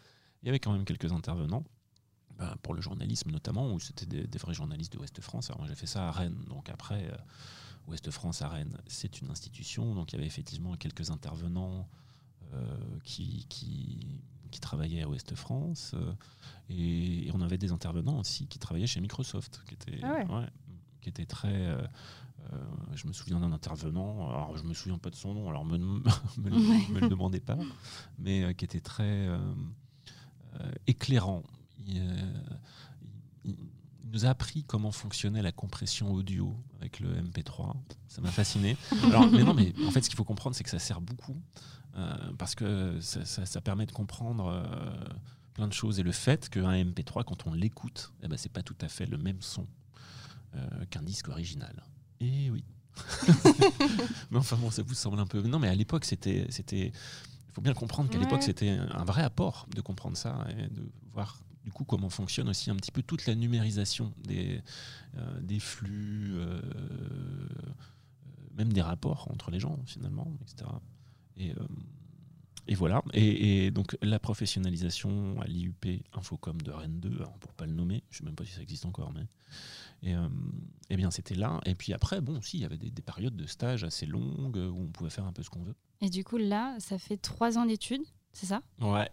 Il 0.41 0.45
y 0.45 0.49
avait 0.49 0.59
quand 0.59 0.71
même 0.71 0.85
quelques 0.85 1.11
intervenants. 1.11 1.65
Ben, 2.37 2.55
pour 2.61 2.73
le 2.73 2.79
journalisme 2.79 3.31
notamment, 3.31 3.73
où 3.73 3.81
c'était 3.81 4.05
des, 4.05 4.37
vrais 4.37 4.53
journalistes 4.53 4.93
de 4.93 4.99
Ouest 4.99 5.19
France. 5.19 5.49
Alors 5.49 5.59
moi 5.59 5.67
j'ai 5.67 5.75
fait 5.75 5.87
ça 5.87 6.07
à 6.07 6.11
Rennes, 6.11 6.41
donc 6.47 6.69
après 6.69 7.11
Ouest 7.87 8.09
France 8.11 8.41
à 8.41 8.47
Rennes, 8.47 8.77
c'est 8.87 9.19
une 9.19 9.29
institution, 9.29 9.93
donc 9.93 10.13
il 10.13 10.15
y 10.15 10.19
avait 10.19 10.27
effectivement 10.27 10.77
quelques 10.77 11.11
intervenants 11.11 11.89
qui, 13.03 13.45
qui, 13.49 14.21
qui 14.51 14.59
travaillait 14.59 15.03
à 15.03 15.09
Ouest 15.09 15.35
France. 15.35 15.93
Euh, 15.95 16.13
et, 16.69 17.29
on 17.33 17.41
avait 17.41 17.57
des 17.57 17.71
intervenants 17.71 18.19
aussi 18.19 18.47
qui 18.47 18.59
travaillaient 18.59 18.87
chez 18.87 19.01
Microsoft, 19.01 19.61
qui 19.67 19.73
étaient, 19.73 19.99
ah 20.03 20.45
qui 21.01 21.09
étaient 21.09 21.25
très. 21.25 21.67
Euh, 21.67 21.81
euh, 22.53 22.57
je 22.95 23.07
me 23.07 23.13
souviens 23.13 23.39
d'un 23.39 23.51
intervenant, 23.51 24.29
alors 24.29 24.57
je 24.57 24.63
me 24.63 24.73
souviens 24.73 24.97
pas 24.97 25.09
de 25.09 25.15
son 25.15 25.33
nom, 25.33 25.49
alors 25.49 25.65
me, 25.65 25.77
me, 25.77 26.01
me, 26.37 26.99
le 26.99 27.09
demandez 27.09 27.39
pas, 27.39 27.57
mais 28.17 28.53
qui 28.55 28.65
était 28.65 28.79
très 28.79 29.27
éclairant. 30.87 31.43
Il, 31.85 32.01
nous 34.11 34.25
a 34.25 34.29
appris 34.29 34.63
comment 34.63 34.91
fonctionnait 34.91 35.41
la 35.41 35.51
compression 35.51 36.11
audio 36.11 36.55
avec 36.79 36.99
le 36.99 37.09
MP3. 37.09 37.73
Ça 38.07 38.21
m'a 38.21 38.31
fasciné. 38.31 38.77
Alors, 39.03 39.29
mais 39.29 39.43
non, 39.43 39.53
mais 39.53 39.73
en 39.87 39.91
fait, 39.91 40.01
ce 40.03 40.09
qu'il 40.09 40.17
faut 40.17 40.23
comprendre, 40.23 40.55
c'est 40.55 40.63
que 40.63 40.69
ça 40.69 40.79
sert 40.79 41.01
beaucoup 41.01 41.37
euh, 41.95 42.15
parce 42.37 42.55
que 42.55 42.99
ça, 43.01 43.61
permet 43.61 43.85
de 43.85 43.91
comprendre 43.91 44.47
euh, 44.47 44.95
plein 45.53 45.67
de 45.67 45.73
choses. 45.73 45.99
Et 45.99 46.03
le 46.03 46.11
fait 46.11 46.49
qu'un 46.49 46.71
MP3, 46.71 47.23
quand 47.23 47.47
on 47.47 47.53
l'écoute, 47.53 48.11
eh 48.23 48.27
ben, 48.27 48.37
c'est 48.37 48.51
pas 48.51 48.63
tout 48.63 48.77
à 48.81 48.87
fait 48.87 49.05
le 49.05 49.17
même 49.17 49.41
son 49.41 49.67
euh, 50.55 50.85
qu'un 50.89 51.01
disque 51.01 51.29
original. 51.29 51.83
Et 52.19 52.49
oui. 52.49 52.63
mais 54.31 54.37
enfin 54.37 54.57
bon, 54.57 54.71
ça 54.71 54.83
vous 54.83 54.93
semble 54.93 55.19
un 55.19 55.25
peu. 55.25 55.41
Non, 55.41 55.59
mais 55.59 55.69
à 55.69 55.75
l'époque, 55.75 56.05
c'était, 56.05 56.47
c'était. 56.49 56.87
Il 57.47 57.53
faut 57.53 57.61
bien 57.61 57.73
comprendre 57.73 58.09
qu'à 58.09 58.19
l'époque, 58.19 58.43
c'était 58.43 58.69
un 58.69 59.03
vrai 59.05 59.23
apport 59.23 59.67
de 59.73 59.81
comprendre 59.81 60.15
ça 60.15 60.45
et 60.51 60.67
de 60.67 60.91
voir 61.13 61.39
du 61.63 61.71
coup 61.71 61.83
comment 61.83 62.09
fonctionne 62.09 62.49
aussi 62.49 62.69
un 62.69 62.75
petit 62.75 62.91
peu 62.91 63.01
toute 63.03 63.25
la 63.25 63.35
numérisation 63.35 64.13
des, 64.25 64.61
des 65.41 65.59
flux, 65.59 66.35
même 68.59 68.73
des 68.73 68.81
rapports 68.81 69.27
entre 69.31 69.51
les 69.51 69.59
gens 69.59 69.79
finalement, 69.85 70.31
etc. 70.41 70.69
Et, 71.37 71.51
euh, 71.51 71.67
et 72.67 72.75
voilà. 72.75 73.01
Et, 73.13 73.71
donc 73.71 73.97
la 74.01 74.19
professionnalisation 74.19 75.41
à 75.41 75.45
l'IUP 75.45 76.03
Infocom 76.13 76.61
de 76.61 76.71
Rennes 76.71 76.99
2, 76.99 77.21
hein, 77.23 77.31
pour 77.39 77.53
pas 77.53 77.65
le 77.65 77.73
nommer, 77.73 78.03
je 78.11 78.19
sais 78.19 78.25
même 78.25 78.35
pas 78.35 78.45
si 78.45 78.51
ça 78.51 78.61
existe 78.61 78.85
encore, 78.85 79.11
mais 79.13 79.25
et, 80.03 80.15
euh, 80.15 80.27
eh 80.89 80.97
bien 80.97 81.09
c'était 81.09 81.35
là. 81.35 81.59
Et 81.65 81.73
puis 81.73 81.93
après, 81.93 82.21
bon, 82.21 82.37
aussi 82.37 82.57
il 82.57 82.61
y 82.61 82.65
avait 82.65 82.77
des, 82.77 83.01
périodes 83.01 83.35
de 83.35 83.47
stage 83.47 83.83
assez 83.83 84.05
longues 84.05 84.57
où 84.57 84.83
on 84.83 84.87
pouvait 84.87 85.09
faire 85.09 85.25
un 85.25 85.33
peu 85.33 85.41
ce 85.41 85.49
qu'on 85.49 85.63
veut. 85.63 85.75
Et 86.01 86.09
du 86.09 86.23
coup 86.23 86.37
là, 86.37 86.75
ça 86.79 86.99
fait 86.99 87.17
trois 87.17 87.57
ans 87.57 87.65
d'études, 87.65 88.03
c'est 88.33 88.45
ça? 88.45 88.61
Ouais. 88.79 89.09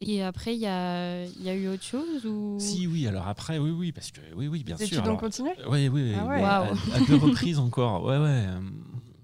Et 0.00 0.22
après, 0.22 0.54
il 0.54 0.60
y 0.60 0.66
a, 0.66 1.24
y 1.24 1.48
a, 1.48 1.54
eu 1.54 1.68
autre 1.68 1.82
chose 1.82 2.24
ou... 2.24 2.56
Si, 2.60 2.86
oui. 2.86 3.06
Alors 3.08 3.26
après, 3.26 3.58
oui, 3.58 3.70
oui, 3.70 3.90
parce 3.90 4.12
que 4.12 4.20
oui, 4.36 4.46
oui, 4.46 4.62
bien 4.62 4.76
sûr. 4.76 4.86
Les 4.86 4.94
études 4.94 5.08
ont 5.08 5.16
continué? 5.16 5.50
Oui, 5.68 5.88
oui. 5.88 6.14
Ah 6.16 6.24
ouais. 6.26 6.42
à, 6.42 6.62
à, 6.62 7.00
deux 7.06 7.16
reprises 7.16 7.58
encore. 7.58 8.04
Ouais, 8.04 8.16
ouais. 8.16 8.46
Euh, 8.46 8.60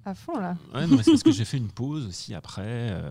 à 0.04 0.14
fond 0.14 0.38
là. 0.38 0.56
Ouais, 0.74 0.86
c'est 1.02 1.12
parce 1.12 1.22
que 1.22 1.32
j'ai 1.32 1.44
fait 1.44 1.56
une 1.56 1.70
pause 1.70 2.06
aussi 2.06 2.34
après, 2.34 2.62
euh, 2.66 3.10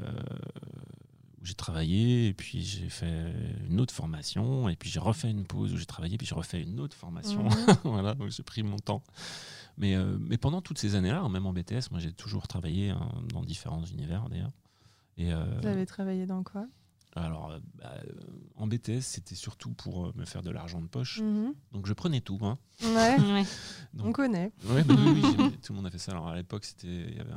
où 1.42 1.46
j'ai 1.46 1.56
travaillé, 1.56 2.28
et 2.28 2.34
puis 2.34 2.62
j'ai 2.62 2.90
fait 2.90 3.34
une 3.70 3.80
autre 3.80 3.94
formation, 3.94 4.70
et 4.70 4.76
puis 4.76 4.90
j'ai 4.90 5.00
refait 5.00 5.32
une 5.32 5.46
pause 5.46 5.74
où 5.74 5.78
j'ai 5.78 5.86
travaillé, 5.86 6.18
puis 6.18 6.28
j'ai 6.28 6.36
refait 6.36 6.62
une 6.62 6.80
autre 6.80 6.96
formation. 6.96 7.44
Mhm. 7.44 7.78
voilà, 7.84 8.14
donc 8.14 8.30
j'ai 8.30 8.44
pris 8.44 8.62
mon 8.62 8.78
temps. 8.78 9.04
Mais, 9.78 9.96
euh, 9.96 10.18
mais 10.20 10.38
pendant 10.38 10.62
toutes 10.62 10.78
ces 10.78 10.94
années-là, 10.96 11.28
même 11.30 11.48
en 11.48 11.54
BTS, 11.54 11.90
moi 11.90 12.00
j'ai 12.00 12.12
toujours 12.12 12.48
travaillé 12.48 12.92
hein, 12.92 13.10
dans 13.34 13.42
différents 13.42 13.84
univers 13.86 14.30
d'ailleurs. 14.30 14.52
Et, 15.18 15.34
euh, 15.34 15.44
Vous 15.62 15.68
avez 15.68 15.86
travaillé 15.88 16.28
dans 16.28 16.44
quoi? 16.44 16.68
Alors, 17.16 17.52
euh, 17.52 17.60
bah, 17.76 17.94
euh, 17.96 18.12
en 18.56 18.68
BTS, 18.68 19.02
c'était 19.02 19.36
surtout 19.36 19.72
pour 19.72 20.08
euh, 20.08 20.14
me 20.16 20.26
faire 20.26 20.42
de 20.42 20.50
l'argent 20.50 20.82
de 20.82 20.88
poche. 20.88 21.22
Mhm. 21.22 21.54
Donc, 21.72 21.86
je 21.86 21.94
prenais 21.94 22.22
tout. 22.22 22.40
Hein. 22.42 22.58
Ouais. 22.82 23.46
On 24.00 24.12
connaît. 24.12 24.52
Ouais, 24.66 24.84
bah 24.84 24.96
oui, 24.98 25.22
tout 25.62 25.74
le 25.74 25.76
monde 25.76 25.86
a 25.86 25.92
fait 25.92 26.00
ça. 26.00 26.12
Alors, 26.12 26.28
à 26.28 26.36
l'époque, 26.36 26.66
c'était, 26.66 26.88
y 26.88 27.20
avait 27.20 27.34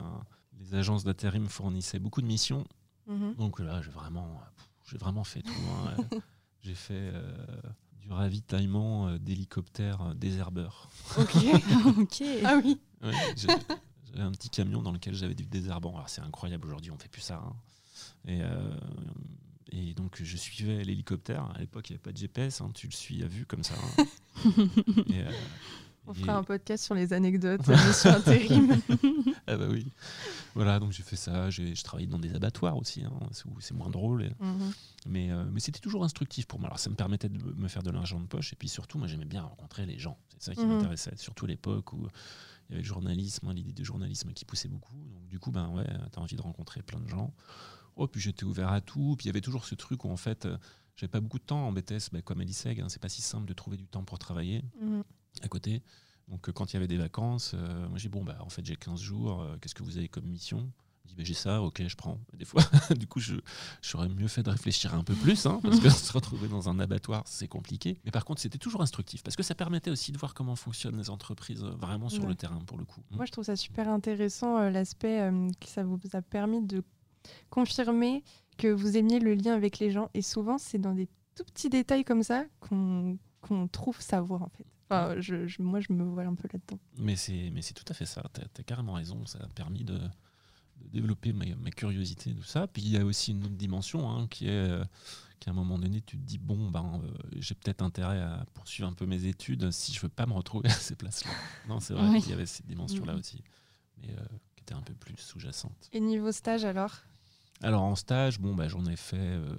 les 0.58 0.74
agences 0.74 1.04
d'intérim 1.04 1.46
fournissaient 1.48 1.98
beaucoup 1.98 2.22
de 2.22 2.26
missions. 2.26 2.66
Mhm. 3.06 3.34
Donc 3.34 3.60
là, 3.60 3.82
j'ai 3.82 3.90
vraiment, 3.90 4.40
j'ai 4.84 4.98
vraiment 4.98 5.24
fait 5.24 5.42
tout. 5.42 5.52
Hein. 5.52 5.96
j'ai 6.62 6.74
fait 6.74 7.12
du 8.00 8.10
ravitaillement 8.10 9.16
d'hélicoptères 9.18 10.14
désherbeurs. 10.14 10.88
Ok. 11.18 11.36
ok. 11.98 12.22
Ah 12.44 12.58
oui. 12.64 12.80
j'avais 13.36 14.22
un 14.22 14.32
petit 14.32 14.48
camion 14.48 14.82
dans 14.82 14.92
lequel 14.92 15.14
j'avais 15.14 15.34
du 15.34 15.44
désherbant. 15.44 15.94
Alors, 15.94 16.08
c'est 16.08 16.22
incroyable 16.22 16.66
aujourd'hui, 16.66 16.90
on 16.90 16.98
fait 16.98 17.10
plus 17.10 17.20
ça. 17.20 17.42
Hein. 17.46 17.54
Et 18.26 18.40
et 19.72 19.94
donc 19.94 20.22
je 20.22 20.36
suivais 20.36 20.84
l'hélicoptère. 20.84 21.50
À 21.54 21.58
l'époque, 21.58 21.90
il 21.90 21.92
n'y 21.92 21.96
avait 21.96 22.02
pas 22.02 22.12
de 22.12 22.16
GPS, 22.16 22.60
hein, 22.60 22.70
tu 22.74 22.86
le 22.86 22.92
suis 22.92 23.22
à 23.22 23.26
vue 23.26 23.46
comme 23.46 23.64
ça. 23.64 23.74
Hein. 23.98 24.04
Euh, 26.06 26.12
On 26.12 26.14
fera 26.14 26.36
un 26.36 26.44
podcast 26.44 26.84
sur 26.84 26.94
les 26.94 27.12
anecdotes 27.12 27.66
mission 27.88 28.10
intérim. 28.10 28.80
ah 29.48 29.56
bah 29.56 29.66
oui. 29.68 29.90
Voilà, 30.54 30.78
donc 30.78 30.92
j'ai 30.92 31.02
fait 31.02 31.16
ça. 31.16 31.50
J'ai 31.50 31.74
travaillé 31.74 32.06
dans 32.06 32.18
des 32.18 32.32
abattoirs 32.34 32.76
aussi, 32.76 33.02
hein, 33.02 33.12
c'est 33.58 33.74
moins 33.74 33.90
drôle. 33.90 34.30
Mhm. 34.38 34.72
Mais, 35.06 35.32
euh, 35.32 35.44
mais 35.50 35.58
c'était 35.58 35.80
toujours 35.80 36.04
instructif 36.04 36.46
pour 36.46 36.60
moi. 36.60 36.68
Alors 36.68 36.78
ça 36.78 36.90
me 36.90 36.94
permettait 36.94 37.28
de 37.28 37.42
me 37.56 37.66
faire 37.66 37.82
de 37.82 37.90
l'argent 37.90 38.20
de 38.20 38.26
poche. 38.26 38.52
Et 38.52 38.56
puis 38.56 38.68
surtout, 38.68 38.98
moi 38.98 39.08
j'aimais 39.08 39.24
bien 39.24 39.42
rencontrer 39.42 39.84
les 39.84 39.98
gens. 39.98 40.16
C'est 40.38 40.44
ça 40.44 40.54
qui 40.54 40.64
mhm. 40.64 40.74
m'intéressait. 40.74 41.16
Surtout 41.16 41.46
à 41.46 41.48
l'époque 41.48 41.92
où 41.92 42.06
il 42.68 42.72
y 42.72 42.74
avait 42.74 42.82
le 42.82 42.88
journalisme, 42.88 43.52
l'idée 43.52 43.72
du 43.72 43.84
journalisme 43.84 44.32
qui 44.32 44.44
poussait 44.44 44.68
beaucoup. 44.68 44.94
Donc 44.94 45.26
du 45.26 45.40
coup, 45.40 45.50
ben 45.50 45.70
ouais, 45.70 45.86
t'as 46.12 46.20
envie 46.20 46.36
de 46.36 46.42
rencontrer 46.42 46.82
plein 46.82 47.00
de 47.00 47.08
gens. 47.08 47.32
Oh, 47.96 48.06
puis 48.06 48.20
j'étais 48.20 48.44
ouvert 48.44 48.70
à 48.70 48.80
tout. 48.80 49.16
Puis 49.16 49.24
il 49.24 49.28
y 49.28 49.30
avait 49.30 49.40
toujours 49.40 49.64
ce 49.64 49.74
truc 49.74 50.04
où 50.04 50.10
en 50.10 50.16
fait, 50.16 50.44
euh, 50.44 50.56
j'avais 50.96 51.10
pas 51.10 51.20
beaucoup 51.20 51.38
de 51.38 51.44
temps 51.44 51.66
en 51.66 51.72
BTS, 51.72 52.10
bah, 52.12 52.22
comme 52.22 52.40
Alice 52.40 52.58
Seg, 52.58 52.80
hein, 52.80 52.88
c'est 52.88 53.00
pas 53.00 53.08
si 53.08 53.22
simple 53.22 53.46
de 53.46 53.54
trouver 53.54 53.78
du 53.78 53.86
temps 53.86 54.04
pour 54.04 54.18
travailler 54.18 54.62
mhm. 54.80 55.02
à 55.42 55.48
côté. 55.48 55.82
Donc 56.28 56.48
euh, 56.48 56.52
quand 56.52 56.72
il 56.72 56.74
y 56.74 56.76
avait 56.76 56.88
des 56.88 56.98
vacances, 56.98 57.52
euh, 57.54 57.88
moi 57.88 57.98
j'ai 57.98 58.08
bon 58.08 58.22
bah 58.22 58.36
en 58.40 58.48
fait 58.48 58.64
j'ai 58.64 58.76
15 58.76 59.00
jours, 59.00 59.46
qu'est-ce 59.60 59.74
que 59.74 59.82
vous 59.82 59.96
avez 59.96 60.08
comme 60.08 60.26
mission? 60.26 60.70
Je 61.04 61.10
dis 61.10 61.14
bah, 61.14 61.22
j'ai 61.24 61.34
ça, 61.34 61.62
ok 61.62 61.86
je 61.86 61.94
prends. 61.94 62.18
des 62.34 62.44
fois, 62.44 62.62
du 62.98 63.06
coup 63.06 63.20
je 63.20 63.36
j'aurais 63.80 64.08
mieux 64.08 64.26
fait 64.26 64.42
de 64.42 64.50
réfléchir 64.50 64.92
un 64.92 65.04
peu 65.04 65.14
plus, 65.14 65.46
hein, 65.46 65.60
parce 65.62 65.78
que 65.78 65.88
se 65.90 66.12
retrouver 66.12 66.48
dans 66.48 66.68
un 66.68 66.80
abattoir 66.80 67.22
c'est 67.26 67.48
compliqué. 67.48 68.00
Mais 68.04 68.10
par 68.10 68.24
contre 68.24 68.40
c'était 68.40 68.58
toujours 68.58 68.82
instructif, 68.82 69.22
parce 69.22 69.36
que 69.36 69.44
ça 69.44 69.54
permettait 69.54 69.90
aussi 69.90 70.10
de 70.12 70.18
voir 70.18 70.34
comment 70.34 70.56
fonctionnent 70.56 70.98
les 70.98 71.08
entreprises 71.08 71.62
vraiment 71.62 72.08
sur 72.10 72.26
le 72.26 72.34
terrain 72.34 72.58
pour 72.66 72.76
le 72.76 72.84
coup. 72.84 73.02
Moi 73.12 73.24
je 73.24 73.32
trouve 73.32 73.44
ça 73.44 73.56
super 73.56 73.88
intéressant 73.88 74.68
l'aspect 74.68 75.30
que 75.60 75.68
ça 75.68 75.84
vous 75.84 75.98
a 76.12 76.20
permis 76.20 76.66
de 76.66 76.82
confirmer 77.50 78.24
que 78.58 78.68
vous 78.68 78.96
aimiez 78.96 79.18
le 79.18 79.34
lien 79.34 79.54
avec 79.54 79.78
les 79.78 79.90
gens. 79.90 80.10
Et 80.14 80.22
souvent, 80.22 80.58
c'est 80.58 80.78
dans 80.78 80.94
des 80.94 81.08
tout 81.34 81.44
petits 81.44 81.68
détails 81.68 82.04
comme 82.04 82.22
ça 82.22 82.44
qu'on 82.60 83.18
trouve 83.70 84.00
savoir, 84.00 84.42
en 84.42 84.48
fait. 84.48 84.66
Enfin, 84.88 85.20
je, 85.20 85.60
moi, 85.60 85.80
je 85.80 85.92
me 85.92 86.04
vois 86.04 86.24
un 86.24 86.34
peu 86.34 86.48
là-dedans. 86.52 86.80
Mais 86.98 87.16
c'est 87.16 87.74
tout 87.74 87.84
à 87.88 87.94
fait 87.94 88.06
ça. 88.06 88.22
Tu 88.32 88.40
as, 88.40 88.64
carrément 88.64 88.92
raison. 88.94 89.26
Ça 89.26 89.38
a 89.42 89.48
permis 89.48 89.84
de, 89.84 89.98
développer 90.92 91.32
ma, 91.32 91.44
ma, 91.56 91.70
curiosité, 91.70 92.34
tout 92.34 92.42
ça. 92.42 92.66
Puis 92.66 92.82
il 92.82 92.90
y 92.90 92.96
a 92.96 93.04
aussi 93.04 93.32
une 93.32 93.44
autre 93.44 93.56
dimension 93.56 94.08
hein, 94.08 94.26
qui 94.28 94.46
est 94.46 94.50
euh, 94.50 94.84
qu'à 95.40 95.50
un 95.50 95.54
moment 95.54 95.78
donné, 95.78 96.00
tu 96.02 96.16
te 96.16 96.22
dis 96.22 96.38
bon, 96.38 96.70
ben, 96.70 97.00
euh, 97.02 97.08
j'ai 97.38 97.54
peut-être 97.54 97.82
intérêt 97.82 98.20
à 98.20 98.46
poursuivre 98.54 98.88
un 98.88 98.92
peu 98.92 99.06
mes 99.06 99.26
études 99.26 99.70
si 99.70 99.92
je 99.92 100.00
veux 100.00 100.08
pas 100.08 100.26
me 100.26 100.32
retrouver 100.32 100.68
à 100.70 100.72
ces 100.72 100.94
places-là. 100.94 101.30
Non, 101.68 101.80
c'est 101.80 101.94
vrai 101.94 102.20
qu'il 102.20 102.30
y 102.30 102.34
avait 102.34 102.46
cette 102.46 102.66
dimension-là 102.66 103.14
aussi, 103.14 103.42
mais 103.98 104.10
euh, 104.10 104.24
qui 104.54 104.62
était 104.62 104.74
un 104.74 104.82
peu 104.82 104.94
plus 104.94 105.16
sous-jacente. 105.16 105.88
Et 105.92 106.00
niveau 106.00 106.32
stage 106.32 106.64
alors? 106.64 106.94
Alors 107.62 107.82
en 107.82 107.96
stage, 107.96 108.38
bon, 108.38 108.54
bah, 108.54 108.68
j'en 108.68 108.84
ai 108.86 108.96
fait, 108.96 109.16
euh, 109.16 109.56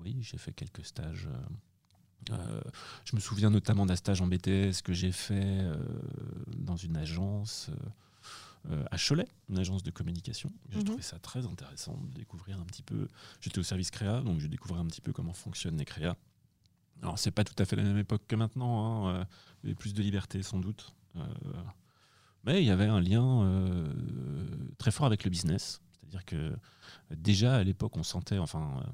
oui, 0.00 0.16
j'ai 0.20 0.38
fait 0.38 0.52
quelques 0.52 0.84
stages. 0.84 1.28
Euh, 1.30 2.32
euh, 2.32 2.60
je 3.04 3.14
me 3.14 3.20
souviens 3.20 3.50
notamment 3.50 3.86
d'un 3.86 3.96
stage 3.96 4.20
en 4.20 4.26
BTS 4.26 4.82
que 4.82 4.92
j'ai 4.92 5.12
fait 5.12 5.64
dans 6.56 6.76
une 6.76 6.96
agence 6.96 7.70
à 8.90 8.96
Cholet, 8.98 9.28
une 9.48 9.58
agence 9.58 9.84
de 9.84 9.92
communication. 9.92 10.50
J'ai 10.70 10.78
mhm. 10.78 10.84
trouvé 10.84 11.02
ça 11.02 11.20
très 11.20 11.46
intéressant 11.46 11.96
de 11.96 12.14
découvrir 12.14 12.58
un 12.58 12.64
petit 12.64 12.82
peu. 12.82 13.06
J'étais 13.40 13.60
au 13.60 13.62
service 13.62 13.92
créa, 13.92 14.22
donc 14.22 14.40
je 14.40 14.48
découvrais 14.48 14.80
un 14.80 14.86
petit 14.86 15.00
peu 15.00 15.12
comment 15.12 15.32
fonctionnent 15.32 15.76
les 15.76 15.84
créas. 15.84 16.16
Alors 17.00 17.16
c'est 17.16 17.30
pas 17.30 17.44
tout 17.44 17.54
à 17.58 17.64
fait 17.64 17.76
la 17.76 17.84
même 17.84 17.98
époque 17.98 18.22
que 18.26 18.34
maintenant, 18.34 19.06
hein, 19.08 19.26
il 19.62 19.68
y 19.68 19.70
avait 19.70 19.76
plus 19.76 19.94
de 19.94 20.02
liberté 20.02 20.42
sans 20.42 20.58
doute. 20.58 20.96
mais 22.42 22.60
il 22.60 22.66
y 22.66 22.70
avait 22.70 22.86
un 22.86 23.00
lien 23.00 23.86
très 24.78 24.90
fort 24.90 25.06
avec 25.06 25.22
le 25.22 25.30
business. 25.30 25.80
C'est-à-dire 26.06 26.24
que 26.24 26.56
déjà 27.14 27.56
à 27.56 27.64
l'époque, 27.64 27.96
on 27.96 28.02
sentait 28.02 28.38
enfin, 28.38 28.82
euh, 28.82 28.90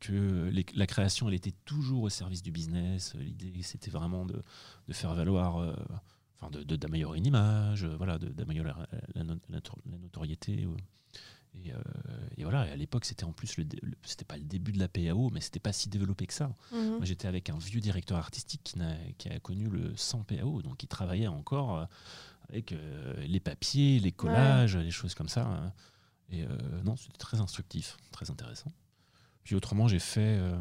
que 0.00 0.52
la 0.74 0.86
création, 0.86 1.28
elle 1.28 1.34
était 1.34 1.54
toujours 1.64 2.02
au 2.04 2.08
service 2.08 2.42
du 2.42 2.50
business. 2.50 3.14
L'idée, 3.14 3.62
c'était 3.62 3.90
vraiment 3.90 4.26
de, 4.26 4.42
faire 4.90 5.14
valoir. 5.14 5.58
Euh, 5.58 5.74
enfin 6.40 6.50
d'améliorer 6.64 7.18
une 7.18 7.26
image, 7.26 7.84
voilà, 7.84 8.18
d'améliorer 8.18 8.68
la, 9.14 9.24
la, 9.24 9.34
notoriété. 9.98 10.68
Et, 11.54 11.72
et, 12.36 12.44
voilà, 12.44 12.68
et 12.68 12.70
à 12.70 12.76
l'époque, 12.76 13.04
c'était 13.04 13.24
en 13.24 13.32
plus, 13.32 13.56
le, 13.56 13.64
c'était 14.04 14.24
pas 14.24 14.36
le 14.36 14.44
début 14.44 14.70
de 14.70 14.78
la 14.78 14.86
PAO, 14.86 15.30
mais 15.30 15.40
c'était 15.40 15.58
pas 15.58 15.72
si 15.72 15.88
développé 15.88 16.28
que 16.28 16.34
ça. 16.34 16.54
Mhm. 16.70 16.98
Moi, 16.98 17.04
j'étais 17.04 17.26
avec 17.26 17.50
un 17.50 17.58
vieux 17.58 17.80
directeur 17.80 18.18
artistique 18.18 18.60
qui, 18.62 18.80
a, 18.80 18.94
qui 19.18 19.28
a 19.30 19.40
connu 19.40 19.68
le 19.68 19.96
100 19.96 20.22
PAO, 20.22 20.62
donc 20.62 20.80
il 20.84 20.86
travaillait 20.86 21.26
encore 21.26 21.88
avec 22.48 22.72
les 23.18 23.40
papiers, 23.40 23.98
les 23.98 24.12
collages, 24.12 24.76
les 24.76 24.92
choses 24.92 25.16
comme 25.16 25.28
ça. 25.28 25.74
Et 26.30 26.44
non, 26.84 26.96
c'était 26.96 27.16
très 27.16 27.40
instructif, 27.40 27.96
très 28.12 28.30
intéressant. 28.30 28.72
Puis 29.48 29.54
autrement, 29.54 29.88
j'ai 29.88 29.98
fait 29.98 30.36
euh, 30.38 30.54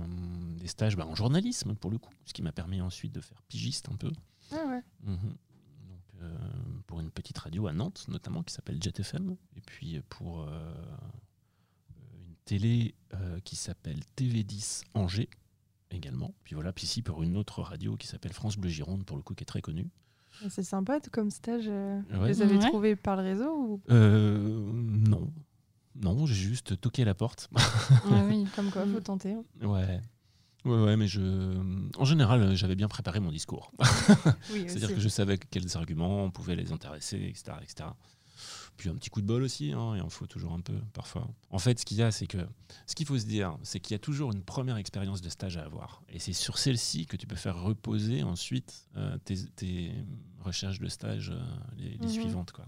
des 0.56 0.68
stages 0.68 0.96
bah, 0.96 1.06
en 1.06 1.14
journalisme, 1.14 1.76
pour 1.76 1.92
le 1.92 1.98
coup, 1.98 2.14
ce 2.24 2.32
qui 2.32 2.42
m'a 2.42 2.54
permis 2.54 2.80
ensuite 2.80 3.12
de 3.12 3.20
faire 3.20 3.42
pigiste 3.50 3.90
un 3.92 3.98
peu. 3.98 4.10
Ah 4.50 4.66
ouais. 4.66 4.82
Mhm. 5.04 5.36
Donc, 5.90 6.22
euh, 6.22 6.38
pour 6.86 7.02
une 7.02 7.12
petite 7.12 7.38
radio 7.38 7.68
à 7.68 7.74
Nantes, 7.74 8.06
notamment, 8.08 8.44
qui 8.44 8.54
s'appelle 8.54 8.82
Jet 8.82 8.98
FM. 8.98 9.36
Et 9.58 9.60
puis 9.60 10.00
pour 10.08 10.44
euh, 10.44 10.74
une 12.16 12.36
télé 12.46 12.96
qui 13.44 13.58
s'appelle 13.58 14.00
TV10 14.16 14.84
Angers, 14.94 15.30
également. 15.92 16.34
Puis 16.46 16.56
voilà, 16.56 16.72
puis 16.72 16.86
ici 16.86 17.02
pour 17.02 17.24
une 17.24 17.36
autre 17.36 17.62
radio 17.64 17.98
qui 17.98 18.08
s'appelle 18.08 18.32
France 18.32 18.56
Bleu 18.56 18.70
Gironde, 18.70 19.04
pour 19.04 19.18
le 19.18 19.22
coup, 19.22 19.36
qui 19.36 19.44
est 19.44 19.46
très 19.46 19.62
connue. 19.62 19.90
C'est 20.48 20.64
sympa 20.64 21.02
comme 21.12 21.30
stage. 21.30 21.68
Vous 21.68 22.42
avez 22.42 22.60
trouvés 22.60 22.96
par 22.96 23.18
le 23.18 23.24
réseau 23.24 23.54
ou... 23.54 23.82
Non, 23.94 25.30
non, 26.02 26.26
j'ai 26.26 26.36
juste 26.36 26.80
toqué 26.80 27.04
à 27.04 27.06
la 27.06 27.16
porte. 27.16 27.50
ah 27.56 28.24
oui, 28.28 28.46
comme 28.56 28.72
quoi, 28.72 28.86
faut 28.86 29.00
tenter. 29.00 29.34
Hein. 29.34 29.44
Ouais. 29.62 30.02
Ouais, 30.66 30.84
ouais, 30.84 30.98
mais 30.98 31.08
je, 31.08 31.22
en 31.98 32.06
général, 32.06 32.56
j'avais 32.56 32.76
bien 32.76 32.88
préparé 32.88 33.20
mon 33.20 33.32
discours. 33.32 33.72
C'est-à-dire 34.50 34.94
que 34.94 35.00
je 35.00 35.08
savais 35.08 35.38
quels 35.38 35.78
arguments 35.78 36.30
pouvaient 36.30 36.56
les 36.56 36.72
intéresser, 36.72 37.18
etc., 37.18 37.54
etc. 37.62 37.90
Puis 38.76 38.90
un 38.90 38.96
petit 38.96 39.10
coup 39.10 39.22
de 39.22 39.26
bol 39.26 39.42
aussi, 39.42 39.72
hein, 39.72 39.94
il 39.96 40.02
en 40.02 40.10
faut 40.10 40.28
toujours 40.28 40.54
un 40.54 40.62
peu 40.62 40.76
parfois. 40.94 41.28
En 41.50 41.58
fait, 41.58 41.80
ce 41.80 41.86
qu'il 41.86 41.98
y 41.98 42.04
a, 42.04 42.12
c'est 42.12 42.28
que 42.28 42.38
ce 42.86 42.94
qu'il 42.94 43.08
faut 43.08 43.18
se 43.18 43.26
dire, 43.26 43.58
c'est 43.64 43.80
qu'il 43.80 43.94
y 43.94 43.96
a 43.96 44.00
toujours 44.00 44.32
une 44.32 44.44
première 44.44 44.78
expérience 44.78 45.22
de 45.22 45.30
stage 45.30 45.58
à 45.58 45.64
avoir. 45.64 46.04
Et 46.10 46.20
c'est 46.20 46.34
sur 46.34 46.60
celle-ci 46.60 47.08
que 47.08 47.18
tu 47.18 47.26
peux 47.26 47.36
faire 47.36 47.60
reposer 47.60 48.22
ensuite 48.22 48.88
euh, 48.96 49.18
tes, 49.56 49.92
recherches 50.42 50.80
de 50.80 50.88
stage, 50.90 51.32
euh, 51.32 51.40
les, 51.78 51.98
mhm. 51.98 52.08
suivantes. 52.08 52.52
Quoi. 52.52 52.66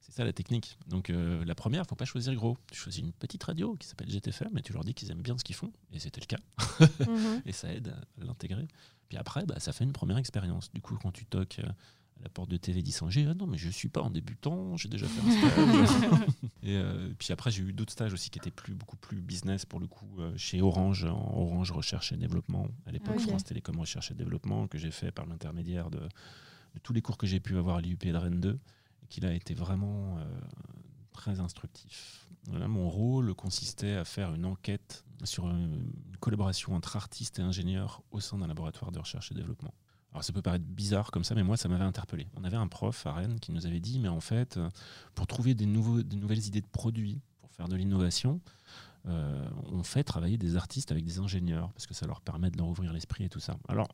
C'est 0.00 0.12
ça 0.12 0.24
la 0.24 0.32
technique. 0.32 0.78
Donc 0.86 1.10
euh, 1.10 1.44
la 1.44 1.54
première, 1.54 1.84
faut 1.86 1.96
pas 1.96 2.04
choisir 2.04 2.34
gros. 2.34 2.56
Tu 2.70 2.78
choisis 2.78 3.02
une 3.02 3.12
petite 3.12 3.42
radio 3.42 3.74
qui 3.74 3.88
s'appelle 3.88 4.08
GTFM 4.08 4.56
et 4.56 4.62
tu 4.62 4.72
leur 4.72 4.84
dis 4.84 4.94
qu'ils 4.94 5.10
aiment 5.10 5.22
bien 5.22 5.36
ce 5.36 5.44
qu'ils 5.44 5.56
font. 5.56 5.72
Et 5.92 5.98
c'était 5.98 6.20
le 6.20 6.26
cas. 6.26 6.38
Mhm. 7.00 7.42
et 7.46 7.52
ça 7.52 7.72
aide 7.72 7.94
à 8.20 8.24
l'intégrer. 8.24 8.68
Puis 9.08 9.18
après, 9.18 9.44
bah, 9.46 9.58
ça 9.58 9.72
fait 9.72 9.84
une 9.84 9.92
première 9.92 10.18
expérience. 10.18 10.72
Du 10.72 10.80
coup, 10.80 10.96
quand 11.00 11.10
tu 11.10 11.26
toques 11.26 11.58
euh, 11.58 11.68
à 12.20 12.22
la 12.22 12.28
porte 12.28 12.48
de 12.48 12.56
TV 12.56 12.82
10 12.82 13.02
Angers, 13.02 13.26
ah 13.28 13.34
non, 13.34 13.46
mais 13.46 13.58
je 13.58 13.68
suis 13.68 13.88
pas 13.88 14.00
en 14.00 14.10
débutant, 14.10 14.76
j'ai 14.76 14.88
déjà 14.88 15.06
fait 15.06 15.20
un 15.20 15.86
stage. 15.86 15.98
et 16.62 16.76
euh, 16.76 17.12
puis 17.18 17.32
après, 17.32 17.50
j'ai 17.50 17.62
eu 17.62 17.72
d'autres 17.72 17.92
stages 17.92 18.12
aussi 18.12 18.30
qui 18.30 18.38
étaient 18.38 18.50
plus, 18.50 18.74
beaucoup 18.74 18.96
plus 18.96 19.20
business 19.20 19.66
pour 19.66 19.80
le 19.80 19.88
coup, 19.88 20.18
chez 20.36 20.62
Orange, 20.62 21.04
en 21.04 21.34
Orange 21.36 21.72
Recherche 21.72 22.12
et 22.12 22.16
Développement. 22.16 22.68
À 22.86 22.92
l'époque, 22.92 23.18
France 23.18 23.44
Télécom 23.44 23.78
Recherche 23.78 24.12
et 24.12 24.14
Développement, 24.14 24.68
que 24.68 24.78
j'ai 24.78 24.92
fait 24.92 25.10
par 25.10 25.26
l'intermédiaire 25.26 25.90
de, 25.90 25.98
de, 25.98 26.78
tous 26.82 26.92
les 26.92 27.02
cours 27.02 27.18
que 27.18 27.26
j'ai 27.26 27.40
pu 27.40 27.58
avoir 27.58 27.76
à 27.76 27.80
l'IUP 27.80 28.04
le 28.04 28.18
Rennes 28.18 28.40
2 28.40 28.58
qu'il 29.08 29.26
a 29.26 29.32
été 29.32 29.54
vraiment 29.54 30.18
euh, 30.18 30.24
très 31.12 31.40
instructif. 31.40 32.28
mon 32.48 32.88
rôle 32.88 33.34
consistait 33.34 33.94
à 33.94 34.04
faire 34.04 34.34
une 34.34 34.44
enquête 34.44 35.04
sur 35.24 35.48
une 35.48 35.92
collaboration 36.20 36.74
entre 36.74 36.96
artistes 36.96 37.38
et 37.38 37.42
ingénieurs 37.42 38.02
au 38.10 38.20
sein 38.20 38.38
d'un 38.38 38.46
laboratoire 38.46 38.92
de 38.92 38.98
recherche 38.98 39.32
et 39.32 39.34
développement. 39.34 39.74
Alors 40.12 40.24
ça 40.24 40.32
peut 40.32 40.42
paraître 40.42 40.64
bizarre 40.64 41.10
comme 41.10 41.24
ça, 41.24 41.34
mais 41.34 41.42
moi 41.42 41.56
ça 41.56 41.68
m'avait 41.68 41.84
interpellé. 41.84 42.28
On 42.36 42.44
avait 42.44 42.56
un 42.56 42.68
prof 42.68 43.06
à 43.06 43.12
Rennes 43.12 43.38
qui 43.38 43.52
nous 43.52 43.66
avait 43.66 43.80
dit, 43.80 43.98
mais 43.98 44.08
en 44.08 44.20
fait, 44.20 44.56
euh, 44.56 44.70
pour 45.14 45.26
trouver 45.26 45.54
des, 45.54 45.66
nouvelles 45.66 46.46
idées 46.46 46.62
de 46.62 46.66
produits, 46.66 47.20
pour 47.40 47.52
faire 47.52 47.68
de 47.68 47.76
l'innovation, 47.76 48.40
euh, 49.08 49.46
on 49.66 49.82
fait 49.82 50.04
travailler 50.04 50.38
des 50.38 50.56
artistes 50.56 50.90
avec 50.90 51.04
des 51.04 51.18
ingénieurs, 51.18 51.70
parce 51.72 51.86
que 51.86 51.94
ça 51.94 52.06
leur 52.06 52.20
permet 52.22 52.50
de 52.50 52.56
leur 52.56 52.66
ouvrir 52.66 52.92
l'esprit 52.92 53.24
et 53.24 53.28
tout 53.28 53.40
ça. 53.40 53.56
Alors, 53.68 53.88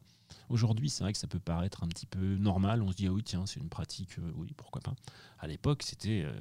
aujourd'hui, 0.49 0.91
c'est 0.91 1.03
vrai 1.05 1.13
que 1.13 1.19
ça 1.19 1.27
peut 1.27 1.39
paraître 1.39 1.83
un 1.83 1.89
petit 1.89 2.07
peu 2.07 2.37
normal. 2.37 2.83
On 2.83 2.91
se 2.91 2.97
dit, 2.97 3.07
ah 3.07 3.13
oui, 3.13 3.23
tiens, 3.23 3.47
c'est 3.47 3.61
une 3.61 3.69
pratique, 3.69 4.19
euh, 4.19 4.33
oui, 4.37 4.53
pourquoi 4.57 4.81
pas. 4.81 4.95
À 5.39 5.47
l'époque, 5.47 5.83
c'était 5.83 6.23
euh, 6.25 6.33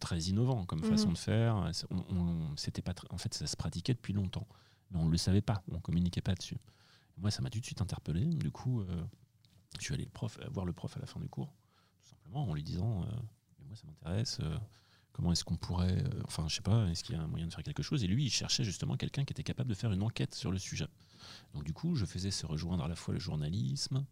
très 0.00 0.18
innovant 0.20 0.64
comme 0.64 0.80
mhm. 0.80 0.90
façon 0.90 1.12
de 1.12 1.18
faire. 1.18 1.70
On, 1.90 2.56
c'était 2.56 2.82
pas 2.82 2.94
en 3.10 3.18
fait, 3.18 3.34
ça 3.34 3.46
se 3.46 3.56
pratiquait 3.56 3.94
depuis 3.94 4.12
longtemps, 4.12 4.46
mais 4.90 4.98
on 4.98 5.06
ne 5.06 5.10
le 5.10 5.18
savait 5.18 5.42
pas, 5.42 5.62
on 5.70 5.80
communiquait 5.80 6.20
pas 6.22 6.34
dessus. 6.34 6.58
Moi, 7.16 7.30
ça 7.30 7.42
m'a 7.42 7.50
tout 7.50 7.60
de 7.60 7.64
suite 7.64 7.82
interpellé. 7.82 8.24
Du 8.24 8.50
coup, 8.50 8.84
je 9.78 9.84
suis 9.84 9.94
allé 9.94 10.04
le 10.04 10.10
prof, 10.10 10.38
voir 10.52 10.64
le 10.64 10.72
prof 10.72 10.96
à 10.96 11.00
la 11.00 11.06
fin 11.06 11.18
du 11.18 11.28
cours, 11.28 11.52
tout 12.02 12.10
simplement 12.10 12.48
en 12.48 12.54
lui 12.54 12.62
disant, 12.62 13.04
moi, 13.66 13.74
ça 13.74 13.86
m'intéresse 13.86 14.40
comment 15.18 15.32
est-ce 15.32 15.44
qu'on 15.44 15.56
pourrait, 15.56 15.98
euh, 15.98 16.22
enfin 16.26 16.46
je 16.46 16.54
sais 16.54 16.62
pas, 16.62 16.86
est-ce 16.86 17.02
qu'il 17.02 17.16
y 17.16 17.18
a 17.18 17.22
un 17.22 17.26
moyen 17.26 17.46
de 17.46 17.52
faire 17.52 17.64
quelque 17.64 17.82
chose? 17.82 18.04
Et 18.04 18.06
lui, 18.06 18.24
il 18.24 18.30
cherchait 18.30 18.62
justement 18.62 18.96
quelqu'un 18.96 19.24
qui 19.24 19.32
était 19.32 19.42
capable 19.42 19.68
de 19.68 19.74
faire 19.74 19.92
une 19.92 20.02
enquête 20.02 20.32
sur 20.32 20.52
le 20.52 20.58
sujet. 20.58 20.86
Donc 21.54 21.64
du 21.64 21.72
coup, 21.72 21.94
je 21.94 22.04
faisais 22.04 22.30
se 22.30 22.46
rejoindre 22.46 22.84
à 22.84 22.88
la 22.88 22.94
fois 22.94 23.14
le 23.14 23.20
journalisme, 23.20 24.04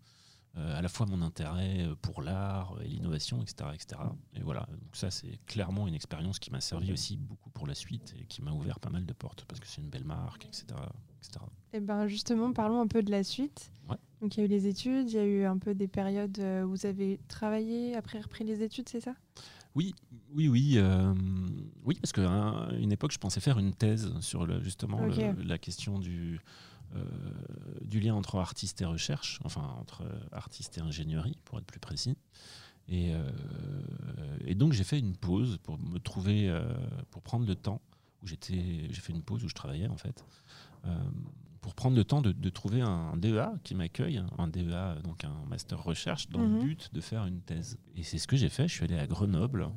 euh, 0.57 0.79
à 0.79 0.81
la 0.81 0.89
fois 0.89 1.07
mon 1.07 1.21
intérêt 1.23 1.83
euh, 1.83 1.95
pour 2.01 2.23
l'art 2.23 2.77
et 2.83 2.89
l'innovation, 2.89 3.43
etc., 3.43 3.71
etc. 3.75 4.01
Et 4.35 4.41
voilà, 4.41 4.67
donc 4.71 4.95
ça 4.95 5.11
c'est 5.11 5.39
clairement 5.47 5.87
une 5.87 5.95
expérience 5.95 6.39
qui 6.39 6.51
m'a 6.51 6.61
servi 6.61 6.93
aussi 6.93 7.17
beaucoup 7.17 7.51
pour 7.51 7.67
la 7.67 7.75
suite 7.75 8.15
et 8.19 8.25
qui 8.25 8.41
m'a 8.43 8.53
ouvert 8.53 8.81
pas 8.81 8.91
mal 8.91 9.05
de 9.05 9.13
portes 9.13 9.45
parce 9.47 9.61
que 9.61 9.67
c'est 9.67 9.83
une 9.83 9.91
belle 9.91 10.05
marque, 10.05 10.47
etc. 10.47 10.67
etc. 11.21 11.45
Et 11.75 11.81
ben 11.81 12.07
justement, 12.07 12.53
parlons 12.53 12.81
un 12.81 12.87
peu 12.87 13.03
de 13.03 13.11
la 13.11 13.23
suite. 13.23 13.71
Donc 14.23 14.37
il 14.37 14.41
y 14.41 14.43
a 14.43 14.47
eu 14.47 14.49
les 14.49 14.67
études, 14.67 15.11
il 15.11 15.17
y 15.17 15.19
a 15.19 15.27
eu 15.27 15.45
un 15.45 15.59
peu 15.59 15.75
des 15.75 15.89
périodes 15.89 16.39
où 16.65 16.71
vous 16.71 16.87
avez 16.87 17.21
travaillé, 17.29 17.95
après 17.95 18.19
repris 18.19 18.45
les 18.45 18.63
études, 18.63 18.89
c'est 18.89 19.03
ça? 19.03 19.15
Oui, 19.77 19.95
oui, 20.33 20.49
oui, 20.49 20.75
euh, 20.77 21.13
oui, 21.85 21.99
parce 22.01 22.13
qu'à 22.13 22.23
une 22.81 22.93
époque, 22.93 23.13
je 23.13 23.19
pensais 23.19 23.41
faire 23.41 23.59
une 23.59 23.75
thèse 23.75 24.11
sur 24.21 24.47
le, 24.47 24.63
justement 24.63 25.07
la 25.45 25.59
question 25.59 25.99
du, 25.99 26.37
euh, 26.37 26.39
du 27.83 28.01
lien 28.01 28.15
entre 28.15 28.37
artiste 28.37 28.81
et 28.83 28.85
recherche, 28.85 29.41
enfin 29.45 29.75
entre 29.79 30.05
artiste 30.33 30.79
et 30.79 30.81
ingénierie, 30.81 31.39
pour 31.45 31.59
être 31.59 31.67
plus 31.67 31.81
précis. 31.81 32.17
Et, 32.89 33.13
euh, 33.15 33.29
et 34.45 34.55
donc 34.55 34.73
j'ai 34.73 34.85
fait 34.85 34.99
une 34.99 35.17
pause 35.17 35.59
pour 35.63 35.79
me 35.79 35.99
trouver, 35.99 36.55
pour 37.11 37.23
prendre 37.23 37.47
le 37.47 37.55
temps 37.55 37.83
où 38.23 38.27
j'étais, 38.27 38.89
j'ai 38.91 39.01
fait 39.01 39.13
une 39.13 39.23
pause 39.23 39.45
où 39.45 39.49
je 39.49 39.55
travaillais 39.55 39.89
en 39.89 39.97
fait 39.97 40.25
pour 41.67 41.75
prendre 41.75 41.97
le 41.97 42.05
temps 42.05 42.23
de, 42.23 42.49
trouver 42.49 42.81
un 42.81 43.17
DEA 43.17 43.49
qui 43.65 43.75
m'accueille, 43.75 44.23
un 44.39 44.47
DEA, 44.47 45.03
donc 45.03 45.25
un 45.25 45.35
master 45.49 45.83
recherche, 45.83 46.31
dans 46.31 46.41
le 46.41 46.47
mhm. 46.47 46.61
but 46.61 46.95
de 46.95 47.01
faire 47.01 47.27
une 47.27 47.41
thèse. 47.41 47.77
Et 47.97 48.05
c'est 48.05 48.19
ce 48.19 48.29
que 48.29 48.37
j'ai 48.37 48.49
fait. 48.49 48.69
Je 48.69 48.75
suis 48.75 48.85
allé 48.85 48.97
à 48.97 49.09
Grenoble, 49.09 49.69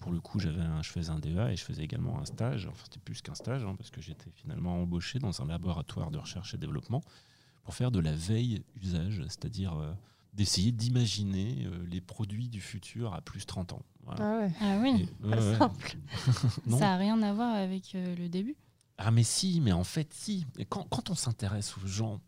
pour 0.00 0.10
le 0.10 0.20
coup, 0.20 0.40
j'avais 0.40 0.62
un, 0.62 0.82
je 0.82 0.90
faisais 0.90 1.10
un 1.10 1.18
DEA 1.18 1.52
et 1.52 1.56
je 1.56 1.64
faisais 1.64 1.84
également 1.84 2.18
un 2.18 2.24
stage. 2.24 2.66
Enfin, 2.66 2.84
c'était 2.84 2.98
plus 2.98 3.20
qu'un 3.22 3.34
stage, 3.34 3.62
hein, 3.62 3.74
parce 3.76 3.90
que 3.90 4.00
j'étais 4.00 4.30
finalement 4.34 4.82
embauché 4.82 5.18
dans 5.18 5.40
un 5.42 5.46
laboratoire 5.46 6.10
de 6.10 6.18
recherche 6.18 6.54
et 6.54 6.58
développement 6.58 7.02
pour 7.62 7.74
faire 7.74 7.90
de 7.90 8.00
la 8.00 8.14
veille 8.14 8.64
usage, 8.82 9.22
c'est-à-dire 9.28 9.76
euh, 9.76 9.92
d'essayer 10.32 10.72
d'imaginer 10.72 11.66
euh, 11.66 11.86
les 11.88 12.00
produits 12.00 12.48
du 12.48 12.60
futur 12.60 13.14
à 13.14 13.20
plus 13.20 13.44
30 13.44 13.74
ans. 13.74 13.82
Ah, 14.08 14.38
ouais. 14.38 14.52
ah 14.60 14.78
oui, 14.82 15.08
simple. 15.58 15.96
Ça 16.70 16.78
n'a 16.78 16.96
rien 16.96 17.22
à 17.22 17.32
voir 17.32 17.54
avec 17.54 17.94
euh, 17.94 18.16
le 18.16 18.28
début 18.28 18.56
ah 19.02 19.10
mais 19.10 19.22
si, 19.22 19.60
mais 19.62 19.72
en 19.72 19.82
fait 19.84 20.12
si. 20.12 20.46
Et 20.58 20.66
quand, 20.66 20.86
quand 20.90 21.08
on 21.08 21.14
s'intéresse 21.14 21.74
aux 21.78 21.86
gens, 21.86 22.20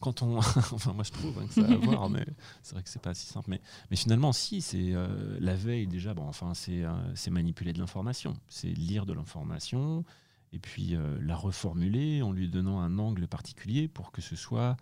quand 0.00 0.22
on, 0.22 0.38
enfin 0.72 0.94
moi 0.94 1.04
je 1.04 1.12
trouve 1.12 1.38
hein, 1.38 1.46
que 1.46 1.52
ça 1.52 1.66
a 1.66 1.72
à 1.72 1.76
voir, 1.76 2.08
mais 2.08 2.24
c'est 2.62 2.74
vrai 2.74 2.82
que 2.82 2.88
c'est 2.88 3.02
pas 3.02 3.12
si 3.12 3.26
simple. 3.26 3.50
Mais, 3.50 3.60
mais 3.90 3.96
finalement 3.96 4.32
si, 4.32 4.62
c'est 4.62 4.94
euh, 4.94 5.36
la 5.38 5.54
veille 5.54 5.86
déjà. 5.86 6.14
Bon, 6.14 6.26
enfin 6.26 6.54
c'est 6.54 6.82
euh, 6.82 6.92
c'est 7.14 7.30
manipuler 7.30 7.74
de 7.74 7.78
l'information, 7.78 8.38
c'est 8.48 8.68
lire 8.68 9.04
de 9.04 9.12
l'information 9.12 10.04
et 10.52 10.58
puis 10.58 10.96
euh, 10.96 11.18
la 11.20 11.36
reformuler 11.36 12.22
en 12.22 12.32
lui 12.32 12.48
donnant 12.48 12.80
un 12.80 12.98
angle 12.98 13.28
particulier 13.28 13.86
pour 13.86 14.10
que 14.10 14.22
ce 14.22 14.34
soit 14.34 14.76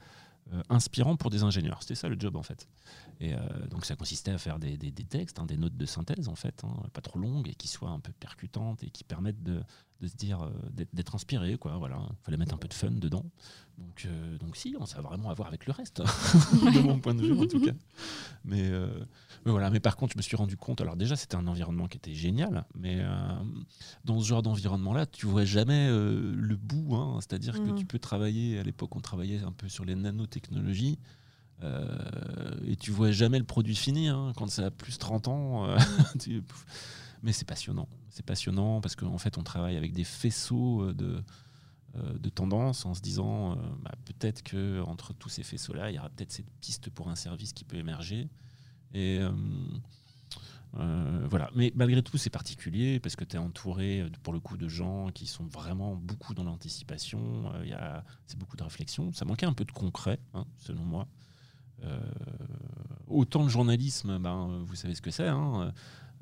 inspirant 0.69 1.17
pour 1.17 1.31
des 1.31 1.45
ingénieurs. 1.45 1.79
C'était 1.83 1.95
ça 1.95 2.09
le 2.09 2.17
job 2.19 2.37
en 2.37 2.43
fait. 2.43 2.69
Et 3.21 3.33
donc 3.71 3.85
ça 3.85 3.95
consistait 3.95 4.33
à 4.33 4.39
faire 4.39 4.59
des, 4.59 4.77
des, 4.77 4.93
textes, 5.05 5.39
hein, 5.39 5.47
des 5.47 5.57
notes 5.57 5.77
de 5.77 5.87
synthèse 5.87 6.29
en 6.29 6.35
fait, 6.35 6.65
hein, 6.65 6.75
pas 6.93 7.01
trop 7.01 7.21
longues 7.21 7.49
et 7.49 7.55
qui 7.55 7.69
soient 7.69 7.91
un 7.91 8.01
peu 8.01 8.13
percutantes 8.13 8.83
et 8.83 8.91
qui 8.91 9.05
permettent 9.05 9.45
de, 9.45 9.63
de 10.03 10.09
se 10.09 10.17
dire, 10.17 10.43
euh, 10.43 10.85
d'être 10.93 11.15
inspiré, 11.15 11.57
quoi. 11.57 11.77
Voilà, 11.79 12.01
fallait 12.23 12.37
mettre 12.37 12.55
un 12.55 12.59
peu 12.59 12.67
de 12.67 12.75
fun 12.75 12.91
dedans. 12.91 13.25
Donc, 13.79 14.05
euh, 14.05 14.39
donc 14.39 14.57
si, 14.57 14.75
ça 14.85 15.01
va 15.01 15.09
vraiment 15.09 15.31
avoir 15.31 15.47
avec 15.49 15.67
le 15.67 15.73
reste, 15.73 16.03
de 16.75 16.81
mon 16.81 16.99
point 16.99 17.15
de 17.15 17.23
vue 17.23 17.33
en 17.33 17.47
tout 17.47 17.61
cas. 17.61 17.73
Mais, 18.45 18.69
euh, 18.71 18.89
mais, 19.47 19.53
voilà. 19.53 19.71
Mais 19.71 19.79
par 19.79 19.97
contre, 19.97 20.13
je 20.13 20.19
me 20.19 20.23
suis 20.23 20.37
rendu 20.37 20.57
compte. 20.57 20.81
Alors 20.81 20.97
déjà, 20.97 21.15
c'était 21.15 21.37
un 21.37 21.47
environnement 21.47 21.87
qui 21.87 21.99
était 21.99 22.15
génial, 22.15 22.67
mais 22.75 23.01
dans 24.05 24.21
ce 24.21 24.27
genre 24.27 24.43
d'environnement-là, 24.43 25.07
tu 25.07 25.27
vois 25.27 25.45
jamais 25.45 25.89
le 25.89 26.57
bout. 26.57 26.97
Hein. 26.97 27.19
C'est-à-dire 27.21 27.55
que 27.55 27.71
mhm. 27.71 27.77
tu 27.77 27.87
peux 27.87 28.01
travailler. 28.01 28.59
À 28.59 28.65
l'époque, 28.65 28.95
on 28.97 29.01
travaillait 29.01 29.43
un 29.43 29.53
peu 29.53 29.69
sur 29.69 29.85
les 29.85 29.95
nanotechnologies. 29.95 30.99
et 31.63 32.77
tu 32.77 32.91
vois 32.91 33.13
jamais 33.13 33.39
le 33.39 33.45
produit 33.45 33.77
fini 33.77 34.09
hein. 34.09 34.33
quand 34.37 34.51
ça 34.51 34.67
a 34.67 34.71
plus 34.73 34.99
30 34.99 35.29
ans. 35.29 35.77
tu, 36.21 36.43
mais 37.23 37.33
c'est 37.33 37.47
passionnant. 37.47 37.89
C'est 38.11 38.27
passionnant 38.27 38.81
parce 38.81 38.97
qu'en 38.97 39.19
fait, 39.19 39.39
on 39.39 39.43
travaille 39.43 39.77
avec 39.77 39.93
des 39.93 40.05
faisceaux 40.05 40.83
euh, 40.83 40.93
de, 40.93 41.23
euh, 41.97 42.19
de 42.19 42.29
tendances 42.29 42.85
en 42.85 42.95
se 42.95 43.01
disant 43.01 43.53
euh, 43.53 43.57
bah, 43.83 43.95
peut-être 44.05 44.43
que 44.43 44.83
entre 44.83 45.13
tous 45.15 45.29
ces 45.29 45.43
faisceaux-là, 45.43 45.91
il 45.91 45.97
y 45.97 45.99
aura 45.99 46.11
peut-être 46.11 46.33
cette 46.33 46.51
piste 46.61 46.91
pour 46.91 47.09
un 47.09 47.17
service 47.17 47.53
qui 47.53 47.65
peut 47.65 47.77
émerger. 47.77 48.29
Et 48.95 49.21
voilà. 50.75 51.51
Mais 51.55 51.73
malgré 51.75 52.03
tout, 52.03 52.19
c'est 52.19 52.31
particulier 52.31 53.01
parce 53.01 53.17
que 53.17 53.25
tu 53.25 53.37
es 53.37 53.39
entouré, 53.39 54.07
pour 54.23 54.35
le 54.35 54.41
coup, 54.41 54.59
de 54.59 54.69
gens 54.69 55.11
qui 55.11 55.27
sont 55.27 55.45
vraiment 55.45 55.97
beaucoup 55.97 56.35
dans 56.35 56.45
l'anticipation. 56.45 57.51
Il 57.65 57.79
c'est 58.27 58.39
beaucoup 58.39 58.57
de 58.57 58.63
réflexion. 58.63 59.13
Ça 59.13 59.25
manquait 59.25 59.47
un 59.47 59.55
peu 59.55 59.65
de 59.65 59.73
concret, 59.73 60.19
hein, 60.35 60.45
selon 60.59 60.83
moi. 60.83 61.09
autant 63.07 63.45
le 63.45 63.49
journalisme, 63.49 64.19
ben, 64.19 64.63
vous 64.67 64.75
savez 64.75 64.95
ce 64.95 65.01
que 65.01 65.11
c'est. 65.11 65.29
Hein, 65.29 65.63
euh, 65.63 65.73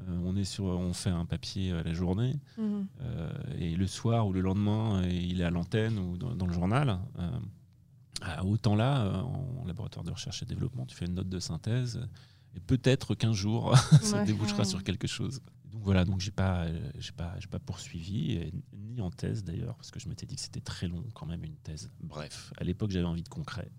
on, 0.09 0.37
est 0.37 0.45
sur, 0.45 0.65
on 0.65 0.93
fait 0.93 1.11
un 1.11 1.25
papier 1.25 1.73
la 1.85 1.93
journée 1.93 2.37
mhm. 2.59 2.87
euh, 3.01 3.33
et 3.59 3.77
le 3.77 3.87
soir 3.87 4.27
ou 4.27 4.33
le 4.33 4.41
lendemain, 4.41 5.03
euh, 5.03 5.09
il 5.09 5.41
est 5.41 5.45
à 5.45 5.51
l'antenne 5.51 5.99
ou 5.99 6.17
dans, 6.17 6.47
le 6.47 6.53
journal. 6.53 6.99
autant 8.45 8.75
là, 8.75 9.23
en 9.23 9.65
laboratoire 9.67 10.05
de 10.05 10.11
recherche 10.11 10.43
et 10.43 10.47
développement, 10.47 10.87
tu 10.87 10.97
fais 10.97 11.07
une 11.07 11.15
note 11.15 11.29
de 11.29 11.39
synthèse 11.39 12.07
et 12.55 12.61
peut-être 12.61 13.15
qu'un 13.15 13.33
jour, 13.33 13.77
ça 14.03 14.25
débouchera 14.25 14.65
sur 14.65 14.83
quelque 14.83 15.07
chose. 15.07 15.41
Donc 15.71 15.83
voilà, 15.85 16.05
donc 16.05 16.21
j'ai 16.21 16.33
pas, 16.33 16.67
j'ai 16.99 17.13
pas, 17.13 17.35
j'ai 17.39 17.47
pas 17.47 17.61
poursuivi, 17.61 18.51
ni 18.73 19.01
en 19.01 19.11
thèse 19.11 19.45
d'ailleurs, 19.45 19.77
parce 19.77 19.93
que 19.93 20.01
je 20.01 20.09
m'étais 20.09 20.27
dit 20.27 20.35
que 20.35 20.41
c'était 20.41 20.61
très 20.61 20.89
long 20.89 21.05
quand 21.15 21.27
même 21.27 21.45
une 21.45 21.57
thèse. 21.57 21.91
Bref, 22.01 22.53
à 22.57 22.65
l'époque 22.65 22.91
j'avais 22.91 23.07
envie 23.07 23.23
de 23.23 23.29
concret. 23.29 23.71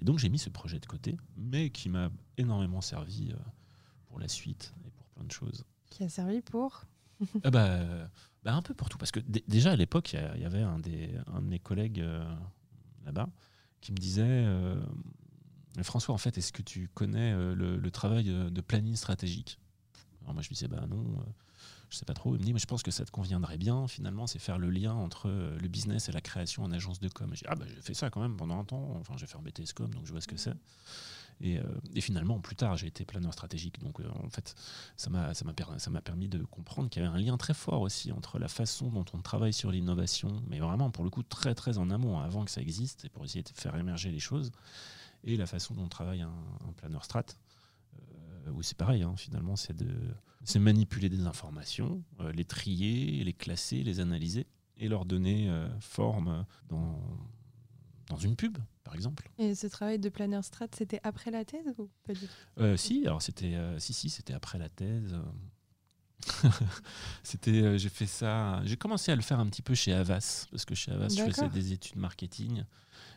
Et, 0.00 0.04
donc 0.04 0.18
j'ai 0.18 0.30
mis 0.30 0.38
ce 0.38 0.48
projet 0.48 0.78
de 0.78 0.86
côté, 0.86 1.18
mais 1.36 1.70
qui 1.70 1.90
m'a 1.90 2.10
énormément 2.38 2.80
servi 2.80 3.34
pour 4.10 4.18
la 4.18 4.28
suite 4.28 4.74
et 4.84 4.90
pour 4.90 5.06
plein 5.06 5.24
de 5.24 5.32
choses. 5.32 5.64
Qui 5.88 6.04
a 6.04 6.08
servi 6.08 6.42
pour 6.42 6.84
ah 7.44 7.50
bah, 7.50 7.78
bah, 8.42 8.54
Un 8.54 8.62
peu 8.62 8.74
pour 8.74 8.88
tout. 8.88 8.98
Parce 8.98 9.12
que 9.12 9.20
déjà 9.20 9.72
à 9.72 9.76
l'époque, 9.76 10.12
il 10.12 10.42
y, 10.42 10.44
avait 10.44 10.62
un, 10.62 10.78
des, 10.78 11.10
un 11.32 11.40
de 11.40 11.46
mes 11.46 11.58
collègues 11.58 12.00
euh, 12.00 12.24
là-bas 13.04 13.28
qui 13.80 13.92
me 13.92 13.96
disait 13.96 14.24
euh, 14.26 14.80
François, 15.82 16.14
en 16.14 16.18
fait, 16.18 16.36
est-ce 16.36 16.52
que 16.52 16.62
tu 16.62 16.88
connais 16.88 17.32
euh, 17.32 17.54
le, 17.54 17.90
travail 17.90 18.24
de 18.24 18.60
planning 18.60 18.96
stratégique? 18.96 19.58
Alors 20.22 20.34
moi 20.34 20.42
je 20.42 20.48
lui 20.48 20.54
disais 20.54 20.68
bah 20.68 20.84
non, 20.86 21.02
je 21.88 21.96
sais 21.96 22.04
pas 22.04 22.12
trop. 22.12 22.34
Il 22.34 22.40
me 22.40 22.44
dit 22.44 22.52
mais 22.52 22.58
je 22.58 22.66
pense 22.66 22.82
que 22.82 22.90
ça 22.90 23.06
te 23.06 23.10
conviendrait 23.10 23.56
bien. 23.56 23.88
Finalement, 23.88 24.26
c'est 24.26 24.38
faire 24.38 24.58
le 24.58 24.68
lien 24.68 24.92
entre 24.92 25.30
le 25.30 25.68
business 25.68 26.10
et 26.10 26.12
la 26.12 26.20
création 26.20 26.62
en 26.62 26.72
agence 26.72 27.00
de 27.00 27.08
com. 27.08 27.30
J'ai 27.32 27.46
ah 27.48 27.54
bah 27.54 27.64
j'ai 27.66 27.80
fait 27.80 27.94
ça 27.94 28.10
quand 28.10 28.20
même 28.20 28.36
pendant 28.36 28.58
un 28.58 28.64
temps. 28.64 28.96
Enfin 29.00 29.14
j'ai 29.16 29.26
fait 29.26 29.38
un 29.38 29.42
BTS 29.42 29.72
com 29.74 29.92
donc 29.94 30.04
je 30.04 30.12
vois 30.12 30.20
ce 30.20 30.28
que 30.28 30.36
c'est. 30.36 30.52
Euh, 31.42 31.62
et, 31.94 32.00
finalement, 32.00 32.38
plus 32.40 32.56
tard, 32.56 32.76
j'ai 32.76 32.86
été 32.86 33.04
planeur 33.04 33.32
stratégique. 33.32 33.80
Donc, 33.80 34.00
euh, 34.00 34.08
en 34.22 34.28
fait, 34.28 34.54
ça 34.96 35.10
m'a 35.10 36.00
permis 36.02 36.28
de 36.28 36.42
comprendre 36.44 36.88
qu'il 36.90 37.02
y 37.02 37.06
avait 37.06 37.14
un 37.14 37.18
lien 37.18 37.36
très 37.36 37.54
fort 37.54 37.80
aussi 37.80 38.12
entre 38.12 38.38
la 38.38 38.48
façon 38.48 38.88
dont 38.88 39.04
on 39.12 39.20
travaille 39.20 39.52
sur 39.52 39.70
l'innovation, 39.70 40.42
mais 40.48 40.58
vraiment, 40.58 40.90
pour 40.90 41.04
le 41.04 41.10
coup, 41.10 41.22
très, 41.22 41.54
très 41.54 41.78
en 41.78 41.90
amont, 41.90 42.18
avant 42.18 42.44
que 42.44 42.50
ça 42.50 42.60
existe, 42.60 43.04
et 43.04 43.08
pour 43.08 43.24
essayer 43.24 43.42
de 43.42 43.48
faire 43.54 43.76
émerger 43.76 44.10
les 44.10 44.18
choses, 44.18 44.52
et 45.24 45.36
la 45.36 45.46
façon 45.46 45.74
dont 45.74 45.88
travaille 45.88 46.22
un, 46.22 46.32
planeur 46.76 47.04
strat. 47.04 47.24
Euh, 48.46 48.50
où 48.52 48.62
c'est 48.62 48.76
pareil, 48.76 49.02
hein, 49.02 49.14
finalement, 49.16 49.56
c'est 49.56 49.76
de 49.76 49.88
manipuler 50.58 51.08
des 51.08 51.26
informations, 51.26 52.02
les 52.34 52.44
trier, 52.44 53.22
les 53.24 53.32
classer, 53.32 53.82
les 53.82 54.00
analyser 54.00 54.46
et 54.78 54.88
leur 54.88 55.04
donner 55.04 55.52
forme 55.78 56.46
dans, 56.70 56.98
dans 58.10 58.18
une 58.18 58.36
pub, 58.36 58.58
par 58.84 58.94
exemple. 58.94 59.30
Et 59.38 59.54
ce 59.54 59.66
travail 59.66 59.98
de 59.98 60.08
planeur 60.08 60.44
strat, 60.44 60.66
c'était 60.76 61.00
après 61.04 61.30
la 61.30 61.44
thèse 61.44 61.74
ou 61.78 61.88
pas 62.04 62.12
du 62.12 62.20
tout? 62.20 62.26
Euh, 62.58 62.76
Si, 62.76 63.06
alors 63.06 63.22
c'était 63.22 63.54
euh, 63.54 63.78
si 63.78 63.94
si, 63.94 64.10
c'était 64.10 64.34
après 64.34 64.58
la 64.58 64.68
thèse. 64.68 65.16
c'était, 67.22 67.62
euh, 67.62 67.78
j'ai 67.78 67.88
fait 67.88 68.06
ça. 68.06 68.60
J'ai 68.64 68.76
commencé 68.76 69.10
à 69.10 69.16
le 69.16 69.22
faire 69.22 69.38
un 69.38 69.46
petit 69.46 69.62
peu 69.62 69.74
chez 69.74 69.94
Avas 69.94 70.46
parce 70.50 70.64
que 70.66 70.74
chez 70.74 70.90
Avas, 70.92 71.08
je 71.08 71.22
faisais 71.22 71.48
des 71.48 71.72
études 71.72 71.96
marketing 71.96 72.64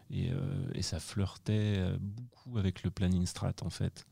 et, 0.10 0.30
et 0.74 0.82
ça 0.84 1.00
flirtait 1.00 1.84
beaucoup 2.00 2.58
avec 2.58 2.84
le 2.84 2.92
planning 2.92 3.26
strat 3.26 3.56
en 3.62 3.70
fait. 3.70 4.06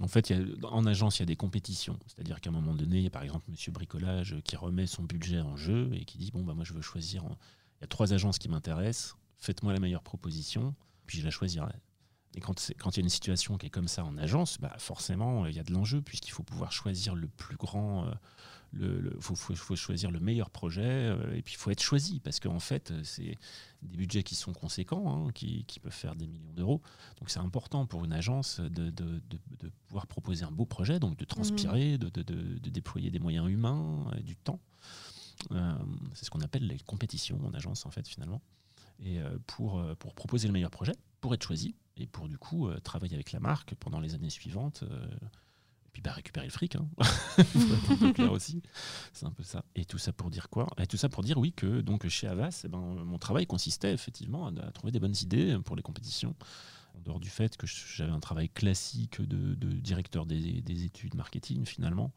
En 0.00 0.08
fait, 0.08 0.30
y 0.30 0.34
a, 0.34 0.40
en 0.68 0.86
agence, 0.86 1.18
il 1.18 1.22
y 1.22 1.24
a 1.24 1.26
des 1.26 1.36
compétitions. 1.36 1.98
C'est-à-dire 2.06 2.40
qu'à 2.40 2.50
un 2.50 2.52
moment 2.52 2.74
donné, 2.74 2.96
il 2.98 3.02
y 3.02 3.06
a 3.06 3.10
par 3.10 3.22
exemple 3.22 3.44
Monsieur 3.50 3.72
Bricolage 3.72 4.36
qui 4.44 4.56
remet 4.56 4.86
son 4.86 5.02
budget 5.02 5.40
en 5.40 5.56
jeu 5.56 5.90
et 5.92 6.04
qui 6.04 6.18
dit 6.18 6.30
Bon, 6.32 6.42
bah, 6.42 6.54
moi, 6.54 6.64
je 6.64 6.72
veux 6.72 6.82
choisir 6.82 7.24
il 7.82 7.84
y 7.84 7.86
a 7.86 7.88
trois 7.88 8.12
agences 8.12 8.38
qui 8.38 8.48
m'intéressent, 8.48 9.16
faites-moi 9.38 9.72
la 9.72 9.80
meilleure 9.80 10.04
proposition, 10.04 10.72
puis 11.06 11.18
je 11.18 11.24
la 11.24 11.32
choisirai. 11.32 11.74
Et 12.36 12.40
quand, 12.40 12.68
il 12.68 12.96
y 12.96 13.00
a 13.00 13.02
une 13.02 13.08
situation 13.08 13.58
qui 13.58 13.66
est 13.66 13.70
comme 13.70 13.88
ça 13.88 14.04
en 14.04 14.16
agence, 14.16 14.58
bah 14.60 14.72
forcément, 14.78 15.46
il 15.46 15.56
y 15.56 15.58
a 15.58 15.64
de 15.64 15.72
l'enjeu, 15.72 16.00
puisqu'il 16.00 16.30
faut 16.30 16.44
pouvoir 16.44 16.70
choisir 16.70 17.16
le 17.16 17.26
plus 17.26 17.56
grand, 17.56 18.06
il 18.74 18.84
euh, 18.84 19.00
le, 19.00 19.16
faut, 19.20 19.34
faut, 19.34 19.76
choisir 19.76 20.12
le 20.12 20.20
meilleur 20.20 20.48
projet, 20.48 20.82
euh, 20.84 21.34
et 21.34 21.42
puis 21.42 21.54
il 21.54 21.58
faut 21.58 21.72
être 21.72 21.82
choisi, 21.82 22.20
parce 22.20 22.38
qu'en 22.38 22.60
fait, 22.60 22.92
c'est 23.02 23.36
des 23.82 23.96
budgets 23.96 24.22
qui 24.22 24.36
sont 24.36 24.52
conséquents, 24.52 25.26
hein, 25.26 25.32
qui, 25.32 25.64
qui, 25.64 25.80
peuvent 25.80 25.92
faire 25.92 26.14
des 26.14 26.28
millions 26.28 26.52
d'euros. 26.52 26.80
Donc 27.18 27.30
c'est 27.30 27.40
important 27.40 27.84
pour 27.84 28.04
une 28.04 28.12
agence 28.12 28.60
de, 28.60 28.90
de, 28.90 29.20
de, 29.28 29.70
pouvoir 29.88 30.06
proposer 30.06 30.44
un 30.44 30.52
beau 30.52 30.66
projet, 30.66 31.00
donc 31.00 31.18
de 31.18 31.24
transpirer, 31.24 31.96
mmh. 31.96 31.98
de, 31.98 32.70
déployer 32.70 33.10
des 33.10 33.18
moyens 33.18 33.50
humains, 33.50 34.06
et 34.16 34.22
du 34.22 34.36
temps. 34.36 34.60
Euh, 35.52 35.72
c'est 36.14 36.24
ce 36.24 36.30
qu'on 36.30 36.40
appelle 36.40 36.66
les 36.66 36.78
compétitions 36.78 37.38
en 37.44 37.52
agence, 37.54 37.86
en 37.86 37.90
fait, 37.90 38.06
finalement. 38.06 38.42
Et 39.00 39.20
euh, 39.20 39.38
pour, 39.46 39.78
euh, 39.78 39.94
pour 39.94 40.14
proposer 40.14 40.46
le 40.46 40.52
meilleur 40.52 40.70
projet, 40.70 40.94
pour 41.20 41.34
être 41.34 41.42
choisi, 41.42 41.74
et 41.96 42.06
pour 42.06 42.26
du 42.26 42.38
coup 42.38 42.70
travailler 42.82 43.14
avec 43.14 43.32
la 43.32 43.40
marque 43.40 43.74
pendant 43.74 44.00
les 44.00 44.14
années 44.14 44.30
suivantes 44.30 44.82
et 44.82 45.88
puis 45.92 46.00
bah, 46.00 46.12
récupérer 46.12 46.46
le 46.46 46.50
fric. 46.50 46.74
Hein. 46.74 46.88
aussi. 48.30 48.62
C'est 49.12 49.26
un 49.26 49.30
peu 49.30 49.42
ça. 49.42 49.62
Et 49.74 49.84
tout 49.84 49.98
ça 49.98 50.10
pour 50.10 50.30
dire 50.30 50.48
quoi? 50.48 50.66
Et 50.78 50.86
tout 50.86 50.96
ça 50.96 51.10
pour 51.10 51.22
dire 51.22 51.36
oui 51.36 51.52
que 51.52 51.82
donc 51.82 52.08
chez 52.08 52.26
Avas, 52.26 52.62
eh 52.64 52.68
ben, 52.68 52.78
mon 52.78 53.18
travail 53.18 53.46
consistait 53.46 53.92
effectivement 53.92 54.46
à, 54.46 54.70
trouver 54.70 54.90
des 54.90 55.00
bonnes 55.00 55.14
idées 55.20 55.58
pour 55.66 55.76
les 55.76 55.82
compétitions. 55.82 56.34
En 56.94 57.00
dehors 57.00 57.20
du 57.20 57.28
fait 57.28 57.58
que 57.58 57.66
j'avais 57.66 58.10
un 58.10 58.20
travail 58.20 58.48
classique 58.48 59.20
de, 59.20 59.54
directeur 59.54 60.24
des, 60.24 60.62
des, 60.62 60.84
études 60.84 61.14
marketing 61.14 61.66
finalement, 61.66 62.10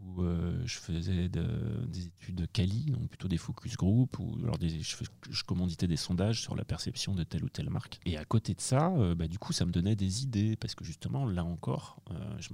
où 0.00 0.22
euh, 0.22 0.60
je 0.64 0.78
faisais 0.78 1.28
des 1.28 2.06
études 2.06 2.34
de 2.34 2.46
Cali, 2.46 2.90
donc 2.90 3.08
plutôt 3.08 3.28
des 3.28 3.38
focus 3.38 3.76
group, 3.76 4.18
ou 4.18 4.36
alors 4.42 4.58
des, 4.58 4.80
je, 4.80 5.44
commanditais 5.44 5.86
des 5.86 5.96
sondages 5.96 6.42
sur 6.42 6.56
la 6.56 6.64
perception 6.64 7.14
de 7.14 7.22
telle 7.24 7.44
ou 7.44 7.48
telle 7.48 7.70
marque. 7.70 8.00
Et 8.04 8.16
à 8.16 8.24
côté 8.24 8.54
de 8.54 8.60
ça, 8.60 8.92
euh, 8.92 9.14
bah, 9.14 9.28
du 9.28 9.38
coup, 9.38 9.52
ça 9.52 9.64
me 9.64 9.72
donnait 9.72 9.96
des 9.96 10.22
idées, 10.22 10.56
parce 10.56 10.74
que 10.74 10.84
justement, 10.84 11.26
là 11.26 11.44
encore, 11.44 12.00
euh, 12.10 12.36
je 12.38 12.48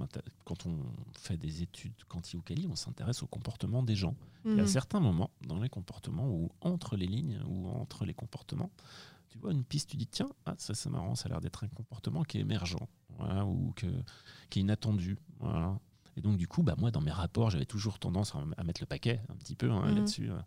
quand 0.45 0.65
on 0.65 0.79
fait 1.13 1.37
des 1.37 1.61
études 1.61 1.93
quanti 2.07 2.37
ou 2.37 2.41
Cali, 2.41 2.67
on 2.69 2.75
s'intéresse 2.75 3.21
au 3.23 3.27
comportement 3.27 3.83
des 3.83 3.95
gens. 3.95 4.15
Il 4.45 4.55
y 4.55 4.59
a 4.59 4.63
mhm. 4.63 4.67
certains 4.67 4.99
moments 4.99 5.29
dans 5.47 5.59
les 5.59 5.69
comportements, 5.69 6.27
ou 6.29 6.49
entre 6.61 6.95
les 6.95 7.07
lignes, 7.07 7.39
ou 7.47 7.69
entre 7.69 8.05
les 8.05 8.13
comportements, 8.13 8.71
tu 9.29 9.37
vois 9.37 9.51
une 9.51 9.63
piste, 9.63 9.89
tu 9.89 9.97
dis 9.97 10.07
tiens, 10.07 10.29
ah, 10.45 10.55
ça 10.57 10.73
c'est 10.73 10.89
marrant, 10.89 11.15
ça 11.15 11.27
a 11.27 11.29
l'air 11.29 11.41
d'être 11.41 11.63
un 11.63 11.69
comportement 11.69 12.23
qui 12.23 12.37
est 12.37 12.41
émergent, 12.41 12.79
ou 13.19 13.71
que, 13.75 13.87
qui 14.49 14.59
est 14.59 14.61
inattendu. 14.63 15.17
Voilà. 15.39 15.79
Et 16.17 16.21
donc, 16.21 16.37
du 16.37 16.47
coup, 16.47 16.63
bah, 16.63 16.75
moi, 16.77 16.91
dans 16.91 17.01
mes 17.01 17.11
rapports, 17.11 17.49
j'avais 17.49 17.65
toujours 17.65 17.99
tendance 17.99 18.33
à 18.57 18.63
mettre 18.63 18.81
le 18.81 18.87
paquet 18.87 19.21
un 19.29 19.35
petit 19.35 19.55
peu 19.55 19.71
hein, 19.71 19.87
mhm. 19.87 19.95
là-dessus. 19.95 20.29
Euh, 20.29 20.37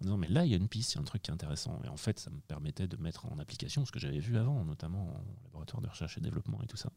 en 0.00 0.04
disant, 0.04 0.16
mais 0.16 0.28
là, 0.28 0.44
il 0.44 0.50
y 0.50 0.54
a 0.54 0.56
une 0.56 0.68
piste, 0.68 0.92
il 0.92 0.96
y 0.96 0.98
a 0.98 1.00
un 1.00 1.04
truc 1.04 1.22
qui 1.22 1.30
est 1.30 1.34
intéressant. 1.34 1.80
Et 1.84 1.88
en 1.88 1.96
fait, 1.96 2.20
ça 2.20 2.30
me 2.30 2.38
permettait 2.40 2.86
de 2.86 2.96
mettre 2.96 3.26
en 3.26 3.38
application 3.40 3.84
ce 3.84 3.90
que 3.90 3.98
j'avais 3.98 4.20
vu 4.20 4.38
avant, 4.38 4.64
notamment 4.64 5.08
en 5.08 5.24
laboratoire 5.44 5.82
de 5.82 5.88
recherche 5.88 6.16
et 6.18 6.20
développement 6.20 6.60
et 6.62 6.66
tout 6.66 6.76
ça. 6.76 6.92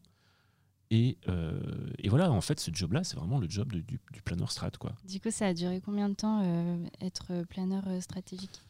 Et, 0.90 1.18
euh, 1.26 1.90
et 1.98 2.08
voilà, 2.08 2.30
en 2.30 2.40
fait, 2.40 2.60
ce 2.60 2.70
job-là, 2.72 3.02
c'est 3.02 3.16
vraiment 3.16 3.38
le 3.38 3.48
job 3.48 3.72
du, 3.72 3.82
du 3.82 4.22
planeur 4.22 4.52
strat. 4.52 4.70
Quoi. 4.78 4.92
Du 5.08 5.20
coup, 5.20 5.30
ça 5.32 5.46
a 5.46 5.54
duré 5.54 5.80
combien 5.80 6.08
de 6.08 6.14
temps, 6.14 6.42
euh, 6.44 6.86
être 7.00 7.44
planeur 7.48 7.82
stratégique? 8.00 8.60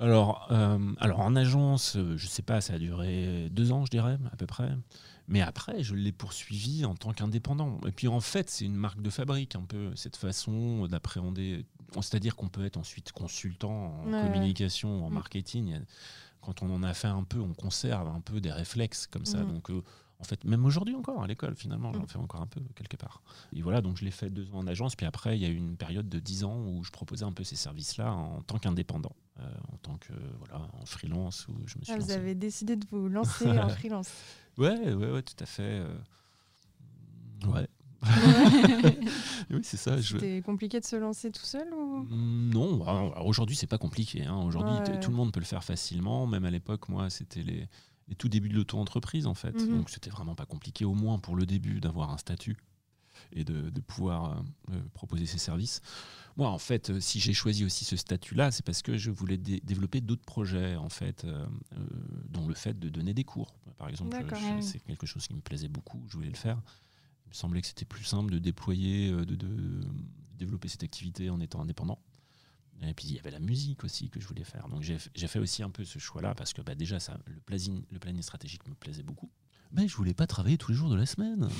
Alors, 0.00 0.52
alors, 0.98 1.20
en 1.20 1.34
agence, 1.34 1.94
je 1.94 2.12
ne 2.12 2.16
sais 2.18 2.42
pas, 2.42 2.60
ça 2.60 2.74
a 2.74 2.78
duré 2.78 3.48
deux 3.50 3.72
ans, 3.72 3.84
je 3.84 3.90
dirais, 3.90 4.18
à 4.30 4.36
peu 4.36 4.46
près. 4.46 4.70
Mais 5.28 5.42
après, 5.42 5.82
je 5.82 5.94
l'ai 5.94 6.10
poursuivi 6.10 6.86
en 6.86 6.94
tant 6.94 7.12
qu'indépendant. 7.12 7.78
Et 7.86 7.92
puis 7.92 8.08
en 8.08 8.20
fait, 8.20 8.48
c'est 8.48 8.64
une 8.64 8.74
marque 8.74 9.02
de 9.02 9.10
fabrique, 9.10 9.54
un 9.56 9.62
peu, 9.62 9.94
cette 9.94 10.16
façon 10.16 10.86
d'appréhender. 10.86 11.66
C'est-à-dire 11.92 12.34
qu'on 12.34 12.48
peut 12.48 12.64
être 12.64 12.78
ensuite 12.78 13.12
consultant 13.12 14.02
en 14.02 14.10
communication, 14.10 15.04
en 15.04 15.10
mm. 15.10 15.14
marketing. 15.14 15.80
Quand 16.40 16.62
on 16.62 16.74
en 16.74 16.82
a 16.82 16.94
fait 16.94 17.08
un 17.08 17.24
peu, 17.24 17.40
on 17.40 17.52
conserve 17.52 18.08
un 18.08 18.20
peu 18.20 18.40
des 18.40 18.50
réflexes 18.50 19.06
comme 19.06 19.26
ça. 19.26 19.44
Mm. 19.44 19.52
Donc, 19.52 19.70
euh, 19.70 19.82
en 20.18 20.24
fait, 20.24 20.44
même 20.44 20.64
aujourd'hui 20.64 20.94
encore, 20.94 21.22
à 21.22 21.26
l'école, 21.26 21.54
finalement, 21.54 21.92
j'en 21.92 22.04
mm. 22.04 22.08
fais 22.08 22.18
encore 22.18 22.40
un 22.40 22.46
peu, 22.46 22.62
quelque 22.74 22.96
part. 22.96 23.22
Et 23.52 23.60
voilà, 23.60 23.82
donc 23.82 23.98
je 23.98 24.06
l'ai 24.06 24.10
fait 24.10 24.30
deux 24.30 24.50
ans 24.52 24.60
en 24.60 24.66
agence. 24.66 24.96
Puis 24.96 25.04
après, 25.04 25.36
il 25.36 25.42
y 25.42 25.46
a 25.46 25.50
eu 25.50 25.56
une 25.56 25.76
période 25.76 26.08
de 26.08 26.18
dix 26.20 26.44
ans 26.44 26.58
où 26.66 26.82
je 26.84 26.90
proposais 26.90 27.26
un 27.26 27.32
peu 27.32 27.44
ces 27.44 27.56
services-là 27.56 28.12
en 28.14 28.40
tant 28.42 28.58
qu'indépendant. 28.58 29.12
Euh, 29.40 29.44
en 29.72 29.76
tant 29.76 29.96
que 29.98 30.12
voilà 30.40 30.68
en 30.80 30.84
freelance 30.84 31.46
où 31.46 31.54
je 31.66 31.78
me 31.78 31.84
suis 31.84 31.92
ah, 31.92 31.96
vous 31.96 32.10
avez 32.10 32.34
décidé 32.34 32.74
de 32.74 32.84
vous 32.90 33.08
lancer 33.08 33.46
en 33.60 33.68
freelance 33.68 34.10
Ouais, 34.58 34.94
ouais, 34.94 35.10
ouais, 35.10 35.22
tout 35.22 35.36
à 35.42 35.46
fait. 35.46 35.62
Euh, 35.62 35.96
ouais. 37.46 37.68
oui, 39.50 39.60
c'est 39.62 39.76
ça. 39.76 40.00
C'était 40.02 40.42
compliqué 40.42 40.78
de 40.78 40.84
se 40.84 40.96
lancer 40.96 41.30
tout 41.30 41.44
seul 41.44 41.72
ou? 41.72 42.04
Mmh, 42.04 42.50
Non, 42.52 43.26
aujourd'hui 43.26 43.56
c'est 43.56 43.66
pas 43.66 43.78
compliqué. 43.78 44.24
Hein. 44.24 44.36
Aujourd'hui 44.36 44.76
tout 45.00 45.10
le 45.10 45.16
monde 45.16 45.32
peut 45.32 45.40
le 45.40 45.46
faire 45.46 45.64
facilement. 45.64 46.26
Même 46.26 46.44
à 46.44 46.50
l'époque, 46.50 46.88
moi, 46.88 47.10
c'était 47.10 47.42
les, 47.42 47.68
les, 48.08 48.14
tout 48.14 48.28
débuts 48.28 48.48
de 48.48 48.54
l'auto-entreprise 48.54 49.26
en 49.26 49.34
fait. 49.34 49.54
Mhm. 49.54 49.78
Donc 49.78 49.90
c'était 49.90 50.10
vraiment 50.10 50.34
pas 50.34 50.46
compliqué, 50.46 50.84
au 50.84 50.94
moins 50.94 51.18
pour 51.18 51.34
le 51.34 51.46
début, 51.46 51.80
d'avoir 51.80 52.10
un 52.10 52.18
statut 52.18 52.56
et 53.32 53.44
de, 53.44 53.70
de 53.70 53.80
pouvoir 53.80 54.32
euh, 54.32 54.42
euh, 54.72 54.80
proposer 54.94 55.26
ses 55.26 55.38
services. 55.38 55.80
Moi, 56.36 56.48
en 56.48 56.58
fait, 56.58 56.90
euh, 56.90 57.00
si 57.00 57.20
j'ai 57.20 57.32
choisi 57.32 57.64
aussi 57.64 57.84
ce 57.84 57.96
statut-là, 57.96 58.50
c'est 58.50 58.64
parce 58.64 58.82
que 58.82 58.96
je 58.96 59.10
voulais 59.10 59.38
développer 59.38 60.00
d'autres 60.00 60.24
projets, 60.24 60.76
en 60.76 60.88
fait, 60.88 61.26
dont 62.28 62.46
le 62.46 62.54
fait 62.54 62.78
de 62.78 62.88
donner 62.88 63.14
des 63.14 63.24
cours, 63.24 63.54
par 63.76 63.88
exemple. 63.88 64.16
C'est 64.60 64.80
quelque 64.80 65.06
chose 65.06 65.26
qui 65.26 65.34
me 65.34 65.40
plaisait 65.40 65.68
beaucoup, 65.68 66.02
je 66.08 66.16
voulais 66.16 66.30
le 66.30 66.36
faire. 66.36 66.60
Il 67.26 67.30
me 67.30 67.34
semblait 67.34 67.60
que 67.60 67.66
c'était 67.66 67.84
plus 67.84 68.04
simple 68.04 68.32
de 68.32 68.38
déployer, 68.38 69.10
de, 69.10 69.34
de 69.34 69.80
développer 70.38 70.68
cette 70.68 70.84
activité 70.84 71.28
en 71.28 71.40
étant 71.40 71.60
indépendant. 71.60 71.98
Et 72.82 72.94
puis 72.94 73.08
il 73.08 73.14
y 73.14 73.18
avait 73.18 73.30
la 73.30 73.40
musique 73.40 73.82
aussi 73.84 74.08
que 74.08 74.20
je 74.20 74.26
voulais 74.26 74.44
faire. 74.44 74.68
Donc 74.68 74.82
j'ai 74.82 74.98
fait 74.98 75.38
aussi 75.38 75.62
un 75.62 75.70
peu 75.70 75.84
ce 75.84 75.98
choix-là 75.98 76.34
parce 76.34 76.52
que 76.52 76.62
bah, 76.62 76.74
déjà 76.74 77.00
ça, 77.00 77.18
le, 77.26 77.40
planning, 77.40 77.82
le 77.90 77.98
planning 77.98 78.22
stratégique 78.22 78.66
me 78.68 78.74
plaisait 78.74 79.02
beaucoup. 79.02 79.30
Mais 79.72 79.86
je 79.86 79.94
voulais 79.96 80.14
pas 80.14 80.26
travailler 80.26 80.56
tous 80.56 80.70
les 80.70 80.76
jours 80.76 80.88
de 80.90 80.96
la 80.96 81.06
semaine. 81.06 81.48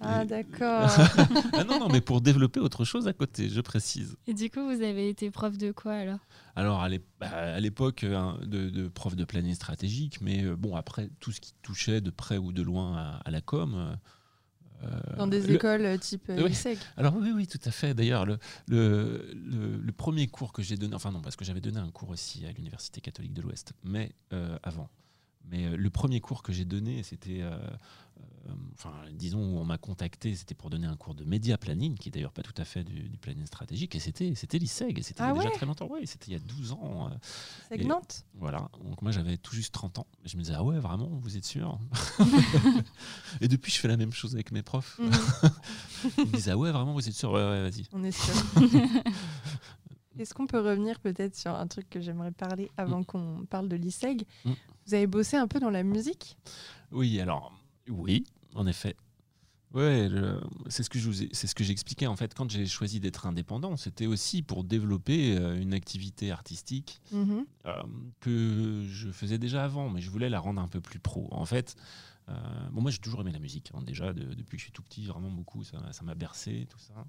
Ah, 0.00 0.24
d'accord. 0.24 0.88
ah 1.54 1.64
non, 1.64 1.80
non, 1.80 1.88
mais 1.88 2.00
pour 2.00 2.20
développer 2.20 2.60
autre 2.60 2.84
chose 2.84 3.08
à 3.08 3.12
côté, 3.12 3.48
je 3.48 3.60
précise. 3.60 4.16
Et 4.28 4.34
du 4.34 4.48
coup, 4.48 4.62
vous 4.62 4.82
avez 4.82 5.08
été 5.08 5.28
prof 5.32 5.58
de 5.58 5.72
quoi 5.72 5.94
alors? 5.94 6.20
Alors 6.54 6.80
à 6.82 6.88
bah, 7.18 7.58
l'époque 7.58 8.04
euh, 8.04 8.32
de, 8.46 8.70
de 8.70 8.86
prof 8.86 9.16
de 9.16 9.24
planning 9.24 9.54
stratégique, 9.54 10.20
mais 10.20 10.44
euh, 10.44 10.54
bon 10.56 10.76
après 10.76 11.10
tout 11.18 11.32
ce 11.32 11.40
qui 11.40 11.52
touchait 11.62 12.00
de 12.00 12.10
près 12.10 12.38
ou 12.38 12.52
de 12.52 12.62
loin 12.62 12.96
à, 12.96 13.20
à 13.24 13.30
la 13.32 13.40
com. 13.40 13.74
euh, 13.74 13.96
euh, 14.84 15.16
Dans 15.16 15.26
des 15.26 15.40
le- 15.42 15.54
écoles 15.56 15.84
euh, 15.84 15.98
type 15.98 16.28
euh, 16.30 16.44
Oui. 16.44 16.76
Alors 16.96 17.16
oui, 17.16 17.32
oui, 17.34 17.48
tout 17.48 17.58
à 17.64 17.72
fait. 17.72 17.92
D'ailleurs, 17.94 18.24
le, 18.24 18.38
le, 18.68 19.32
le- 19.34 19.78
le 19.78 19.92
premier 19.92 20.28
cours 20.28 20.52
que 20.52 20.62
j'ai 20.62 20.76
donné, 20.76 20.94
enfin 20.94 21.10
non, 21.10 21.20
parce 21.22 21.34
que 21.34 21.44
j'avais 21.44 21.60
donné 21.60 21.78
un 21.78 21.90
cours 21.90 22.10
aussi 22.10 22.46
à 22.46 22.52
l'Université 22.52 23.00
catholique 23.00 23.34
de 23.34 23.42
l'Ouest, 23.42 23.72
mais 23.82 24.12
euh, 24.32 24.56
avant. 24.62 24.88
Mais 25.50 25.64
euh, 25.66 25.76
le 25.76 25.90
premier 25.90 26.20
cours 26.20 26.42
que 26.42 26.52
j'ai 26.52 26.64
donné, 26.64 27.02
c'était, 27.02 27.40
euh, 27.42 27.50
euh, 28.48 28.52
enfin, 28.74 28.92
disons, 29.12 29.38
où 29.40 29.58
on 29.58 29.64
m'a 29.64 29.78
contacté, 29.78 30.34
c'était 30.36 30.54
pour 30.54 30.68
donner 30.70 30.86
un 30.86 30.96
cours 30.96 31.14
de 31.14 31.24
média 31.24 31.56
planning, 31.58 31.96
qui 31.96 32.08
est 32.08 32.12
d'ailleurs 32.12 32.32
pas 32.32 32.42
tout 32.42 32.54
à 32.56 32.64
fait 32.64 32.84
du, 32.84 33.08
du 33.08 33.16
planning 33.18 33.46
stratégique, 33.46 33.94
et 33.94 33.98
c'était, 34.00 34.34
c'était 34.34 34.58
l'ISEG, 34.58 34.98
et 34.98 35.02
c'était 35.02 35.22
Ah 35.22 35.32
déjà 35.32 35.50
très 35.50 35.64
longtemps, 35.66 35.88
oui, 35.90 36.06
c'était 36.06 36.26
il 36.28 36.32
y 36.32 36.36
a 36.36 36.40
12 36.40 36.72
ans. 36.72 37.08
euh, 37.10 37.74
Et- 37.76 37.84
Nantes 37.84 38.24
voilà, 38.34 38.68
donc 38.84 39.02
moi 39.02 39.10
j'avais 39.10 39.36
tout 39.36 39.54
juste 39.54 39.72
30 39.74 39.98
ans. 39.98 40.06
Et 40.24 40.28
je 40.28 40.36
me 40.36 40.42
disais, 40.42 40.54
ah 40.56 40.62
ouais, 40.62 40.78
vraiment, 40.78 41.08
vous 41.20 41.36
êtes 41.36 41.44
sûr? 41.44 41.78
Et 43.40 43.48
depuis, 43.48 43.72
je 43.72 43.78
fais 43.78 43.88
la 43.88 43.96
même 43.96 44.12
chose 44.12 44.34
avec 44.34 44.52
mes 44.52 44.62
profs. 44.62 44.98
Mhm. 45.00 45.10
Ils 46.18 46.26
me 46.26 46.32
disent, 46.32 46.48
ah 46.50 46.56
ouais, 46.56 46.70
vraiment, 46.70 46.92
vous 46.92 47.08
êtes 47.08 47.14
sûr? 47.14 47.32
Ouais, 47.32 47.40
ouais, 47.42 47.62
vas-y. 47.68 47.86
On 47.92 48.04
est 48.04 48.12
sûr. 48.12 48.34
Est-ce 50.18 50.34
qu'on 50.34 50.46
peut 50.46 50.60
revenir 50.60 50.98
peut-être 51.00 51.36
sur 51.36 51.54
un 51.54 51.66
truc 51.66 51.88
que 51.90 52.00
j'aimerais 52.00 52.32
parler 52.32 52.70
avant 52.76 53.02
qu'on 53.04 53.44
parle 53.48 53.68
de 53.68 53.76
l'ISEG 53.76 54.24
Mm. 54.44 54.52
Vous 54.86 54.94
avez 54.94 55.06
bossé 55.06 55.36
un 55.36 55.46
peu 55.48 55.60
dans 55.60 55.68
la 55.70 55.82
musique? 55.82 56.36
Oui, 56.92 57.20
alors, 57.20 57.52
oui, 57.88 58.24
en 58.54 58.66
effet. 58.66 58.96
Ouais, 59.74 60.08
c'est 60.70 60.82
ce 60.82 60.88
que 60.88 60.98
je 60.98 61.10
c'est 61.32 61.46
ce 61.46 61.54
que 61.54 61.62
j'expliquais 61.62 62.06
en 62.06 62.16
fait 62.16 62.32
quand 62.32 62.50
j'ai 62.50 62.64
choisi 62.64 63.00
d'être 63.00 63.26
indépendant, 63.26 63.76
c'était 63.76 64.06
aussi 64.06 64.40
pour 64.42 64.64
développer 64.64 65.36
euh, 65.36 65.60
une 65.60 65.74
activité 65.74 66.30
artistique 66.30 67.02
Mhm. 67.12 67.44
euh, 67.66 67.72
que 68.20 68.82
je 68.88 69.10
faisais 69.10 69.36
déjà 69.36 69.62
avant, 69.64 69.90
mais 69.90 70.00
je 70.00 70.08
voulais 70.08 70.30
la 70.30 70.40
rendre 70.40 70.62
un 70.62 70.68
peu 70.68 70.80
plus 70.80 71.00
pro. 71.00 71.28
En 71.32 71.44
fait, 71.44 71.76
euh, 72.30 72.34
bon, 72.72 72.80
moi 72.80 72.90
j'ai 72.90 72.96
toujours 72.98 73.20
aimé 73.20 73.30
la 73.32 73.40
musique, 73.40 73.70
hein, 73.74 73.82
déjà 73.82 74.14
de- 74.14 74.32
depuis 74.32 74.56
que 74.56 74.60
je 74.60 74.64
suis 74.64 74.72
tout 74.72 74.82
petit, 74.82 75.04
vraiment 75.04 75.30
beaucoup, 75.30 75.62
ça 75.64 75.92
ça 75.92 76.02
m'a 76.02 76.14
bercé, 76.14 76.66
tout 76.70 76.78
ça. 76.78 77.04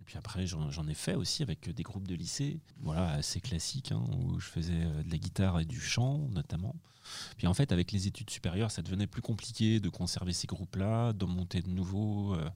Et 0.00 0.04
puis 0.04 0.16
après, 0.18 0.46
j'en 0.46 0.88
ai 0.88 0.94
fait 0.94 1.14
aussi 1.14 1.42
avec 1.42 1.68
des 1.72 1.82
groupes 1.82 2.08
de 2.08 2.14
lycée, 2.14 2.58
voilà, 2.80 3.10
assez 3.10 3.40
classiques, 3.40 3.92
hein, 3.92 4.02
où 4.18 4.40
je 4.40 4.46
faisais 4.46 4.72
euh, 4.84 5.02
de 5.02 5.10
la 5.10 5.18
guitare 5.18 5.60
et 5.60 5.64
du 5.64 5.80
chant 5.80 6.18
notamment. 6.32 6.74
Puis 7.36 7.46
en 7.46 7.54
fait, 7.54 7.72
avec 7.72 7.92
les 7.92 8.06
études 8.06 8.30
supérieures, 8.30 8.70
ça 8.70 8.82
devenait 8.82 9.06
plus 9.06 9.22
compliqué 9.22 9.80
de 9.80 9.88
conserver 9.88 10.32
ces 10.32 10.46
groupes-là, 10.46 11.12
d'en 11.12 11.26
monter 11.28 11.60
de 11.62 11.68
nouveaux. 11.68 12.34
euh, 12.34 12.48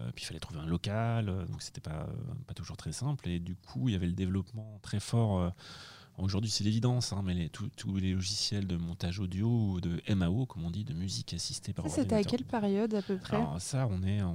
euh, 0.00 0.10
puis 0.14 0.24
il 0.24 0.26
fallait 0.26 0.40
trouver 0.40 0.60
un 0.60 0.66
local, 0.66 1.28
euh, 1.28 1.46
donc 1.46 1.62
c'était 1.62 1.80
pas, 1.80 2.06
euh, 2.08 2.34
pas 2.46 2.54
toujours 2.54 2.76
très 2.76 2.92
simple. 2.92 3.28
Et 3.28 3.38
du 3.40 3.54
coup, 3.56 3.88
il 3.88 3.92
y 3.92 3.94
avait 3.94 4.06
le 4.06 4.12
développement 4.12 4.78
très 4.82 5.00
fort. 5.00 5.38
euh, 5.40 5.50
Aujourd'hui, 6.18 6.50
c'est 6.50 6.64
l'évidence, 6.64 7.12
hein, 7.12 7.22
mais 7.24 7.48
tous- 7.48 7.96
les 7.96 8.12
logiciels 8.12 8.66
de 8.66 8.76
montage 8.76 9.20
audio 9.20 9.48
ou 9.48 9.80
de 9.80 10.00
MAO, 10.08 10.46
comme 10.46 10.64
on 10.64 10.70
dit, 10.70 10.82
de 10.84 10.92
musique 10.92 11.32
assistée 11.32 11.72
par 11.72 11.88
Ça, 11.88 12.02
c'était 12.02 12.16
à 12.16 12.24
quelle 12.24 12.44
période 12.44 12.92
à 12.94 13.02
peu 13.02 13.16
près? 13.18 13.36
Alors 13.36 13.60
ça, 13.60 13.86
on 13.88 14.02
est 14.02 14.20
en, 14.20 14.34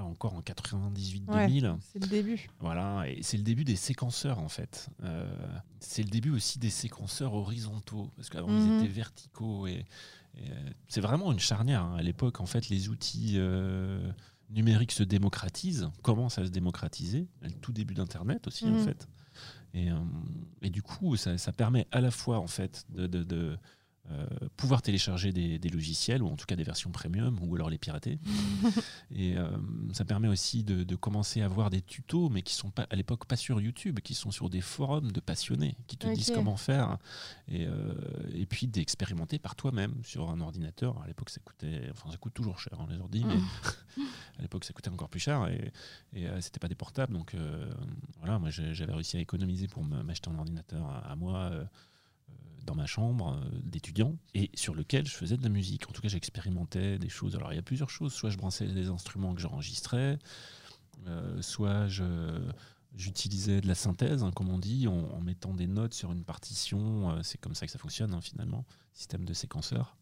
là 0.00 0.06
encore 0.06 0.34
en 0.34 0.40
98-2000. 0.40 1.28
Ouais. 1.70 1.76
C'est 1.92 2.02
le 2.02 2.08
début. 2.08 2.48
Voilà, 2.58 3.04
et 3.08 3.22
c'est 3.22 3.36
le 3.36 3.42
début 3.42 3.64
des 3.64 3.76
séquenceurs 3.76 4.38
en 4.38 4.48
fait. 4.48 4.88
Euh, 5.04 5.30
c'est 5.78 6.02
le 6.02 6.10
début 6.10 6.30
aussi 6.30 6.58
des 6.58 6.70
séquenceurs 6.70 7.34
horizontaux, 7.34 8.10
parce 8.16 8.28
qu'avant 8.30 8.48
Mhm. 8.48 8.58
ils 8.58 8.76
étaient 8.84 8.92
verticaux. 8.92 9.66
Et, 9.66 9.84
et, 10.36 10.50
euh, 10.50 10.70
c'est 10.88 11.00
vraiment 11.00 11.32
une 11.32 11.38
charnière. 11.40 11.82
hein. 11.84 11.96
À 11.96 12.02
l'époque, 12.02 12.40
en 12.40 12.46
fait, 12.46 12.68
les 12.68 12.88
outils 12.88 13.34
euh, 13.36 14.10
numériques 14.48 14.92
se 14.92 15.02
démocratisent, 15.02 15.88
commencent 16.02 16.38
à 16.38 16.44
se 16.44 16.50
démocratiser. 16.50 17.28
Le 17.42 17.50
tout 17.50 17.72
début 17.72 17.94
d'Internet 17.94 18.46
aussi, 18.46 18.64
en 18.66 18.70
Mhm. 18.72 18.84
fait. 18.84 19.08
Et, 19.74 19.88
et 20.62 20.70
du 20.70 20.82
coup, 20.82 21.14
ça, 21.16 21.38
ça 21.38 21.52
permet 21.52 21.86
à 21.92 22.00
la 22.00 22.10
fois 22.10 22.40
en 22.40 22.48
fait 22.48 22.84
de, 22.90 23.06
de- 23.06 23.22
de, 23.22 23.56
euh, 24.12 24.26
pouvoir 24.56 24.82
télécharger 24.82 25.32
des, 25.32 25.58
des 25.58 25.68
logiciels 25.68 26.22
ou 26.22 26.28
en 26.28 26.36
tout 26.36 26.46
cas 26.46 26.56
des 26.56 26.64
versions 26.64 26.90
premium 26.90 27.38
ou 27.42 27.54
alors 27.54 27.70
les 27.70 27.78
pirater. 27.78 28.18
et 29.14 29.36
euh, 29.36 29.48
ça 29.92 30.04
permet 30.04 30.26
aussi 30.26 30.64
de, 30.64 30.82
de 30.82 30.96
commencer 30.96 31.42
à 31.42 31.48
voir 31.48 31.70
des 31.70 31.80
tutos, 31.80 32.28
mais 32.28 32.42
qui 32.42 32.54
sont 32.54 32.70
pas 32.70 32.86
à 32.90 32.96
l'époque 32.96 33.26
pas 33.26 33.36
sur 33.36 33.60
YouTube, 33.60 34.00
qui 34.00 34.14
sont 34.14 34.32
sur 34.32 34.50
des 34.50 34.60
forums 34.60 35.12
de 35.12 35.20
passionnés 35.20 35.76
qui 35.86 35.96
te 35.96 36.08
disent 36.12 36.32
comment 36.34 36.56
faire 36.56 36.98
et, 37.48 37.66
euh, 37.66 37.92
et 38.34 38.46
puis 38.46 38.66
d'expérimenter 38.66 39.38
par 39.38 39.54
toi-même 39.54 39.94
sur 40.02 40.28
un 40.30 40.40
ordinateur. 40.40 41.00
À 41.02 41.06
l'époque, 41.06 41.30
ça 41.30 41.40
coûtait, 41.44 41.88
enfin 41.92 42.10
ça 42.10 42.16
coûte 42.16 42.34
toujours 42.34 42.58
cher 42.58 42.80
hein, 42.80 42.86
les 42.90 42.98
ordi, 42.98 43.24
mais 43.24 43.34
à 44.38 44.42
l'époque 44.42 44.64
ça 44.64 44.72
coûtait 44.72 44.90
encore 44.90 45.08
plus 45.08 45.20
cher 45.20 45.46
et, 45.48 45.72
et 46.14 46.26
c'était 46.40 46.58
pas 46.58 46.68
des 46.68 46.74
portables 46.74 47.12
donc 47.12 47.36
voilà 48.18 48.38
moi 48.38 48.50
j'avais 48.50 48.92
réussi 48.92 49.16
à 49.16 49.20
économiser 49.20 49.68
pour 49.68 49.84
m'acheter 49.84 50.30
un 50.30 50.38
ordinateur 50.38 50.86
à, 50.86 51.10
à 51.10 51.16
moi 51.16 51.50
dans 52.66 52.74
ma 52.74 52.86
chambre 52.86 53.36
euh, 53.36 53.58
d'étudiant 53.64 54.16
et 54.34 54.50
sur 54.54 54.74
lequel 54.74 55.06
je 55.06 55.14
faisais 55.14 55.36
de 55.36 55.42
la 55.42 55.48
musique 55.48 55.88
en 55.88 55.92
tout 55.92 56.02
cas 56.02 56.08
j'expérimentais 56.08 56.98
des 56.98 57.08
choses 57.08 57.34
alors 57.34 57.52
il 57.52 57.56
y 57.56 57.58
a 57.58 57.62
plusieurs 57.62 57.90
choses 57.90 58.12
soit 58.12 58.30
je 58.30 58.36
branchais 58.36 58.66
des 58.66 58.88
instruments 58.88 59.34
que 59.34 59.40
j'enregistrais 59.40 60.18
euh, 61.06 61.40
soit 61.42 61.88
J'utilisais 62.96 63.60
de 63.60 63.68
la 63.68 63.76
synthèse, 63.76 64.24
hein, 64.24 64.32
comme 64.32 64.48
on 64.48 64.58
dit, 64.58 64.88
en, 64.88 64.92
en 64.92 65.20
mettant 65.20 65.54
des 65.54 65.68
notes 65.68 65.94
sur 65.94 66.10
une 66.10 66.24
partition. 66.24 67.10
euh, 67.10 67.22
c'est 67.22 67.38
comme 67.38 67.54
ça 67.54 67.66
que 67.66 67.72
ça 67.72 67.78
fonctionne, 67.78 68.12
hein, 68.12 68.20
finalement, 68.20 68.64
système 68.92 69.24
de 69.24 69.32
séquenceur. 69.32 69.96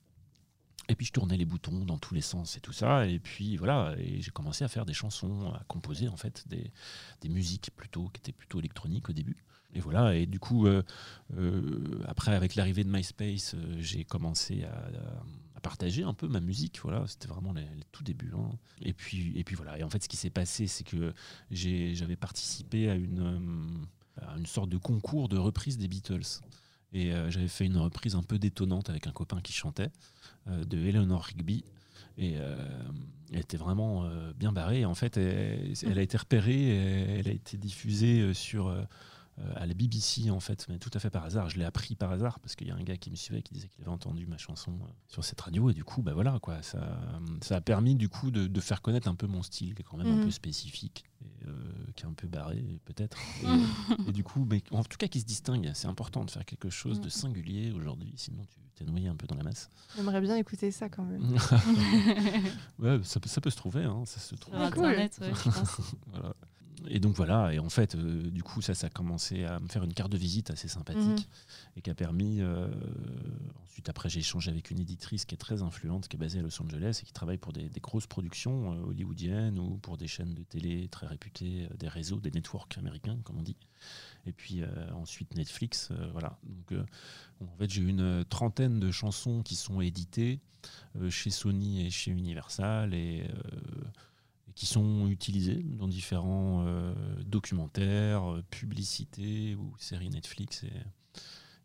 Et 0.89 0.95
puis 0.95 1.05
je 1.05 1.13
tournais 1.13 1.37
les 1.37 1.45
boutons 1.45 1.85
dans 1.85 1.99
tous 1.99 2.15
les 2.15 2.23
sens 2.23 2.57
et 2.57 2.61
tout 2.61 2.73
ça. 2.73 3.07
Et 3.07 3.19
puis 3.19 3.59
voilà, 3.59 3.95
et 3.99 4.23
j'ai 4.23 4.31
commencé 4.31 4.65
à 4.65 4.69
faire 4.69 4.87
des 4.87 4.95
chansons, 4.95 5.53
à 5.53 5.63
composer 5.69 6.09
en 6.09 6.17
fait 6.17 6.49
des, 6.49 6.73
des 7.21 7.29
musiques 7.29 7.71
plutôt 7.77 8.09
qui 8.09 8.21
étaient 8.21 8.33
plutôt 8.33 8.59
électroniques 8.59 9.11
au 9.11 9.13
début. 9.13 9.45
Et 9.75 9.81
voilà, 9.81 10.15
et 10.15 10.27
du 10.27 10.39
coup, 10.39 10.67
euh, 10.67 10.83
euh, 11.37 12.03
après 12.07 12.35
avec 12.35 12.55
l'arrivée 12.55 12.85
de 12.85 12.91
MySpace, 12.91 13.55
euh, 13.55 13.77
j'ai 13.79 14.05
commencé 14.05 14.65
à, 14.65 15.61
partager 15.61 16.05
un 16.05 16.15
peu 16.15 16.29
ma 16.29 16.41
musique. 16.41 16.81
Voilà, 16.83 17.05
c'était 17.07 17.29
vraiment 17.29 17.53
les 17.53 17.67
tout 17.93 18.05
débuts. 18.05 18.33
hein. 18.35 18.51
Et 18.81 18.93
puis, 18.93 19.37
et 19.37 19.45
puis 19.45 19.57
voilà. 19.57 19.77
Et 19.79 19.83
en 19.83 19.91
fait, 19.91 20.03
ce 20.03 20.09
qui 20.09 20.17
s'est 20.17 20.31
passé, 20.31 20.69
c'est 20.69 20.85
que 20.85 21.13
j'avais 21.51 22.17
participé 22.17 22.89
à 22.89 22.95
une, 22.95 23.83
une 24.37 24.47
sorte 24.47 24.71
de 24.71 24.79
concours 24.79 25.29
de 25.29 25.37
reprise 25.37 25.77
des 25.77 25.89
Beatles. 25.89 26.41
Et 26.93 27.11
j'avais 27.29 27.49
fait 27.49 27.67
une 27.67 27.77
reprise 27.77 28.15
un 28.15 28.23
peu 28.23 28.39
détonnante 28.39 28.89
avec 28.89 29.09
un 29.09 29.13
copain 29.13 29.41
qui 29.41 29.53
chantait 29.53 29.91
de 30.47 30.79
Eleanor 30.79 31.25
Rigby. 31.25 31.65
Et 32.19 32.35
elle 33.33 33.41
était 33.41 33.59
vraiment 33.59 34.09
bien 34.37 34.53
barrée. 34.53 34.85
En 34.85 34.95
fait, 34.95 35.17
elle, 35.17 35.99
a 35.99 36.03
été 36.03 36.17
repérée, 36.17 37.19
elle 37.19 37.29
a 37.29 37.33
été 37.33 37.57
diffusée 37.57 38.33
sur, 38.33 38.73
à 39.57 39.67
la 39.67 39.75
BBC, 39.75 40.31
en 40.31 40.41
fait, 40.41 40.67
mais 40.69 40.79
tout 40.79 40.91
à 40.95 40.99
fait 40.99 41.11
par 41.11 41.25
hasard. 41.25 41.49
Je 41.49 41.59
l'ai 41.59 41.65
appris 41.65 41.95
par 41.95 42.11
hasard 42.11 42.41
parce 42.41 42.57
qu'il 42.57 42.67
y 42.67 42.71
a 42.71 42.75
un 42.75 42.83
gars 42.83 42.97
qui 42.97 43.11
me 43.11 43.17
suivait 43.17 43.43
qui 43.43 43.55
disait 43.55 43.69
qu'il 43.69 43.83
avait 43.83 43.91
entendu 43.91 44.27
ma 44.27 44.37
chanson 44.39 44.73
euh, 44.73 44.87
sur 45.07 45.25
cette 45.25 45.41
radio. 45.41 45.71
Et 45.71 45.75
du 45.75 45.85
coup, 45.85 46.03
bah 46.03 46.13
voilà, 46.15 46.39
quoi, 46.41 46.61
ça, 46.63 47.01
ça 47.43 47.57
a 47.57 47.61
permis 47.61 47.95
du 47.95 48.09
coup 48.09 48.31
de, 48.31 48.47
de 48.47 48.61
faire 48.61 48.83
connaître 48.83 49.07
un 49.09 49.15
peu 49.15 49.27
mon 49.27 49.43
style, 49.43 49.75
qui 49.75 49.83
est 49.83 49.85
quand 49.85 49.97
même 49.97 50.09
un 50.09 50.17
Mhm. 50.17 50.25
peu 50.25 50.31
spécifique, 50.31 51.05
et, 51.23 51.47
euh, 51.49 51.53
qui 51.95 52.05
est 52.05 52.07
un 52.07 52.13
peu 52.15 52.27
barré, 52.27 52.65
peut-être. 52.85 53.19
Et, 54.07 54.09
et 54.09 54.13
du 54.13 54.25
coup, 54.25 54.45
mais 54.51 54.63
en 54.73 54.83
tout 54.83 54.97
cas, 54.99 55.07
qui 55.09 55.21
se 55.21 55.27
distingue. 55.27 55.71
C'est 55.75 55.87
important 55.89 56.25
de 56.25 56.31
faire 56.31 56.45
quelque 56.45 56.71
chose 56.71 56.99
de 57.01 57.05
Mhm. 57.07 57.11
singulier 57.11 57.73
aujourd'hui, 57.73 58.13
sinon 58.17 58.43
tu 58.45 58.59
t'es 58.75 58.85
noyé 58.85 59.09
un 59.09 59.17
peu 59.17 59.27
dans 59.27 59.35
la 59.37 59.43
masse. 59.45 59.69
J'aimerais 59.97 60.21
bien 60.21 60.37
écouter 60.37 60.71
ça 60.71 60.89
quand 60.89 61.03
même. 61.05 61.23
ouais, 62.79 63.01
ça, 63.03 63.21
peut- 63.21 63.29
ça 63.29 63.41
peut 63.41 63.51
se 63.51 63.57
trouver, 63.57 63.85
hein, 63.85 64.03
ça 64.07 64.21
se 64.21 64.35
trouve. 64.35 64.55
Sur 64.55 64.63
Ah, 64.65 64.71
cool. 64.71 64.85
Internet, 64.87 65.19
ouais, 65.21 65.33
je 65.35 65.51
pense. 65.51 65.81
Voilà. 66.07 66.35
Et 66.87 67.01
donc 67.01 67.17
voilà, 67.17 67.53
et 67.53 67.59
en 67.59 67.69
fait, 67.69 67.95
euh, 67.95 68.31
du 68.31 68.43
coup, 68.43 68.63
ça, 68.63 68.75
ça 68.75 68.87
a 68.87 68.91
commencé 68.91 69.45
à 69.45 69.59
me 69.59 69.69
faire 69.69 69.83
une 69.83 69.95
carte 69.95 70.13
de 70.13 70.19
visite 70.19 70.51
assez 70.51 70.69
sympathique 70.69 71.29
et 71.77 71.83
qui 71.83 71.91
a 71.91 71.95
permis. 71.95 72.41
euh, 72.41 72.69
ensuite, 73.65 73.89
après, 73.89 74.09
j'ai 74.09 74.21
échangé 74.21 74.51
avec 74.51 74.71
une 74.71 74.79
éditrice 74.79 75.25
qui 75.25 75.35
est 75.35 75.39
très 75.39 75.63
influente, 75.63 76.09
qui 76.09 76.17
est 76.17 76.19
basée 76.19 76.39
à 76.39 76.43
Los 76.43 76.63
Angeles 76.63 77.01
et 77.03 77.07
qui 77.07 77.13
travaille 77.13 77.39
pour 77.39 77.53
des, 77.53 77.69
des 77.69 77.81
grosses 77.81 78.07
productions 78.07 78.73
euh, 78.73 78.91
hollywoodiennes 78.91 79.59
ou 79.59 79.79
pour 79.79 79.97
des 79.97 80.07
chaînes 80.07 80.35
de 80.35 80.43
télé 80.43 80.89
très 80.89 81.07
réputées, 81.07 81.69
des 81.79 81.89
réseaux, 81.89 82.21
des 82.21 82.31
networks 82.31 82.79
américains, 82.79 83.19
comme 83.25 83.39
on 83.39 83.43
dit. 83.43 83.57
Et 84.27 84.33
puis 84.33 84.63
ensuite 84.95 85.35
Netflix, 85.37 85.91
voilà. 86.13 86.37
Donc 86.43 86.79
en 87.41 87.57
fait, 87.57 87.71
j'ai 87.71 87.81
une 87.81 88.25
trentaine 88.29 88.79
de 88.79 88.91
chansons 88.91 89.43
qui 89.43 89.57
sont 89.57 89.81
éditées 89.81 90.41
chez 91.09 91.31
Sony 91.31 91.87
et 91.87 91.91
chez 91.91 92.11
Universal 92.11 92.93
et 92.93 93.25
qui 94.59 94.67
sont 94.67 95.07
utilisés 95.07 95.63
dans 95.63 95.87
différents 95.87 96.65
euh, 96.67 96.93
documentaires, 97.25 98.29
euh, 98.33 98.43
publicités 98.51 99.55
ou 99.55 99.73
séries 99.79 100.11
Netflix. 100.11 100.65
Et, 100.65 100.73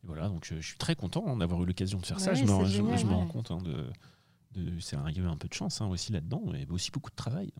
voilà, 0.03 0.29
donc 0.29 0.45
je, 0.45 0.61
suis 0.61 0.77
très 0.77 0.93
content 0.93 1.23
hein, 1.25 1.37
d'avoir 1.37 1.63
eu 1.63 1.65
l'occasion 1.65 1.97
de 1.97 2.05
faire 2.05 2.19
ça. 2.19 2.35
je 2.35 2.43
me, 2.43 2.47
c'est 2.47 2.65
je- 2.65 2.71
je 2.71 2.77
génial, 2.77 3.05
me 3.07 3.13
rends 3.13 3.25
compte 3.25 3.49
hein, 3.49 3.57
de, 3.63 4.79
c'est 4.79 4.95
un, 4.95 5.09
il 5.09 5.17
y 5.17 5.19
a 5.19 5.23
eu 5.23 5.27
un 5.27 5.37
peu 5.37 5.47
de 5.47 5.55
chance 5.55 5.81
hein, 5.81 5.87
aussi 5.87 6.11
là-dedans, 6.11 6.43
et 6.53 6.67
aussi 6.69 6.91
beaucoup 6.91 7.09
de 7.09 7.15
travail. 7.15 7.51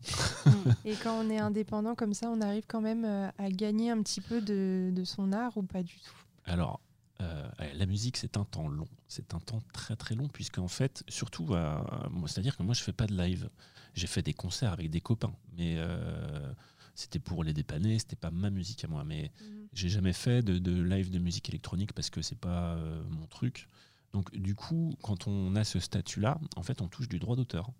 Et 0.84 0.94
quand 0.94 1.18
on 1.20 1.28
est 1.28 1.38
indépendant 1.38 1.96
comme 1.96 2.14
ça, 2.14 2.30
on 2.30 2.40
arrive 2.40 2.66
quand 2.68 2.80
même 2.80 3.04
euh, 3.04 3.28
à 3.38 3.50
gagner 3.50 3.90
un 3.90 4.00
petit 4.02 4.20
peu 4.20 4.40
de, 4.40 4.92
de 4.94 5.02
son 5.02 5.32
art 5.32 5.56
ou 5.56 5.64
pas 5.64 5.82
du 5.82 5.94
tout? 5.94 6.16
Alors, 6.44 6.78
euh, 7.24 7.72
la 7.74 7.86
musique, 7.86 8.16
c'est 8.16 8.36
un 8.36 8.44
temps 8.44 8.68
long. 8.68 8.88
C'est 9.08 9.34
un 9.34 9.40
temps 9.40 9.62
très 9.72 9.96
très 9.96 10.14
long, 10.14 10.28
puisque 10.28 10.58
en 10.58 10.68
fait, 10.68 11.04
surtout, 11.08 11.46
moi, 11.46 12.28
c'est-à-dire 12.28 12.56
que 12.56 12.62
moi, 12.62 12.74
je 12.74 12.82
fais 12.82 12.92
pas 12.92 13.06
de 13.06 13.16
live. 13.16 13.48
J'ai 13.94 14.06
fait 14.06 14.22
des 14.22 14.34
concerts 14.34 14.72
avec 14.72 14.90
des 14.90 15.00
copains, 15.00 15.34
mais 15.56 15.74
euh, 15.76 16.52
c'était 16.94 17.20
pour 17.20 17.44
les 17.44 17.52
dépanner, 17.52 17.98
c'était 17.98 18.16
pas 18.16 18.30
ma 18.30 18.50
musique 18.50 18.84
à 18.84 18.88
moi. 18.88 19.04
Mais 19.04 19.30
j'ai 19.72 19.88
jamais 19.88 20.12
fait 20.12 20.42
de, 20.42 20.58
de 20.58 20.82
live 20.82 21.10
de 21.10 21.18
musique 21.18 21.48
électronique 21.48 21.92
parce 21.92 22.10
que 22.10 22.20
c'est 22.20 22.38
pas 22.38 22.74
euh, 22.74 23.02
mon 23.10 23.26
truc. 23.26 23.68
Donc, 24.12 24.36
du 24.36 24.54
coup, 24.54 24.94
quand 25.02 25.26
on 25.26 25.54
a 25.56 25.64
ce 25.64 25.78
statut-là, 25.78 26.40
en 26.56 26.62
fait, 26.62 26.80
on 26.82 26.88
touche 26.88 27.08
du 27.08 27.18
droit 27.18 27.36
d'auteur. 27.36 27.70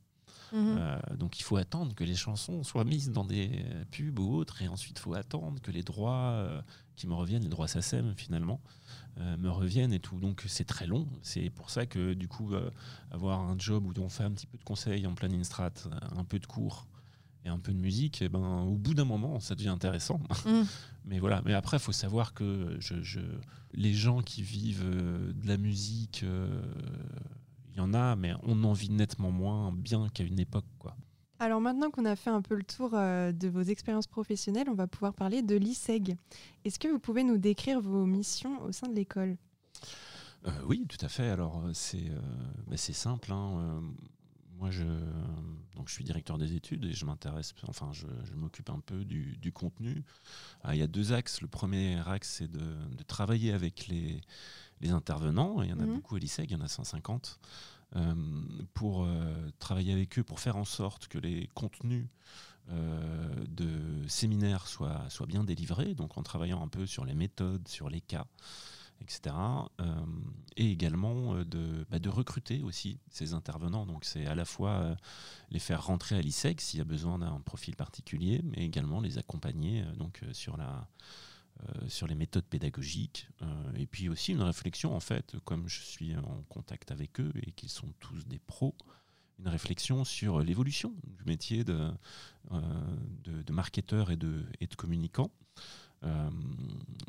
Mhm. 0.53 0.77
Euh, 0.79 0.99
donc 1.17 1.39
il 1.39 1.43
faut 1.43 1.57
attendre 1.57 1.95
que 1.95 2.05
les 2.05 2.15
chansons 2.15 2.63
soient 2.63 2.85
mises 2.85 3.11
dans 3.11 3.25
des 3.25 3.65
pubs 3.91 4.19
ou 4.19 4.35
autres, 4.35 4.63
et 4.63 4.69
ensuite 4.69 4.99
il 4.99 5.03
faut 5.03 5.15
attendre 5.15 5.61
que 5.61 5.71
les 5.71 5.83
droits 5.83 6.33
euh, 6.33 6.61
qui 6.97 7.07
me 7.07 7.15
reviennent, 7.15 7.43
les 7.43 7.49
droits 7.49 7.69
SACEM 7.69 8.15
finalement, 8.17 8.61
euh, 9.19 9.37
me 9.37 9.51
reviennent 9.51 9.93
et 9.93 10.01
tout. 10.01 10.19
Donc 10.21 10.45
c'est 10.47 10.65
très 10.65 10.87
long. 10.87 11.09
C'est 11.23 11.51
pour 11.51 11.71
ça 11.71 11.87
que 11.87 12.15
du 12.15 12.29
coup, 12.29 12.53
avoir 13.11 13.41
un 13.41 13.59
job 13.59 13.87
où 13.87 13.93
on 14.01 14.09
fait 14.09 14.25
un 14.25 14.31
petit 14.33 14.47
peu 14.47 14.59
de 14.59 14.65
conseils 14.65 15.07
en 15.07 15.15
plein 15.15 15.33
instrat, 15.33 15.71
un 16.17 16.25
peu 16.25 16.39
de 16.39 16.47
cours 16.47 16.87
et 17.45 17.49
un 17.49 17.59
peu 17.59 17.73
de 17.73 17.79
musique, 17.79 18.23
et 18.23 18.29
ben, 18.31 18.63
au 18.63 18.77
bout 18.77 18.95
d'un 18.95 19.05
moment, 19.05 19.39
ça 19.41 19.55
devient 19.55 19.69
intéressant. 19.69 20.21
Mhm. 20.47 20.67
Mais 21.05 21.19
voilà. 21.19 21.43
Mais 21.45 21.53
après, 21.53 21.77
il 21.77 21.81
faut 21.81 21.93
savoir 21.93 22.33
que 22.33 22.77
je, 22.81 23.03
je- 23.03 23.21
les 23.75 23.93
gens 23.93 24.23
qui 24.23 24.43
vivent 24.43 24.85
de 24.89 25.47
la 25.47 25.57
musique, 25.59 26.25
y 27.79 27.81
en 27.81 27.95
a, 27.95 28.17
mais 28.17 28.33
on 28.43 28.63
en 28.65 28.73
vit 28.73 28.91
nettement 28.91 29.31
moins 29.31 29.73
bien 29.73 30.09
qu'à 30.09 30.25
une 30.25 30.39
époque. 30.39 30.65
Quoi. 30.79 30.97
Alors 31.41 31.61
maintenant 31.61 31.91
qu'on 31.91 32.05
a 32.05 32.17
fait 32.17 32.31
un 32.31 32.43
peu 32.43 32.55
le 32.55 32.63
tour 32.63 32.91
euh, 32.95 33.33
de 33.33 33.49
vos 33.49 33.63
expériences 33.63 34.07
professionnelles, 34.07 34.69
on 34.71 34.75
va 34.75 34.87
pouvoir 34.87 35.15
parler 35.15 35.43
de 35.43 35.57
l'ISEG. 35.57 36.17
Est-ce 36.65 36.79
que 36.79 36.89
vous 36.89 37.01
pouvez 37.01 37.25
nous 37.25 37.39
décrire 37.39 37.81
vos 37.81 38.07
missions 38.07 38.63
au 38.63 38.73
sein 38.73 38.89
de 38.89 38.95
l'école? 38.95 39.37
Euh, 40.47 40.51
oui, 40.67 40.87
tout 40.89 41.05
à 41.05 41.09
fait. 41.09 41.29
Alors, 41.29 41.65
euh, 41.65 41.71
c'est 41.73 42.11
euh, 42.11 42.21
bah, 42.67 42.77
c'est 42.77 42.93
simple. 42.93 43.33
hein. 43.33 43.83
Moi, 44.57 44.71
je, 44.71 44.85
donc, 45.75 45.89
je 45.89 45.95
suis 45.95 46.05
directeur 46.05 46.39
des 46.39 46.55
études 46.55 46.85
et 46.85 46.93
je 46.93 47.05
m'intéresse, 47.05 47.53
enfin, 47.67 47.91
je, 47.93 48.07
je 48.25 48.35
m'occupe 48.35 48.71
un 48.71 48.79
peu 48.79 49.05
du, 49.05 49.37
du 49.37 49.53
contenu. 49.53 50.05
Ah, 50.63 50.77
il 50.77 50.79
y 50.79 50.83
a 50.83 50.87
deux 50.87 51.13
axes. 51.13 51.41
Le 51.43 51.49
premier 51.49 52.01
axe, 52.07 52.37
c'est 52.39 52.51
de, 52.51 52.61
de 52.61 53.03
travailler 53.03 53.53
avec 53.53 53.89
les, 53.89 54.21
les 54.81 54.91
intervenants. 54.91 55.63
Il 55.63 55.71
y 55.71 55.73
en 55.73 55.81
a 55.81 55.87
Mhm. 55.87 55.95
beaucoup 55.95 56.17
à 56.17 56.19
l'ISEG, 56.19 56.51
il 56.51 56.53
y 56.53 56.61
en 56.61 56.65
a 56.65 56.69
150. 56.69 57.39
euh, 57.97 58.13
pour 58.75 59.05
euh, 59.05 59.33
travailler 59.61 59.93
avec 59.93 60.19
eux, 60.19 60.25
pour 60.25 60.41
faire 60.41 60.57
en 60.57 60.65
sorte 60.65 61.07
que 61.07 61.17
les 61.17 61.49
contenus 61.55 62.09
euh, 62.71 63.45
de 63.47 63.69
séminaires 64.09 64.67
soient, 64.67 65.09
soient 65.11 65.27
bien 65.29 65.45
délivrés, 65.45 65.95
donc 65.95 66.19
en 66.19 66.25
travaillant 66.25 66.61
un 66.61 66.67
peu 66.67 66.87
sur 66.87 67.05
les 67.05 67.15
méthodes, 67.15 67.69
sur 67.69 67.89
les 67.89 68.01
cas, 68.01 68.27
etc. 69.01 69.37
Et 70.57 70.73
également 70.73 71.35
de, 71.45 71.87
bah, 71.89 72.01
de 72.01 72.09
recruter 72.09 72.63
aussi 72.63 72.99
ces 73.11 73.33
intervenants. 73.33 73.87
Donc 73.87 74.05
c'est 74.05 74.27
à 74.27 74.35
la 74.35 74.45
fois 74.45 74.97
les 75.51 75.61
faire 75.61 75.85
rentrer 75.87 76.17
à 76.17 76.21
l'ISEC 76.21 76.61
s'il 76.61 76.79
y 76.79 76.81
a 76.81 76.85
besoin 76.85 77.19
d'un 77.21 77.39
profil 77.43 77.77
particulier, 77.77 78.41
mais 78.43 78.65
également 78.65 79.01
les 79.01 79.19
accompagner 79.19 79.85
donc, 79.99 80.21
sur, 80.33 80.57
la, 80.57 80.89
euh, 81.63 81.89
sur 81.89 82.09
les 82.09 82.17
méthodes 82.17 82.45
pédagogiques. 82.45 83.29
Euh, 83.43 83.47
et 83.77 83.87
puis 83.87 84.09
aussi 84.09 84.33
une 84.33 84.43
réflexion, 84.43 84.95
en 84.95 85.01
fait, 85.01 85.37
comme 85.45 85.69
je 85.69 85.81
suis 85.81 86.17
en 86.17 86.43
contact 86.49 86.91
avec 86.91 87.21
eux 87.21 87.33
et 87.47 87.53
qu'ils 87.53 87.69
sont 87.69 87.93
tous 88.01 88.27
des 88.27 88.41
pros, 88.41 88.75
une 89.39 89.47
réflexion 89.47 90.05
sur 90.05 90.41
l'évolution 90.41 90.93
du 91.05 91.25
métier 91.25 91.63
de, 91.63 91.93
euh, 92.51 92.61
de, 93.23 93.53
marketeur 93.53 94.11
et 94.11 94.17
de, 94.17 94.45
et 94.61 94.67
de 94.67 94.75
communicant. 94.75 95.31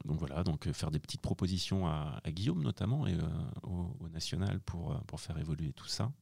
Donc 0.06 0.20
voilà, 0.20 0.46
donc 0.46 0.72
faire 0.72 0.90
des 0.90 1.00
petites 1.00 1.20
propositions 1.20 1.86
à, 1.86 2.22
Guillaume 2.28 2.64
notamment 2.64 3.06
et 3.06 3.18
au, 3.64 4.08
national 4.08 4.62
pour, 4.62 4.98
pour 5.02 5.20
faire 5.20 5.38
évoluer 5.38 5.74
tout 5.74 5.88
ça. 5.88 6.14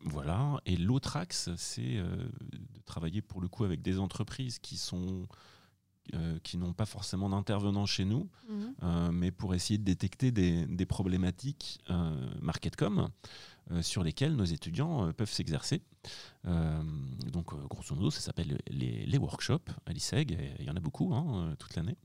Voilà. 0.00 0.60
Et 0.66 0.76
l'autre 0.76 1.16
axe, 1.16 1.50
c'est 1.56 1.98
de 1.98 2.80
travailler 2.84 3.22
pour 3.22 3.40
le 3.40 3.46
coup 3.46 3.62
avec 3.62 3.80
des 3.80 4.00
entreprises 4.00 4.58
qui 4.58 4.76
sont 4.76 5.28
euh, 6.12 6.38
qui 6.42 6.58
n'ont 6.58 6.74
pas 6.74 6.86
forcément 6.86 7.30
d'intervenants 7.30 7.86
chez 7.86 8.04
nous, 8.04 8.28
euh, 8.82 9.10
mais 9.10 9.30
pour 9.30 9.54
essayer 9.54 9.78
de 9.78 9.84
détecter 9.84 10.32
des, 10.32 10.66
des 10.66 10.86
problématiques 10.86 11.80
euh, 11.90 12.30
marketcom 12.40 13.08
sur 13.80 14.04
lesquelles 14.04 14.36
nos 14.36 14.44
étudiants 14.44 15.10
peuvent 15.14 15.32
s'exercer. 15.32 15.80
Donc, 16.44 17.54
grosso 17.70 17.94
modo, 17.94 18.10
ça 18.10 18.20
s'appelle 18.20 18.58
les, 18.68 19.06
les 19.06 19.18
workshops 19.18 19.70
à 19.86 19.92
l'ISEG, 19.94 20.38
il 20.58 20.66
y 20.66 20.70
en 20.70 20.76
a 20.76 20.80
beaucoup 20.80 21.14
hein, 21.14 21.54
toute 21.58 21.74
l'année. 21.74 21.96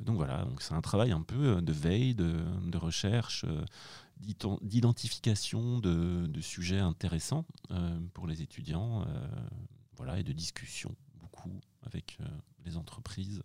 Donc 0.00 0.16
voilà, 0.16 0.46
donc 0.46 0.62
c'est 0.62 0.72
un 0.72 0.80
travail 0.80 1.12
un 1.12 1.20
peu 1.20 1.60
de 1.60 1.72
veille, 1.72 2.14
de, 2.14 2.42
de 2.66 2.78
recherche, 2.78 3.44
d'ident- 4.18 4.58
d'identification 4.62 5.78
de, 5.78 6.26
de 6.26 6.40
sujets 6.40 6.80
intéressants 6.80 7.44
pour 8.14 8.26
les 8.26 8.40
étudiants, 8.40 9.04
voilà, 9.98 10.20
et 10.20 10.22
de 10.22 10.32
discussion 10.32 10.94
beaucoup 11.20 11.60
avec 11.86 12.18
euh, 12.20 12.24
les 12.64 12.76
entreprises. 12.76 13.42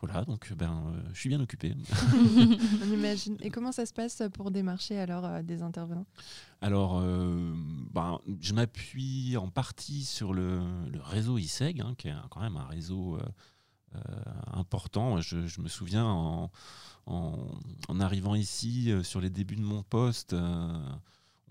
Voilà, 0.00 0.24
donc 0.24 0.52
ben, 0.54 0.84
euh, 0.88 1.00
je 1.12 1.20
suis 1.20 1.28
bien 1.28 1.40
occupé. 1.40 1.74
On 2.12 2.92
imagine. 2.92 3.36
Et 3.40 3.50
comment 3.50 3.70
ça 3.72 3.86
se 3.86 3.92
passe 3.92 4.22
pour 4.34 4.50
démarcher 4.50 4.98
alors 4.98 5.24
euh, 5.24 5.42
des 5.42 5.62
intervenants? 5.62 6.06
Alors, 6.60 6.98
euh, 7.00 7.54
ben, 7.92 8.18
je 8.40 8.52
m'appuie 8.54 9.36
en 9.36 9.48
partie 9.48 10.04
sur 10.04 10.32
le, 10.34 10.60
le 10.90 11.00
réseau 11.00 11.38
ISEG, 11.38 11.80
hein, 11.80 11.94
qui 11.96 12.08
est 12.08 12.14
quand 12.30 12.40
même 12.40 12.56
un 12.56 12.66
réseau 12.66 13.16
euh, 13.16 13.22
euh, 13.96 14.00
important. 14.52 15.20
Je, 15.20 15.46
je 15.46 15.60
me 15.60 15.68
souviens 15.68 16.04
en, 16.06 16.50
en- 17.06 17.48
en 17.88 18.00
arrivant 18.00 18.34
ici, 18.34 18.90
euh, 18.90 19.02
sur 19.02 19.20
les 19.20 19.30
débuts 19.30 19.56
de 19.56 19.62
mon 19.62 19.82
poste, 19.82 20.32
euh, 20.32 20.88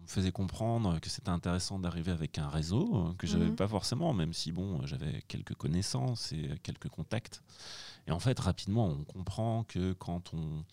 on 0.02 0.04
me 0.04 0.08
faisait 0.10 0.32
comprendre 0.32 0.99
que 0.99 1.10
c'était 1.10 1.30
intéressant 1.30 1.78
d'arriver 1.80 2.12
avec 2.12 2.38
un 2.39 2.49
réseau 2.49 2.95
euh, 3.10 3.14
que 3.20 3.28
j'avais 3.28 3.49
Mhm. 3.49 3.56
pas 3.56 3.68
forcément, 3.68 4.14
même 4.14 4.34
si 4.34 4.52
bon, 4.52 4.86
j'avais 4.88 5.22
quelques 5.28 5.54
connaissances 5.54 6.32
et 6.34 6.49
euh, 6.49 6.56
quelques 6.64 6.89
contacts. 6.89 7.43
Et 8.08 8.12
en 8.12 8.20
fait, 8.20 8.39
rapidement, 8.39 8.88
on 8.88 9.04
comprend 9.04 9.64
que 9.64 9.93
quand 9.93 10.34
on, 10.34 10.66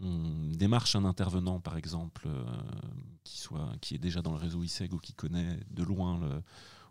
on 0.00 0.50
démarche 0.54 0.96
un 0.96 1.04
intervenant, 1.04 1.60
par 1.60 1.76
exemple, 1.76 2.26
euh, 2.26 2.44
qui, 3.24 3.38
soit, 3.38 3.70
qui 3.80 3.94
est 3.94 3.98
déjà 3.98 4.22
dans 4.22 4.32
le 4.32 4.38
réseau 4.38 4.62
ISEG 4.62 4.92
ou 4.94 4.98
qui 4.98 5.12
connaît 5.12 5.58
de 5.70 5.82
loin, 5.82 6.18
le, 6.18 6.42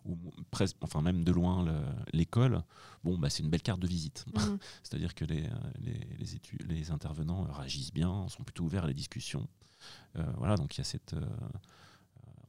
ou 0.05 0.15
presque, 0.51 0.77
enfin 0.81 1.01
même 1.01 1.23
de 1.23 1.31
loin 1.31 1.63
le- 1.65 1.81
l'école, 2.13 2.61
bon, 3.03 3.17
bah, 3.17 3.29
c'est 3.31 3.41
une 3.43 3.49
belle 3.49 3.63
carte 3.63 3.79
de 3.79 3.87
visite. 3.87 4.25
Mhm. 4.35 4.57
C'est-à-dire 4.83 5.15
que 5.15 5.25
les, 5.25 5.49
les, 5.79 5.99
les, 6.19 6.75
les 6.75 6.91
intervenants 6.91 7.43
réagissent 7.51 7.93
bien, 7.93 8.27
sont 8.29 8.43
plutôt 8.43 8.65
ouverts 8.65 8.83
à 8.83 8.87
la 8.87 8.93
discussion. 8.93 9.47
Euh, 10.15 10.23
voilà, 10.37 10.55
donc 10.55 10.75
il 10.75 10.79
y 10.79 10.81
a 10.81 10.83
cette. 10.83 11.13
euh, 11.13 11.25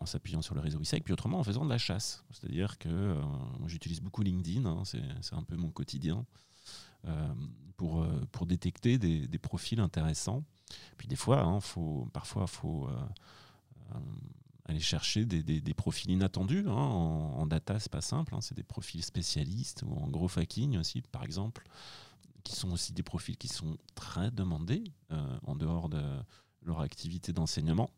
en 0.00 0.06
s'appuyant 0.06 0.42
sur 0.42 0.54
le 0.54 0.60
réseau 0.60 0.80
ISEG, 0.80 1.02
puis 1.02 1.12
autrement 1.12 1.40
en 1.40 1.42
faisant 1.42 1.64
de 1.64 1.70
la 1.70 1.78
chasse. 1.78 2.24
C'est-à-dire 2.30 2.78
que 2.78 2.88
euh, 2.88 3.20
j'utilise 3.66 4.00
beaucoup 4.00 4.22
LinkedIn, 4.22 4.64
hein, 4.64 4.84
c'est 4.84 5.34
un 5.34 5.42
peu 5.42 5.56
mon 5.56 5.70
quotidien, 5.70 6.24
pour, 7.76 8.06
pour 8.32 8.46
détecter 8.46 8.98
des, 8.98 9.38
profils 9.38 9.80
intéressants. 9.80 10.44
Puis 10.98 11.08
des 11.08 11.16
fois, 11.16 11.40
hein, 11.42 11.60
faut, 11.60 12.08
parfois, 12.12 12.44
il 12.44 12.48
faut 12.48 12.88
aller 14.66 14.78
chercher 14.80 15.24
des, 15.24 15.42
des- 15.42 15.74
profils 15.74 16.10
inattendus. 16.10 16.64
hein. 16.68 16.72
En, 16.72 17.40
en 17.40 17.46
data, 17.46 17.80
c'est 17.80 17.90
pas 17.90 18.00
simple, 18.00 18.36
c'est 18.40 18.54
des 18.56 18.62
profils 18.62 19.02
spécialistes, 19.02 19.82
ou 19.84 19.94
en 19.94 20.06
gros 20.08 20.30
hacking 20.38 20.76
aussi, 20.78 21.02
par 21.02 21.24
exemple, 21.24 21.64
qui 22.44 22.54
sont 22.54 22.70
aussi 22.70 22.92
des 22.92 23.02
profils 23.02 23.36
qui 23.36 23.48
sont 23.48 23.76
très 23.96 24.30
demandés 24.30 24.84
en 25.44 25.56
dehors 25.56 25.88
de 25.88 26.02
leur 26.68 26.80
activité 26.80 27.32
d'enseignement. 27.32 27.90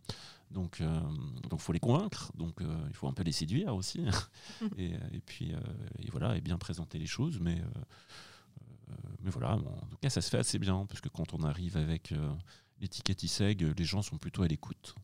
Donc, 0.51 0.81
il 0.81 1.49
donc 1.49 1.61
faut 1.61 1.73
les 1.73 1.81
convaincre. 1.81 2.33
Donc, 2.37 2.61
euh, 2.61 2.87
il 2.89 2.95
faut 2.95 3.07
un 3.07 3.13
peu 3.13 3.23
les 3.23 3.33
séduire 3.33 3.75
aussi. 3.75 4.01
et, 4.79 4.93
et 5.13 5.21
puis, 5.25 5.53
euh, 5.55 5.61
et 5.99 6.11
voilà, 6.11 6.37
et 6.37 6.41
bien 6.41 6.59
présenter 6.59 6.99
les 6.99 7.07
choses. 7.07 7.39
Mais, 7.41 7.61
euh, 7.61 7.65
euh, 8.91 8.95
mais 9.23 9.31
voilà, 9.31 9.57
bon, 9.57 9.71
en 9.71 9.87
tout 9.87 9.97
cas, 10.01 10.11
ça 10.11 10.21
se 10.21 10.29
fait 10.29 10.39
assez 10.39 10.59
bien 10.59 10.87
parce 10.87 11.01
que 11.01 11.09
quand 11.09 11.35
on 11.35 11.43
arrive 11.45 11.77
avec 11.77 12.13
euh, 12.13 12.33
l'étiquette 12.81 13.23
ISEG, 13.23 13.63
les 13.79 13.85
gens 13.85 14.03
sont 14.03 14.19
plutôt 14.19 14.43
à 14.43 14.49
l'écoute. 14.49 14.95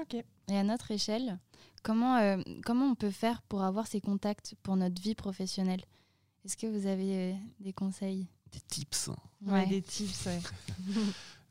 Ok. 0.00 0.14
Et 0.48 0.56
à 0.56 0.62
notre 0.62 0.90
échelle, 0.90 1.38
comment, 1.82 2.16
euh, 2.18 2.40
comment 2.64 2.86
on 2.86 2.94
peut 2.94 3.10
faire 3.10 3.42
pour 3.42 3.62
avoir 3.62 3.86
ces 3.86 4.00
contacts 4.00 4.54
pour 4.62 4.76
notre 4.76 5.00
vie 5.02 5.14
professionnelle? 5.14 5.82
Est-ce 6.44 6.56
que 6.56 6.66
vous 6.66 6.86
avez 6.86 7.32
euh, 7.32 7.34
des 7.60 7.72
conseils? 7.72 8.28
Des 8.52 8.60
tips. 8.60 9.10
Ouais, 9.46 9.66
Des 9.66 9.82
tips, 9.82 10.26
ouais. 10.26 10.40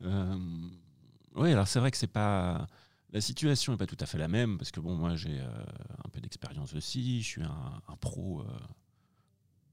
Oui, 1.34 1.52
alors 1.52 1.68
c'est 1.68 1.80
vrai 1.80 1.90
que 1.90 1.96
c'est 1.96 2.06
pas. 2.06 2.66
La 3.12 3.20
situation 3.20 3.72
n'est 3.72 3.78
pas 3.78 3.86
tout 3.86 3.96
à 4.00 4.06
fait 4.06 4.18
la 4.18 4.28
même 4.28 4.56
parce 4.58 4.70
que 4.70 4.80
bon, 4.80 4.94
moi 4.96 5.16
j'ai 5.16 5.38
euh, 5.38 5.64
un 6.04 6.08
peu 6.08 6.20
d'expérience 6.20 6.74
aussi. 6.74 7.20
Je 7.22 7.26
suis 7.26 7.42
un, 7.42 7.82
un 7.88 7.96
pro, 7.96 8.40
euh, 8.40 8.44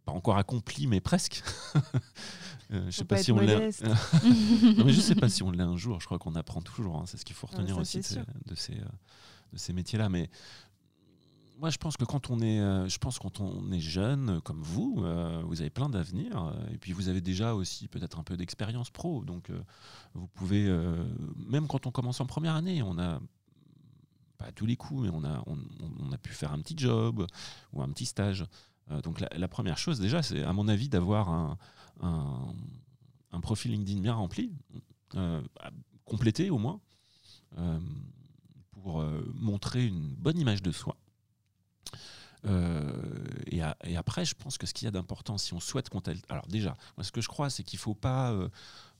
pas 0.06 0.12
encore 0.12 0.38
accompli, 0.38 0.88
mais 0.88 1.00
presque. 1.02 1.42
Euh, 2.72 2.86
je 2.86 2.92
sais 2.92 3.04
pas, 3.04 3.16
pas 3.16 3.24
si 3.24 3.32
on 3.32 3.40
l'a. 3.40 3.58
Non, 4.78 4.86
mais 4.86 4.94
je 4.94 5.02
sais 5.02 5.16
pas 5.16 5.28
si 5.28 5.42
on 5.42 5.50
l'est 5.50 5.64
un 5.64 5.76
jour. 5.76 6.00
Je 6.02 6.06
crois 6.06 6.20
qu'on 6.20 6.36
apprend 6.36 6.62
toujours. 6.62 6.98
hein. 6.98 7.06
C'est 7.08 7.18
ce 7.18 7.26
qu'il 7.26 7.36
faut 7.36 7.48
retenir 7.48 7.74
ça, 7.74 7.82
aussi 7.82 7.98
de 7.98 8.24
de 8.46 8.54
ces, 8.54 8.76
de 8.76 9.58
ces 9.58 9.74
métiers-là. 9.74 10.08
Mais 10.08 10.30
moi, 11.60 11.70
je 11.70 11.78
pense 11.78 11.98
que 11.98 12.06
quand 12.06 12.30
on 12.30 12.40
est, 12.40 12.62
euh, 12.62 12.88
je 12.88 12.98
pense 13.00 13.20
quand 13.20 13.42
on 13.42 13.72
est 13.72 13.82
jeune, 13.82 14.30
euh, 14.30 14.40
comme 14.40 14.62
vous, 14.62 15.02
euh, 15.04 15.44
vous 15.46 15.60
avez 15.60 15.70
plein 15.70 15.90
d'avenir. 15.90 16.54
Et 16.72 16.78
puis 16.78 16.94
vous 16.94 17.10
avez 17.10 17.20
déjà 17.20 17.54
aussi 17.54 17.88
peut-être 17.90 18.18
un 18.18 18.24
peu 18.24 18.38
d'expérience 18.38 18.90
pro. 18.90 19.26
Donc 19.26 19.52
vous 20.14 20.28
pouvez, 20.28 20.70
même 21.36 21.68
quand 21.68 21.86
on 21.86 21.92
commence 21.92 22.22
en 22.22 22.26
première 22.26 22.56
année, 22.56 22.82
on 22.82 22.98
a 22.98 23.20
pas 24.38 24.46
à 24.46 24.52
tous 24.54 24.66
les 24.66 24.78
coups, 24.78 25.04
mais 25.04 25.10
on 25.12 25.24
a, 25.26 25.44
on, 25.48 26.12
a 26.14 26.18
pu 26.18 26.32
faire 26.32 26.54
un 26.54 26.60
petit 26.60 26.78
job 26.78 27.28
ou 27.74 27.82
un 27.82 27.90
petit 27.90 28.06
stage. 28.06 28.46
Donc 29.04 29.20
la, 29.20 29.48
première 29.48 29.78
chose 29.78 30.00
déjà, 30.00 30.24
c'est 30.24 30.44
à 30.44 30.54
mon 30.54 30.68
avis 30.68 30.90
d'avoir 30.90 31.30
un, 31.30 31.58
un, 33.32 33.42
profil 33.42 33.72
LinkedIn 33.72 34.02
bien 34.02 34.14
rempli, 34.14 34.54
complété 36.06 36.50
au 36.50 36.58
moins, 36.58 36.80
pour 38.72 39.04
montrer 39.34 39.86
une 39.86 40.16
bonne 40.16 40.38
image 40.38 40.64
de 40.64 40.72
soi. 40.72 40.99
Euh, 42.46 42.92
et, 43.48 43.98
après, 43.98 44.26
je 44.26 44.36
pense 44.36 44.58
que 44.58 44.66
ce 44.66 44.74
qu'il 44.74 44.86
y 44.86 44.88
a 44.88 44.92
d'important, 44.92 45.38
si 45.38 45.54
on 45.54 45.60
souhaite 45.60 45.90
contacter, 45.90 46.24
alors 46.30 46.48
déjà, 46.48 46.76
ce 47.02 47.12
que 47.12 47.22
je 47.22 47.28
crois, 47.28 47.50
c'est 47.50 47.64
qu'il 47.64 47.80
faut 47.80 47.96
pas, 47.96 48.32
euh, 48.32 48.50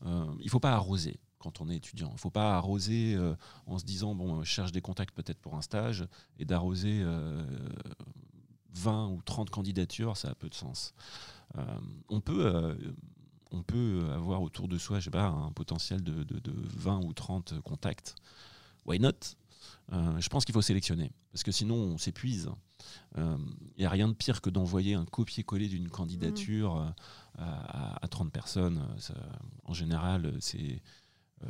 euh, 0.06 0.26
il 0.42 0.50
faut 0.50 0.60
pas 0.60 0.74
arroser 0.74 1.20
quand 1.38 1.62
on 1.62 1.70
est 1.70 1.78
étudiant. 1.78 2.10
Il 2.14 2.20
faut 2.20 2.30
pas 2.30 2.56
arroser 2.56 3.18
en 3.66 3.78
se 3.78 3.86
disant 3.86 4.14
bon, 4.14 4.44
je 4.44 4.50
cherche 4.50 4.74
des 4.74 4.82
contacts 4.82 5.16
peut-être 5.16 5.40
pour 5.40 5.56
un 5.56 5.62
stage 5.62 6.06
et 6.38 6.44
d'arroser 6.44 7.02
euh, 7.02 7.42
20 8.74 9.08
ou 9.08 9.22
30 9.24 9.50
candidatures, 9.50 10.18
ça 10.18 10.30
a 10.30 10.36
peu 10.36 10.50
de 10.50 10.56
sens. 10.56 10.94
On 12.10 12.20
peut 12.20 12.78
on 13.52 13.64
peut 13.64 14.02
avoir 14.14 14.42
autour 14.44 14.68
de 14.68 14.78
soi, 14.78 15.00
je 15.00 15.06
sais 15.06 15.10
pas, 15.12 15.26
un 15.28 15.52
potentiel 15.52 16.04
de, 16.04 16.24
de- 16.24 16.40
de 16.40 16.54
20 16.56 17.00
ou 17.06 17.14
30 17.14 17.60
contacts. 17.62 18.16
Why 18.86 19.00
not? 19.00 19.14
Euh, 19.94 20.20
Je 20.20 20.30
pense 20.30 20.46
qu'il 20.46 20.54
faut 20.54 20.62
sélectionner, 20.62 21.12
parce 21.32 21.44
que 21.44 21.52
sinon 21.52 21.76
on 21.76 21.98
s'épuise. 21.98 22.50
Il 23.18 23.24
n'y 23.80 23.86
a 23.86 23.90
rien 23.90 24.08
de 24.08 24.14
pire 24.14 24.42
que 24.42 24.50
d'envoyer 24.50 24.94
un 24.94 25.06
copier-coller 25.06 25.68
d'une 25.68 25.90
candidature 25.90 26.78
euh, 26.78 26.90
à, 27.38 28.04
à 28.04 28.08
30 28.08 28.32
personnes. 28.32 28.86
Ça, 29.00 29.14
en 29.66 29.74
général, 29.74 30.36
c'est 30.40 30.82
euh, 31.46 31.48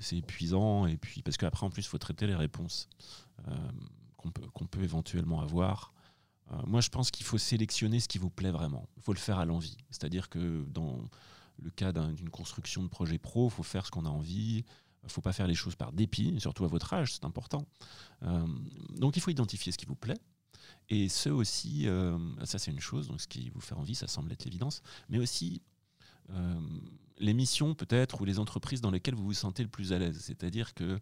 c'est 0.00 0.16
épuisant, 0.18 0.86
et 0.86 0.96
puis 0.96 1.20
parce 1.22 1.36
qu'après, 1.36 1.66
en 1.66 1.70
plus, 1.70 1.82
il 1.82 1.88
faut 1.88 1.98
traiter 1.98 2.26
les 2.28 2.34
réponses 2.36 2.88
euh, 3.48 3.54
qu'on 4.16 4.30
peut, 4.66 4.82
éventuellement 4.82 5.40
avoir. 5.40 5.92
Euh, 6.52 6.56
moi, 6.66 6.80
je 6.80 6.88
pense 6.90 7.10
qu'il 7.10 7.26
faut 7.26 7.38
sélectionner 7.38 7.98
ce 7.98 8.06
qui 8.08 8.18
vous 8.18 8.30
plaît 8.30 8.52
vraiment. 8.52 8.86
Il 8.96 9.02
faut 9.02 9.12
le 9.12 9.18
faire 9.18 9.38
à 9.40 9.44
l'envie. 9.44 9.76
C'est-à-dire 9.90 10.28
que 10.28 10.64
dans 10.70 10.98
le 11.60 11.70
cas 11.70 11.90
d'un- 11.92 12.12
d'une 12.12 12.30
construction 12.30 12.82
de 12.84 12.88
projet 12.88 13.18
pro, 13.18 13.48
il 13.48 13.50
faut 13.52 13.62
faire 13.64 13.84
ce 13.84 13.90
qu'on 13.90 14.06
a 14.06 14.10
envie. 14.10 14.64
Il 15.02 15.06
ne 15.06 15.10
faut 15.10 15.20
pas 15.20 15.32
faire 15.32 15.46
les 15.48 15.54
choses 15.54 15.74
par 15.74 15.92
dépit, 15.92 16.34
surtout 16.38 16.64
à 16.64 16.68
votre 16.68 16.92
âge, 16.94 17.14
c'est 17.14 17.24
important. 17.24 17.66
Euh, 18.22 18.46
donc, 18.96 19.16
il 19.16 19.20
faut 19.20 19.30
identifier 19.30 19.72
ce 19.72 19.78
qui 19.78 19.86
vous 19.86 19.96
plaît. 19.96 20.18
Et 20.88 21.08
ce 21.08 21.28
aussi, 21.28 21.88
euh, 21.88 22.18
ça 22.44 22.58
c'est 22.58 22.70
une 22.70 22.80
chose, 22.80 23.08
donc 23.08 23.20
ce 23.20 23.26
qui 23.28 23.50
vous 23.50 23.60
fait 23.60 23.74
envie, 23.74 23.94
ça 23.94 24.06
semble 24.06 24.30
être 24.32 24.44
l'évidence, 24.44 24.82
mais 25.08 25.18
aussi 25.18 25.60
euh, 26.30 26.60
les 27.18 27.34
missions 27.34 27.74
peut-être 27.74 28.20
ou 28.20 28.24
les 28.24 28.38
entreprises 28.38 28.80
dans 28.80 28.90
lesquelles 28.90 29.14
vous 29.14 29.24
vous 29.24 29.32
sentez 29.34 29.62
le 29.62 29.68
plus 29.68 29.92
à 29.92 29.98
l'aise. 29.98 30.18
C'est-à-dire 30.20 30.74
que 30.74 31.00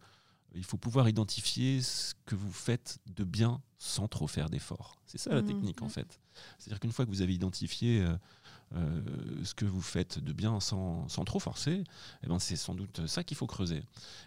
il 0.54 0.64
faut 0.64 0.76
pouvoir 0.78 1.08
identifier 1.08 1.80
ce 1.80 2.14
que 2.26 2.34
vous 2.34 2.52
faites 2.52 2.98
de 3.06 3.22
bien 3.24 3.62
sans 3.78 4.08
trop 4.08 4.26
faire 4.26 4.50
d'efforts. 4.50 4.96
C'est 5.06 5.18
ça 5.18 5.30
la 5.30 5.42
Mhm. 5.42 5.48
technique 5.48 5.82
en 5.82 5.88
fait. 5.88 6.20
C'est-à-dire 6.58 6.80
qu'une 6.80 6.92
fois 6.92 7.04
que 7.06 7.10
vous 7.10 7.22
avez 7.22 7.34
identifié 7.34 8.04
euh, 8.76 9.00
ce 9.44 9.54
que 9.54 9.64
vous 9.64 9.80
faites 9.80 10.18
de 10.18 10.32
bien 10.32 10.60
sans, 10.60 11.08
sans 11.08 11.24
trop 11.24 11.40
forcer, 11.40 11.82
eh 12.22 12.26
ben 12.26 12.38
c'est 12.38 12.56
sans 12.56 12.74
doute 12.74 13.06
ça 13.06 13.24
qu'il 13.24 13.36
faut 13.36 13.46
creuser. 13.46 13.82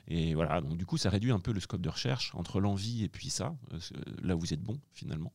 Et 0.07 0.33
voilà, 0.33 0.61
donc 0.61 0.77
du 0.77 0.85
coup 0.85 0.97
ça 0.97 1.09
réduit 1.09 1.31
un 1.31 1.39
peu 1.39 1.53
le 1.53 1.59
scope 1.59 1.81
de 1.81 1.89
recherche 1.89 2.33
entre 2.35 2.59
l'envie 2.59 3.03
et 3.03 3.09
puis 3.09 3.29
ça, 3.29 3.55
euh, 3.73 3.79
là 4.21 4.35
où 4.35 4.39
vous 4.39 4.53
êtes 4.53 4.61
bon 4.61 4.79
finalement. 4.93 5.31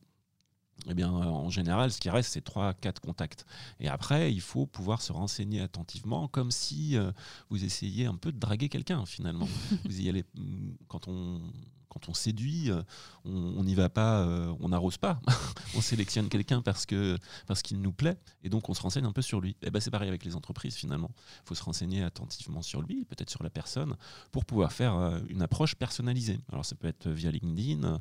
Eh 0.87 0.93
bien, 0.93 1.13
euh, 1.13 1.25
en 1.25 1.49
général, 1.49 1.91
ce 1.91 1.99
qui 1.99 2.09
reste, 2.09 2.31
c'est 2.31 2.45
3-4 2.45 2.99
contacts. 3.01 3.45
Et 3.79 3.89
après, 3.89 4.31
il 4.31 4.41
faut 4.41 4.65
pouvoir 4.65 5.01
se 5.01 5.11
renseigner 5.11 5.61
attentivement, 5.61 6.27
comme 6.27 6.51
si 6.51 6.97
euh, 6.97 7.11
vous 7.49 7.63
essayiez 7.63 8.05
un 8.05 8.15
peu 8.15 8.31
de 8.31 8.39
draguer 8.39 8.69
quelqu'un, 8.69 9.05
finalement. 9.05 9.47
vous 9.85 10.01
y 10.01 10.07
allez, 10.07 10.23
mm, 10.35 10.71
quand 10.87 11.07
on, 11.07 11.41
quand 11.89 12.07
on 12.07 12.13
séduit, 12.13 12.71
euh, 12.71 12.81
on 13.25 13.63
n'y 13.63 13.75
va 13.75 13.89
pas, 13.89 14.21
euh, 14.21 14.53
on 14.59 14.69
n'arrose 14.69 14.97
pas. 14.97 15.19
on 15.75 15.81
sélectionne 15.81 16.29
quelqu'un 16.29 16.61
parce 16.61 16.85
que 16.85 17.17
parce 17.47 17.61
qu'il 17.61 17.81
nous 17.81 17.91
plaît, 17.91 18.17
et 18.43 18.49
donc 18.49 18.69
on 18.69 18.73
se 18.73 18.81
renseigne 18.81 19.05
un 19.05 19.11
peu 19.11 19.21
sur 19.21 19.41
lui. 19.41 19.57
Et 19.61 19.71
ben, 19.71 19.79
c'est 19.79 19.91
pareil 19.91 20.09
avec 20.09 20.23
les 20.23 20.35
entreprises, 20.35 20.75
finalement. 20.75 21.11
Il 21.43 21.47
faut 21.47 21.55
se 21.55 21.63
renseigner 21.63 22.03
attentivement 22.03 22.61
sur 22.61 22.81
lui, 22.81 23.05
peut-être 23.05 23.29
sur 23.29 23.43
la 23.43 23.49
personne, 23.49 23.95
pour 24.31 24.45
pouvoir 24.45 24.71
faire 24.71 24.95
euh, 24.95 25.19
une 25.29 25.41
approche 25.41 25.75
personnalisée. 25.75 26.39
Alors, 26.51 26.65
ça 26.65 26.75
peut 26.75 26.87
être 26.87 27.09
via 27.09 27.31
LinkedIn. 27.31 27.99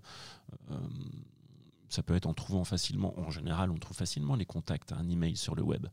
Ça 1.89 2.03
peut 2.03 2.15
être 2.15 2.27
en 2.27 2.35
trouvant 2.35 2.65
facilement, 2.65 3.19
en 3.19 3.31
général, 3.31 3.71
on 3.71 3.77
trouve 3.77 3.97
facilement 3.97 4.35
les 4.35 4.45
contacts, 4.45 4.93
un 4.93 5.09
email 5.09 5.37
sur 5.37 5.55
le 5.55 5.63
web. 5.63 5.87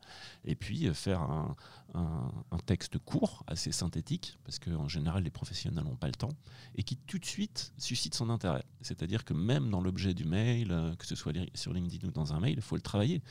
Et 0.44 0.54
puis 0.54 0.86
euh, 0.86 0.94
faire 0.94 1.22
un, 1.22 1.56
texte 2.66 2.98
court, 2.98 3.44
assez 3.46 3.70
synthétique, 3.70 4.38
parce 4.44 4.58
qu'en 4.58 4.88
général, 4.88 5.22
les 5.22 5.30
professionnels 5.30 5.84
n'ont 5.84 5.94
pas 5.94 6.08
le 6.08 6.14
temps, 6.14 6.32
et 6.74 6.82
qui 6.82 6.96
tout 6.96 7.18
de 7.18 7.24
suite 7.24 7.72
suscite 7.78 8.14
son 8.14 8.28
intérêt. 8.28 8.64
C'est-à-dire 8.80 9.24
que 9.24 9.34
même 9.34 9.70
dans 9.70 9.80
l'objet 9.80 10.12
du 10.12 10.24
mail, 10.24 10.72
euh, 10.72 10.94
que 10.96 11.06
ce 11.06 11.14
soit 11.14 11.32
sur 11.54 11.72
LinkedIn 11.72 12.08
ou 12.08 12.10
dans 12.10 12.34
un 12.34 12.40
mail, 12.40 12.54
il 12.56 12.62
faut 12.62 12.76
le 12.76 12.82
travailler, 12.82 13.22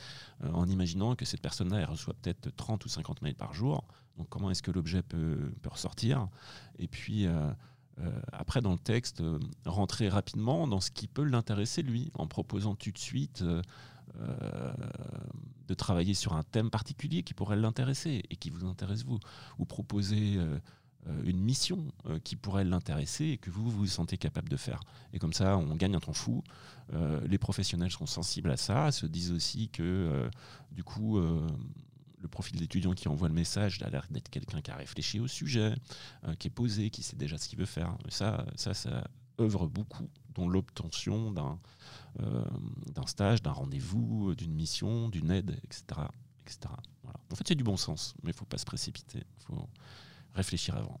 euh, 0.42 0.50
en 0.52 0.68
imaginant 0.68 1.14
que 1.14 1.24
cette 1.24 1.42
personne-là, 1.42 1.80
elle 1.80 1.90
reçoit 1.90 2.14
peut-être 2.14 2.50
30 2.56 2.84
ou 2.84 2.88
50 2.88 3.22
mails 3.22 3.34
par 3.34 3.52
jour. 3.52 3.84
Donc 4.16 4.28
comment 4.30 4.50
est-ce 4.50 4.62
que 4.62 4.70
l'objet 4.70 5.02
peut, 5.02 5.52
ressortir? 5.66 6.28
Et 6.78 6.88
puis... 6.88 7.26
après, 8.32 8.60
dans 8.60 8.72
le 8.72 8.78
texte, 8.78 9.20
euh, 9.20 9.38
rentrer 9.64 10.08
rapidement 10.08 10.66
dans 10.68 10.80
ce 10.80 10.90
qui 10.90 11.06
peut 11.08 11.24
l'intéresser, 11.24 11.82
lui, 11.82 12.10
en 12.14 12.26
proposant 12.26 12.74
tout 12.74 12.90
de 12.90 12.98
suite 12.98 13.42
euh, 13.42 13.62
euh, 14.20 14.72
de 15.68 15.74
travailler 15.74 16.14
sur 16.14 16.34
un 16.34 16.42
thème 16.42 16.70
particulier 16.70 17.22
qui 17.22 17.34
pourrait 17.34 17.56
l'intéresser 17.56 18.22
et 18.30 18.36
qui 18.36 18.50
vous 18.50 18.66
intéresse 18.66 19.04
vous, 19.04 19.18
ou 19.58 19.64
proposer 19.64 20.36
euh, 20.36 20.58
euh, 21.08 21.22
une 21.24 21.40
mission 21.40 21.92
euh, 22.06 22.18
qui 22.18 22.36
pourrait 22.36 22.64
l'intéresser 22.64 23.24
et 23.26 23.38
que 23.38 23.50
vous, 23.50 23.70
vous 23.70 23.86
sentez 23.86 24.16
capable 24.16 24.48
de 24.48 24.56
faire. 24.56 24.80
Et 25.12 25.18
comme 25.18 25.32
ça, 25.32 25.56
on 25.56 25.74
gagne 25.76 25.96
un 25.96 26.00
temps 26.00 26.12
fou. 26.12 26.42
Euh, 26.92 27.20
les 27.26 27.38
professionnels 27.38 27.90
sont 27.90 28.06
sensibles 28.06 28.50
à 28.50 28.56
ça, 28.56 28.92
se 28.92 29.06
disent 29.06 29.32
aussi 29.32 29.68
que, 29.68 29.82
euh, 29.82 30.30
du 30.72 30.84
coup, 30.84 31.18
euh, 31.18 31.46
le 32.20 32.28
profil 32.28 32.58
d'étudiant 32.58 32.92
qui 32.92 33.08
envoie 33.08 33.28
le 33.28 33.34
message 33.34 33.82
a 33.82 33.90
l'air 33.90 34.06
d'être 34.10 34.28
quelqu'un 34.30 34.60
qui 34.60 34.70
a 34.70 34.76
réfléchi 34.76 35.20
au 35.20 35.28
sujet, 35.28 35.74
euh, 36.24 36.34
qui 36.34 36.48
est 36.48 36.50
posé, 36.50 36.90
qui 36.90 37.02
sait 37.02 37.16
déjà 37.16 37.38
ce 37.38 37.48
qu'il 37.48 37.58
veut 37.58 37.66
faire. 37.66 37.96
Et 38.06 38.10
ça, 38.10 38.46
ça, 38.56 38.74
ça 38.74 39.06
œuvre 39.40 39.66
beaucoup 39.66 40.08
dans 40.34 40.48
l'obtention 40.48 41.30
d'un 41.30 41.58
euh, 42.20 42.44
d'un 42.94 43.06
stage, 43.06 43.42
d'un 43.42 43.52
rendez-vous, 43.52 44.34
d'une 44.34 44.54
mission, 44.54 45.10
d'une 45.10 45.30
aide, 45.30 45.58
etc. 45.64 45.84
etc. 46.46 46.58
Voilà. 47.02 47.20
En 47.30 47.34
fait, 47.34 47.46
c'est 47.46 47.54
du 47.54 47.64
bon 47.64 47.76
sens, 47.76 48.14
mais 48.22 48.30
il 48.30 48.34
ne 48.34 48.38
faut 48.38 48.46
pas 48.46 48.56
se 48.56 48.64
précipiter. 48.64 49.22
Il 49.40 49.44
faut 49.44 49.68
réfléchir 50.34 50.76
avant. 50.76 50.98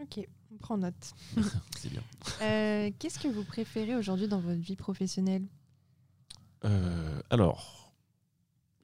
Ok, 0.00 0.24
on 0.52 0.56
prend 0.58 0.78
note. 0.78 1.14
C'est 1.76 1.90
bien. 1.90 2.02
Euh, 2.42 2.90
Qu'est-ce 2.98 3.18
que 3.18 3.28
vous 3.28 3.44
préférez 3.44 3.94
aujourd'hui 3.96 4.28
dans 4.28 4.40
votre 4.40 4.60
vie 4.60 4.76
professionnelle? 4.76 5.46
Alors, 7.30 7.81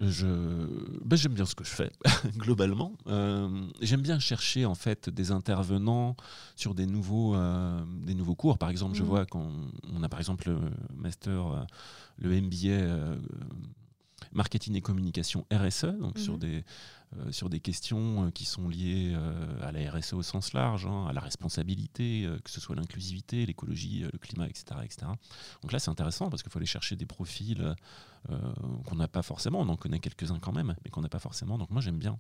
je, 0.01 0.27
ben, 1.05 1.17
j'aime 1.17 1.35
bien 1.35 1.45
ce 1.47 1.55
que 1.55 1.65
je 1.65 1.71
fais 1.71 1.91
globalement. 2.37 2.93
Euh, 3.09 3.67
j'aime 3.81 4.01
bien 4.03 4.19
chercher 4.21 4.65
en 4.65 4.75
fait 4.77 5.11
des 5.11 5.31
intervenants 5.33 6.17
sur 6.57 6.75
des 6.75 6.87
nouveaux, 6.87 7.35
euh, 7.35 7.83
des 8.07 8.15
nouveaux 8.15 8.37
cours. 8.37 8.59
Par 8.59 8.71
exemple, 8.71 8.95
je 8.97 9.03
Mhm. 9.03 9.09
vois 9.09 9.27
qu'on 9.27 9.51
on 9.93 10.03
a 10.03 10.09
par 10.09 10.21
exemple 10.21 10.49
le 10.51 10.59
master, 10.97 11.47
euh, 11.47 11.65
le 12.19 12.31
MBA 12.41 12.69
euh, 12.69 13.17
marketing 14.33 14.77
et 14.77 14.81
communication 14.81 15.47
RSE, 15.53 15.87
donc 16.01 16.19
sur 16.19 16.35
Mhm. 16.35 16.39
des 16.41 16.65
euh, 17.17 17.33
sur 17.33 17.49
des 17.49 17.61
questions 17.61 18.27
euh, 18.27 18.31
qui 18.31 18.45
sont 18.45 18.69
liées 18.69 19.13
euh, 19.15 19.67
à 19.67 19.73
la 19.73 19.91
RSE 19.91 20.13
au 20.13 20.23
sens 20.23 20.53
large, 20.53 20.85
hein, 20.85 21.07
à 21.09 21.15
la 21.15 21.21
responsabilité, 21.21 22.29
que 22.45 22.51
ce 22.51 22.61
soit 22.61 22.77
l'inclusivité, 22.77 23.47
l'écologie, 23.47 24.05
le 24.13 24.19
climat, 24.19 24.47
etc., 24.47 24.81
etc. 24.85 25.07
Donc 25.63 25.73
là, 25.73 25.79
c'est 25.79 25.91
intéressant 25.91 26.29
parce 26.29 26.43
qu'il 26.43 26.53
faut 26.53 26.59
aller 26.59 26.67
chercher 26.67 26.97
des 26.97 27.07
profils 27.07 27.75
qu'on 28.87 28.97
n'a 28.97 29.09
pas 29.09 29.23
forcément. 29.23 29.61
On 29.61 29.69
en 29.69 29.77
connaît 29.77 30.01
quelques-uns 30.01 30.39
quand 30.39 30.53
même, 30.53 30.75
mais 30.85 30.91
qu'on 30.91 31.01
n'a 31.01 31.09
pas 31.09 31.19
forcément. 31.19 31.57
Donc 31.57 31.71
moi, 31.71 31.81
j'aime 31.81 31.99
bien 31.99 32.19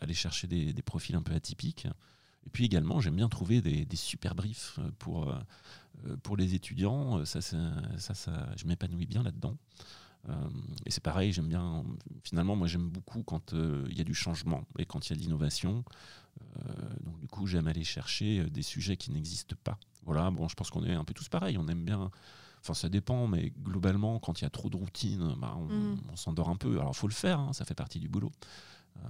aller 0.00 0.14
chercher 0.14 0.46
des, 0.46 0.82
profils 0.82 1.14
un 1.14 1.22
peu 1.22 1.34
atypiques. 1.34 1.86
Et 2.46 2.50
puis 2.50 2.64
également, 2.64 3.00
j'aime 3.00 3.16
bien 3.16 3.28
trouver 3.28 3.60
des, 3.60 3.96
super 3.96 4.34
briefs 4.34 4.78
pour, 4.98 5.32
pour 6.22 6.36
les 6.36 6.54
étudiants. 6.54 7.24
Ça, 7.24 7.40
c'est- 7.40 7.56
ça, 7.98 8.14
ça, 8.14 8.48
je 8.56 8.66
m'épanouis 8.66 9.06
bien 9.06 9.22
là-dedans. 9.22 9.56
Euh, 10.28 10.48
et 10.86 10.90
c'est 10.90 11.02
pareil, 11.02 11.32
j'aime 11.32 11.48
bien. 11.48 11.84
Finalement, 12.22 12.56
moi, 12.56 12.66
j'aime 12.66 12.88
beaucoup 12.88 13.22
quand 13.22 13.52
euh, 13.52 13.86
il 13.90 13.98
y 13.98 14.00
a 14.00 14.04
du 14.04 14.14
changement 14.14 14.64
et 14.78 14.86
quand 14.86 15.06
il 15.06 15.10
y 15.10 15.12
a 15.12 15.16
de 15.16 15.20
l'innovation. 15.22 15.84
Euh, 16.40 16.72
donc, 17.02 17.18
du 17.20 17.28
coup, 17.28 17.46
j'aime 17.46 17.66
aller 17.68 17.84
chercher 17.84 18.44
des 18.50 18.62
sujets 18.62 18.96
qui 18.96 19.10
n'existent 19.12 19.56
pas. 19.62 19.78
Voilà, 20.04 20.30
bon, 20.30 20.48
je 20.48 20.54
pense 20.54 20.70
qu'on 20.70 20.84
est 20.84 20.94
un 20.94 21.04
peu 21.04 21.14
tous 21.14 21.28
pareils. 21.28 21.58
On 21.58 21.68
aime 21.68 21.84
bien. 21.84 22.10
Enfin, 22.60 22.72
ça 22.74 22.88
dépend, 22.88 23.26
mais 23.26 23.52
globalement, 23.62 24.18
quand 24.18 24.40
il 24.40 24.44
y 24.44 24.46
a 24.46 24.50
trop 24.50 24.70
de 24.70 24.76
routine, 24.76 25.34
bah, 25.38 25.54
on, 25.58 25.66
Mhm. 25.66 26.00
on 26.10 26.16
s'endort 26.16 26.48
un 26.48 26.56
peu. 26.56 26.78
Alors, 26.80 26.92
il 26.94 26.96
faut 26.96 27.08
le 27.08 27.12
faire, 27.14 27.38
hein, 27.38 27.52
ça 27.52 27.64
fait 27.66 27.74
partie 27.74 28.00
du 28.00 28.08
boulot. 28.08 28.32
Euh, 28.96 29.08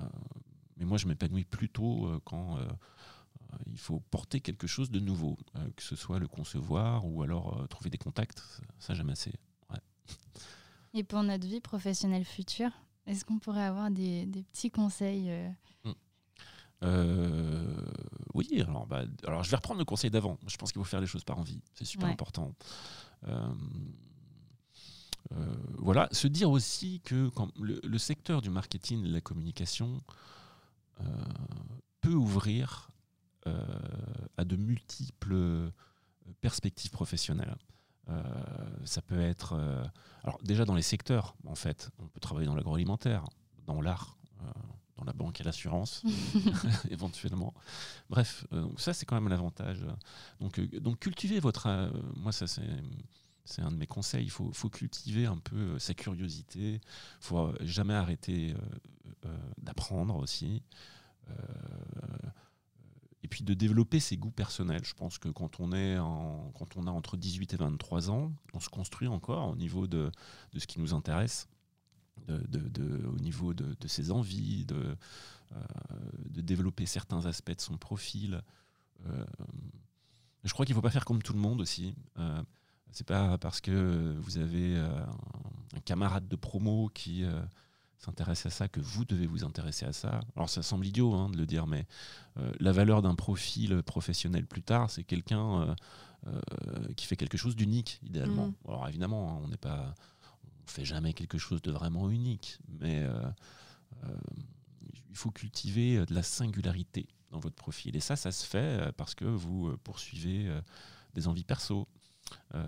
mais 0.76 0.84
moi, 0.84 0.98
je 0.98 1.06
m'épanouis 1.06 1.44
plutôt 1.44 2.20
quand 2.24 2.58
il 3.66 3.78
faut 3.78 4.00
porter 4.10 4.40
quelque 4.40 4.66
chose 4.66 4.90
de 4.90 4.98
nouveau, 4.98 5.38
que 5.76 5.82
ce 5.84 5.94
soit 5.94 6.18
le 6.18 6.26
concevoir 6.26 7.06
ou 7.06 7.22
alors 7.22 7.68
trouver 7.68 7.90
des 7.90 7.98
contacts. 7.98 8.42
Ça, 8.80 8.94
j'aime 8.94 9.10
assez. 9.10 9.32
Et 10.94 11.02
pour 11.02 11.22
notre 11.22 11.46
vie 11.46 11.60
professionnelle 11.60 12.24
future, 12.24 12.70
est-ce 13.06 13.24
qu'on 13.24 13.38
pourrait 13.38 13.64
avoir 13.64 13.90
des, 13.90 14.26
petits 14.52 14.70
conseils 14.70 15.30
hmm. 15.84 15.92
oui, 18.34 18.62
alors, 18.62 18.86
bah, 18.86 19.04
alors 19.26 19.42
je 19.42 19.50
vais 19.50 19.56
reprendre 19.56 19.80
le 19.80 19.84
conseil 19.84 20.10
d'avant. 20.10 20.38
Je 20.46 20.56
pense 20.56 20.72
qu'il 20.72 20.80
faut 20.80 20.88
faire 20.88 21.00
les 21.00 21.06
choses 21.06 21.24
par 21.24 21.38
envie. 21.38 21.60
C'est 21.74 21.84
super 21.84 22.08
important. 22.08 22.54
Euh, 25.32 25.54
voilà, 25.78 26.08
se 26.12 26.28
dire 26.28 26.50
aussi 26.50 27.00
que 27.00 27.28
quand 27.30 27.48
le, 27.58 27.98
secteur 27.98 28.42
du 28.42 28.50
marketing 28.50 29.04
et 29.04 29.08
de 29.08 29.12
la 29.12 29.20
communication 29.20 30.02
euh, 31.00 31.04
peut 32.00 32.12
ouvrir 32.12 32.90
euh, 33.46 33.64
à 34.36 34.44
de 34.44 34.56
multiples 34.56 35.70
perspectives 36.40 36.90
professionnelles. 36.90 37.56
Ça 38.84 39.02
peut 39.02 39.20
être, 39.20 39.54
alors 40.22 40.38
déjà 40.42 40.64
dans 40.64 40.74
les 40.74 40.82
secteurs, 40.82 41.36
en 41.46 41.54
fait, 41.54 41.90
on 41.98 42.06
peut 42.06 42.20
travailler 42.20 42.46
dans 42.46 42.54
l'agroalimentaire, 42.54 43.24
dans 43.66 43.80
l'art, 43.80 44.18
dans 44.96 45.04
la 45.04 45.12
banque 45.12 45.40
et 45.40 45.44
l'assurance, 45.44 46.02
éventuellement. 46.90 47.54
Bref, 48.10 48.46
ça 48.76 48.92
c'est 48.92 49.06
quand 49.06 49.14
même 49.16 49.28
l'avantage. 49.28 49.84
Donc, 50.40 50.60
donc 50.60 50.98
cultivez 50.98 51.40
votre, 51.40 51.90
moi 52.16 52.32
ça 52.32 52.46
c'est 52.46 52.62
c'est 53.44 53.62
un 53.62 53.70
de 53.70 53.76
mes 53.76 53.86
conseils. 53.86 54.24
Il 54.24 54.30
faut, 54.30 54.52
cultiver 54.70 55.26
un 55.26 55.36
peu 55.36 55.56
euh, 55.56 55.78
sa 55.78 55.94
curiosité. 55.94 56.74
Il 56.74 56.80
faut 57.20 57.38
euh, 57.38 57.56
jamais 57.60 57.94
arrêter 57.94 58.54
euh, 59.26 59.36
d'apprendre 59.58 60.16
aussi. 60.16 60.62
Et 63.24 63.28
puis 63.28 63.42
de 63.42 63.54
développer 63.54 63.98
ses 63.98 64.16
goûts 64.16 64.30
personnels. 64.30 64.84
Je 64.84 64.94
pense 64.94 65.18
que 65.18 65.28
quand 65.28 65.58
on, 65.58 65.72
est 65.72 65.96
quand 66.54 66.76
on 66.76 66.86
a 66.86 66.90
entre 66.90 67.16
18 67.16 67.54
et 67.54 67.56
23 67.56 68.10
ans, 68.10 68.32
on 68.52 68.60
se 68.60 68.68
construit 68.68 69.08
encore 69.08 69.48
au 69.48 69.56
niveau 69.56 69.86
de, 69.86 70.12
ce 70.56 70.66
qui 70.66 70.78
nous 70.78 70.94
intéresse. 70.94 71.48
au 72.28 73.18
niveau 73.20 73.54
de, 73.54 73.88
ses 73.88 74.10
envies, 74.10 74.66
de, 74.66 74.96
développer 76.42 76.86
certains 76.86 77.24
aspects 77.26 77.56
de 77.56 77.60
son 77.60 77.78
profil. 77.78 78.42
je 80.44 80.52
crois 80.52 80.66
qu'il 80.66 80.74
ne 80.74 80.78
faut 80.78 80.82
pas 80.82 80.90
faire 80.90 81.06
comme 81.06 81.22
tout 81.22 81.32
le 81.32 81.40
monde 81.40 81.62
aussi. 81.62 81.94
C'est 82.94 83.06
pas 83.06 83.38
parce 83.38 83.60
que 83.60 84.14
vous 84.20 84.38
avez 84.38 84.76
euh, 84.76 85.04
un 85.74 85.80
camarade 85.80 86.28
de 86.28 86.36
promo 86.36 86.88
qui 86.94 87.24
euh, 87.24 87.42
s'intéresse 88.04 88.46
à 88.46 88.50
ça 88.50 88.68
que 88.68 88.80
vous 88.80 89.04
devez 89.04 89.26
vous 89.26 89.44
intéresser 89.44 89.86
à 89.86 89.92
ça. 89.92 90.20
Alors 90.36 90.48
ça 90.48 90.62
semble 90.62 90.86
idiot 90.86 91.12
hein, 91.14 91.30
de 91.30 91.36
le 91.36 91.46
dire, 91.46 91.66
mais 91.66 91.86
euh, 92.38 92.52
la 92.60 92.72
valeur 92.72 93.02
d'un 93.02 93.14
profil 93.14 93.82
professionnel 93.82 94.46
plus 94.46 94.62
tard, 94.62 94.90
c'est 94.90 95.04
quelqu'un 95.04 95.74
qui 96.96 97.04
fait 97.04 97.16
quelque 97.16 97.36
chose 97.36 97.54
d'unique, 97.54 98.00
idéalement. 98.02 98.46
Mm. 98.46 98.54
Alors 98.68 98.88
évidemment, 98.88 99.30
hein, 99.30 99.40
on 99.44 99.48
n'est 99.48 99.58
pas, 99.58 99.94
on 100.64 100.66
fait 100.66 100.84
jamais 100.84 101.12
quelque 101.12 101.36
chose 101.36 101.60
de 101.60 101.70
vraiment 101.70 102.08
unique, 102.08 102.58
mais 102.80 103.06
il 105.10 105.16
faut 105.16 105.30
cultiver 105.30 106.06
de 106.06 106.14
la 106.14 106.22
singularité 106.22 107.06
dans 107.30 107.40
votre 107.40 107.56
profil. 107.56 107.94
Et 107.94 108.00
ça, 108.00 108.16
ça 108.16 108.32
se 108.32 108.46
fait 108.46 108.90
parce 108.96 109.14
que 109.14 109.26
vous 109.26 109.76
poursuivez 109.84 110.50
des 111.12 111.28
envies 111.28 111.44
perso, 111.44 111.86
euh, 112.54 112.62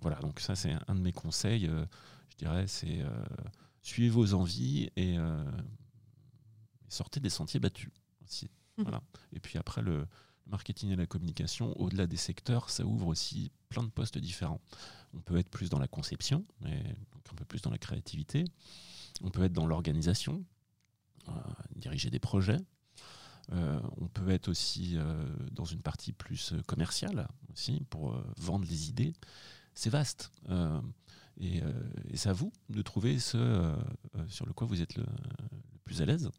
voilà, 0.00 0.16
donc 0.18 0.40
ça 0.40 0.54
c'est 0.54 0.74
un 0.88 0.94
de 0.94 1.00
mes 1.00 1.12
conseils, 1.12 1.66
euh, 1.66 1.84
je 2.30 2.36
dirais, 2.36 2.66
c'est 2.66 3.00
euh, 3.00 3.08
suivez 3.82 4.08
vos 4.08 4.34
envies 4.34 4.90
et 4.96 5.16
sortez 6.88 7.20
des 7.20 7.30
sentiers 7.30 7.60
battus 7.60 7.90
aussi. 8.24 8.50
Mmh. 8.78 8.82
Voilà. 8.82 9.02
Et 9.32 9.40
puis 9.40 9.58
après, 9.58 9.82
le, 9.82 10.06
marketing 10.46 10.90
et 10.90 10.96
la 10.96 11.06
communication, 11.06 11.78
au-delà 11.80 12.06
des 12.06 12.16
secteurs, 12.16 12.70
ça 12.70 12.84
ouvre 12.84 13.06
aussi 13.06 13.50
plein 13.68 13.82
de 13.82 13.88
postes 13.88 14.18
différents. 14.18 14.60
On 15.14 15.20
peut 15.20 15.36
être 15.36 15.48
plus 15.48 15.70
dans 15.70 15.78
la 15.78 15.88
conception, 15.88 16.44
mais 16.60 16.82
un 17.30 17.34
peu 17.34 17.44
plus 17.44 17.62
dans 17.62 17.70
la 17.70 17.78
créativité. 17.78 18.44
On 19.22 19.30
peut 19.30 19.42
être 19.44 19.52
dans 19.52 19.66
l'organisation, 19.66 20.44
diriger 21.76 22.10
des 22.10 22.18
projets. 22.18 22.58
Euh, 23.52 23.80
on 24.00 24.06
peut 24.06 24.30
être 24.30 24.48
aussi 24.48 24.96
euh, 24.96 25.26
dans 25.50 25.64
une 25.64 25.82
partie 25.82 26.12
plus 26.12 26.52
euh, 26.52 26.62
commerciale 26.62 27.26
aussi 27.52 27.84
pour 27.90 28.16
vendre 28.36 28.64
les 28.68 28.88
idées. 28.88 29.12
C'est 29.74 29.90
vaste. 29.90 30.30
Et, 31.40 31.60
c'est 32.14 32.28
à 32.28 32.32
vous 32.32 32.52
de 32.68 32.82
trouver 32.82 33.18
ce 33.18 33.74
sur 34.28 34.46
le 34.46 34.52
quoi 34.52 34.66
vous 34.66 34.80
êtes 34.80 34.96
le, 34.96 35.04
plus 35.84 36.02
à 36.02 36.06
l'aise. 36.06 36.30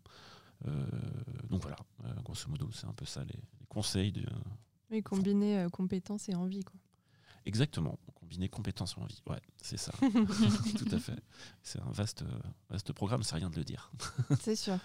donc 1.50 1.62
voilà, 1.62 1.78
grosso 2.24 2.50
modo, 2.50 2.70
c'est 2.72 2.88
un 2.88 2.94
peu 2.94 3.06
ça 3.06 3.24
les, 3.24 3.40
conseils. 3.70 4.12
De, 4.12 4.26
oui, 4.92 5.02
combiner 5.02 5.68
compétences 5.72 6.30
et 6.30 6.36
envie. 6.36 6.64
Quoi. 6.64 6.80
Exactement, 7.46 8.00
combiner 8.16 8.48
compétences 8.48 8.96
et 8.98 9.02
envie. 9.02 9.22
Ouais, 9.28 9.42
c'est 9.62 9.78
ça. 9.78 9.92
Tout 10.78 10.88
à 10.92 11.00
fait. 11.00 11.20
C'est 11.62 11.80
un 11.82 11.92
vaste, 11.92 12.24
vaste 12.70 12.94
programme, 12.94 13.24
c'est 13.24 13.36
rien 13.36 13.50
de 13.50 13.58
le 13.58 13.66
dire. 13.66 13.92
c'est 14.40 14.56
sûr. 14.56 14.78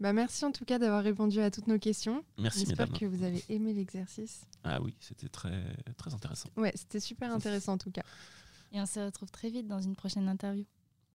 Bah, 0.00 0.12
merci 0.12 0.44
en 0.44 0.50
tout 0.50 0.64
cas 0.64 0.78
d'avoir 0.78 1.02
répondu 1.02 1.40
à 1.40 1.50
toutes 1.50 1.68
nos 1.68 1.78
questions. 1.78 2.24
Merci 2.38 2.66
J'espère 2.66 2.90
que 2.90 3.06
vous 3.06 3.22
avez 3.22 3.44
aimé 3.48 3.72
l'exercice. 3.72 4.46
Ah 4.64 4.82
oui, 4.82 4.96
c'était 5.00 5.28
très, 5.28 5.64
très 5.96 6.12
intéressant. 6.12 6.48
Ouais, 6.56 6.72
c'était 6.74 7.00
super 7.00 7.32
intéressant 7.32 7.74
en 7.74 7.78
tout 7.78 7.92
cas. 7.92 8.04
Et 8.72 8.80
on 8.80 8.86
se 8.86 9.00
retrouve 9.00 9.30
très 9.30 9.50
vite 9.50 9.66
dans 9.68 9.80
une 9.80 9.94
prochaine 9.96 10.28
interview. 10.28 10.64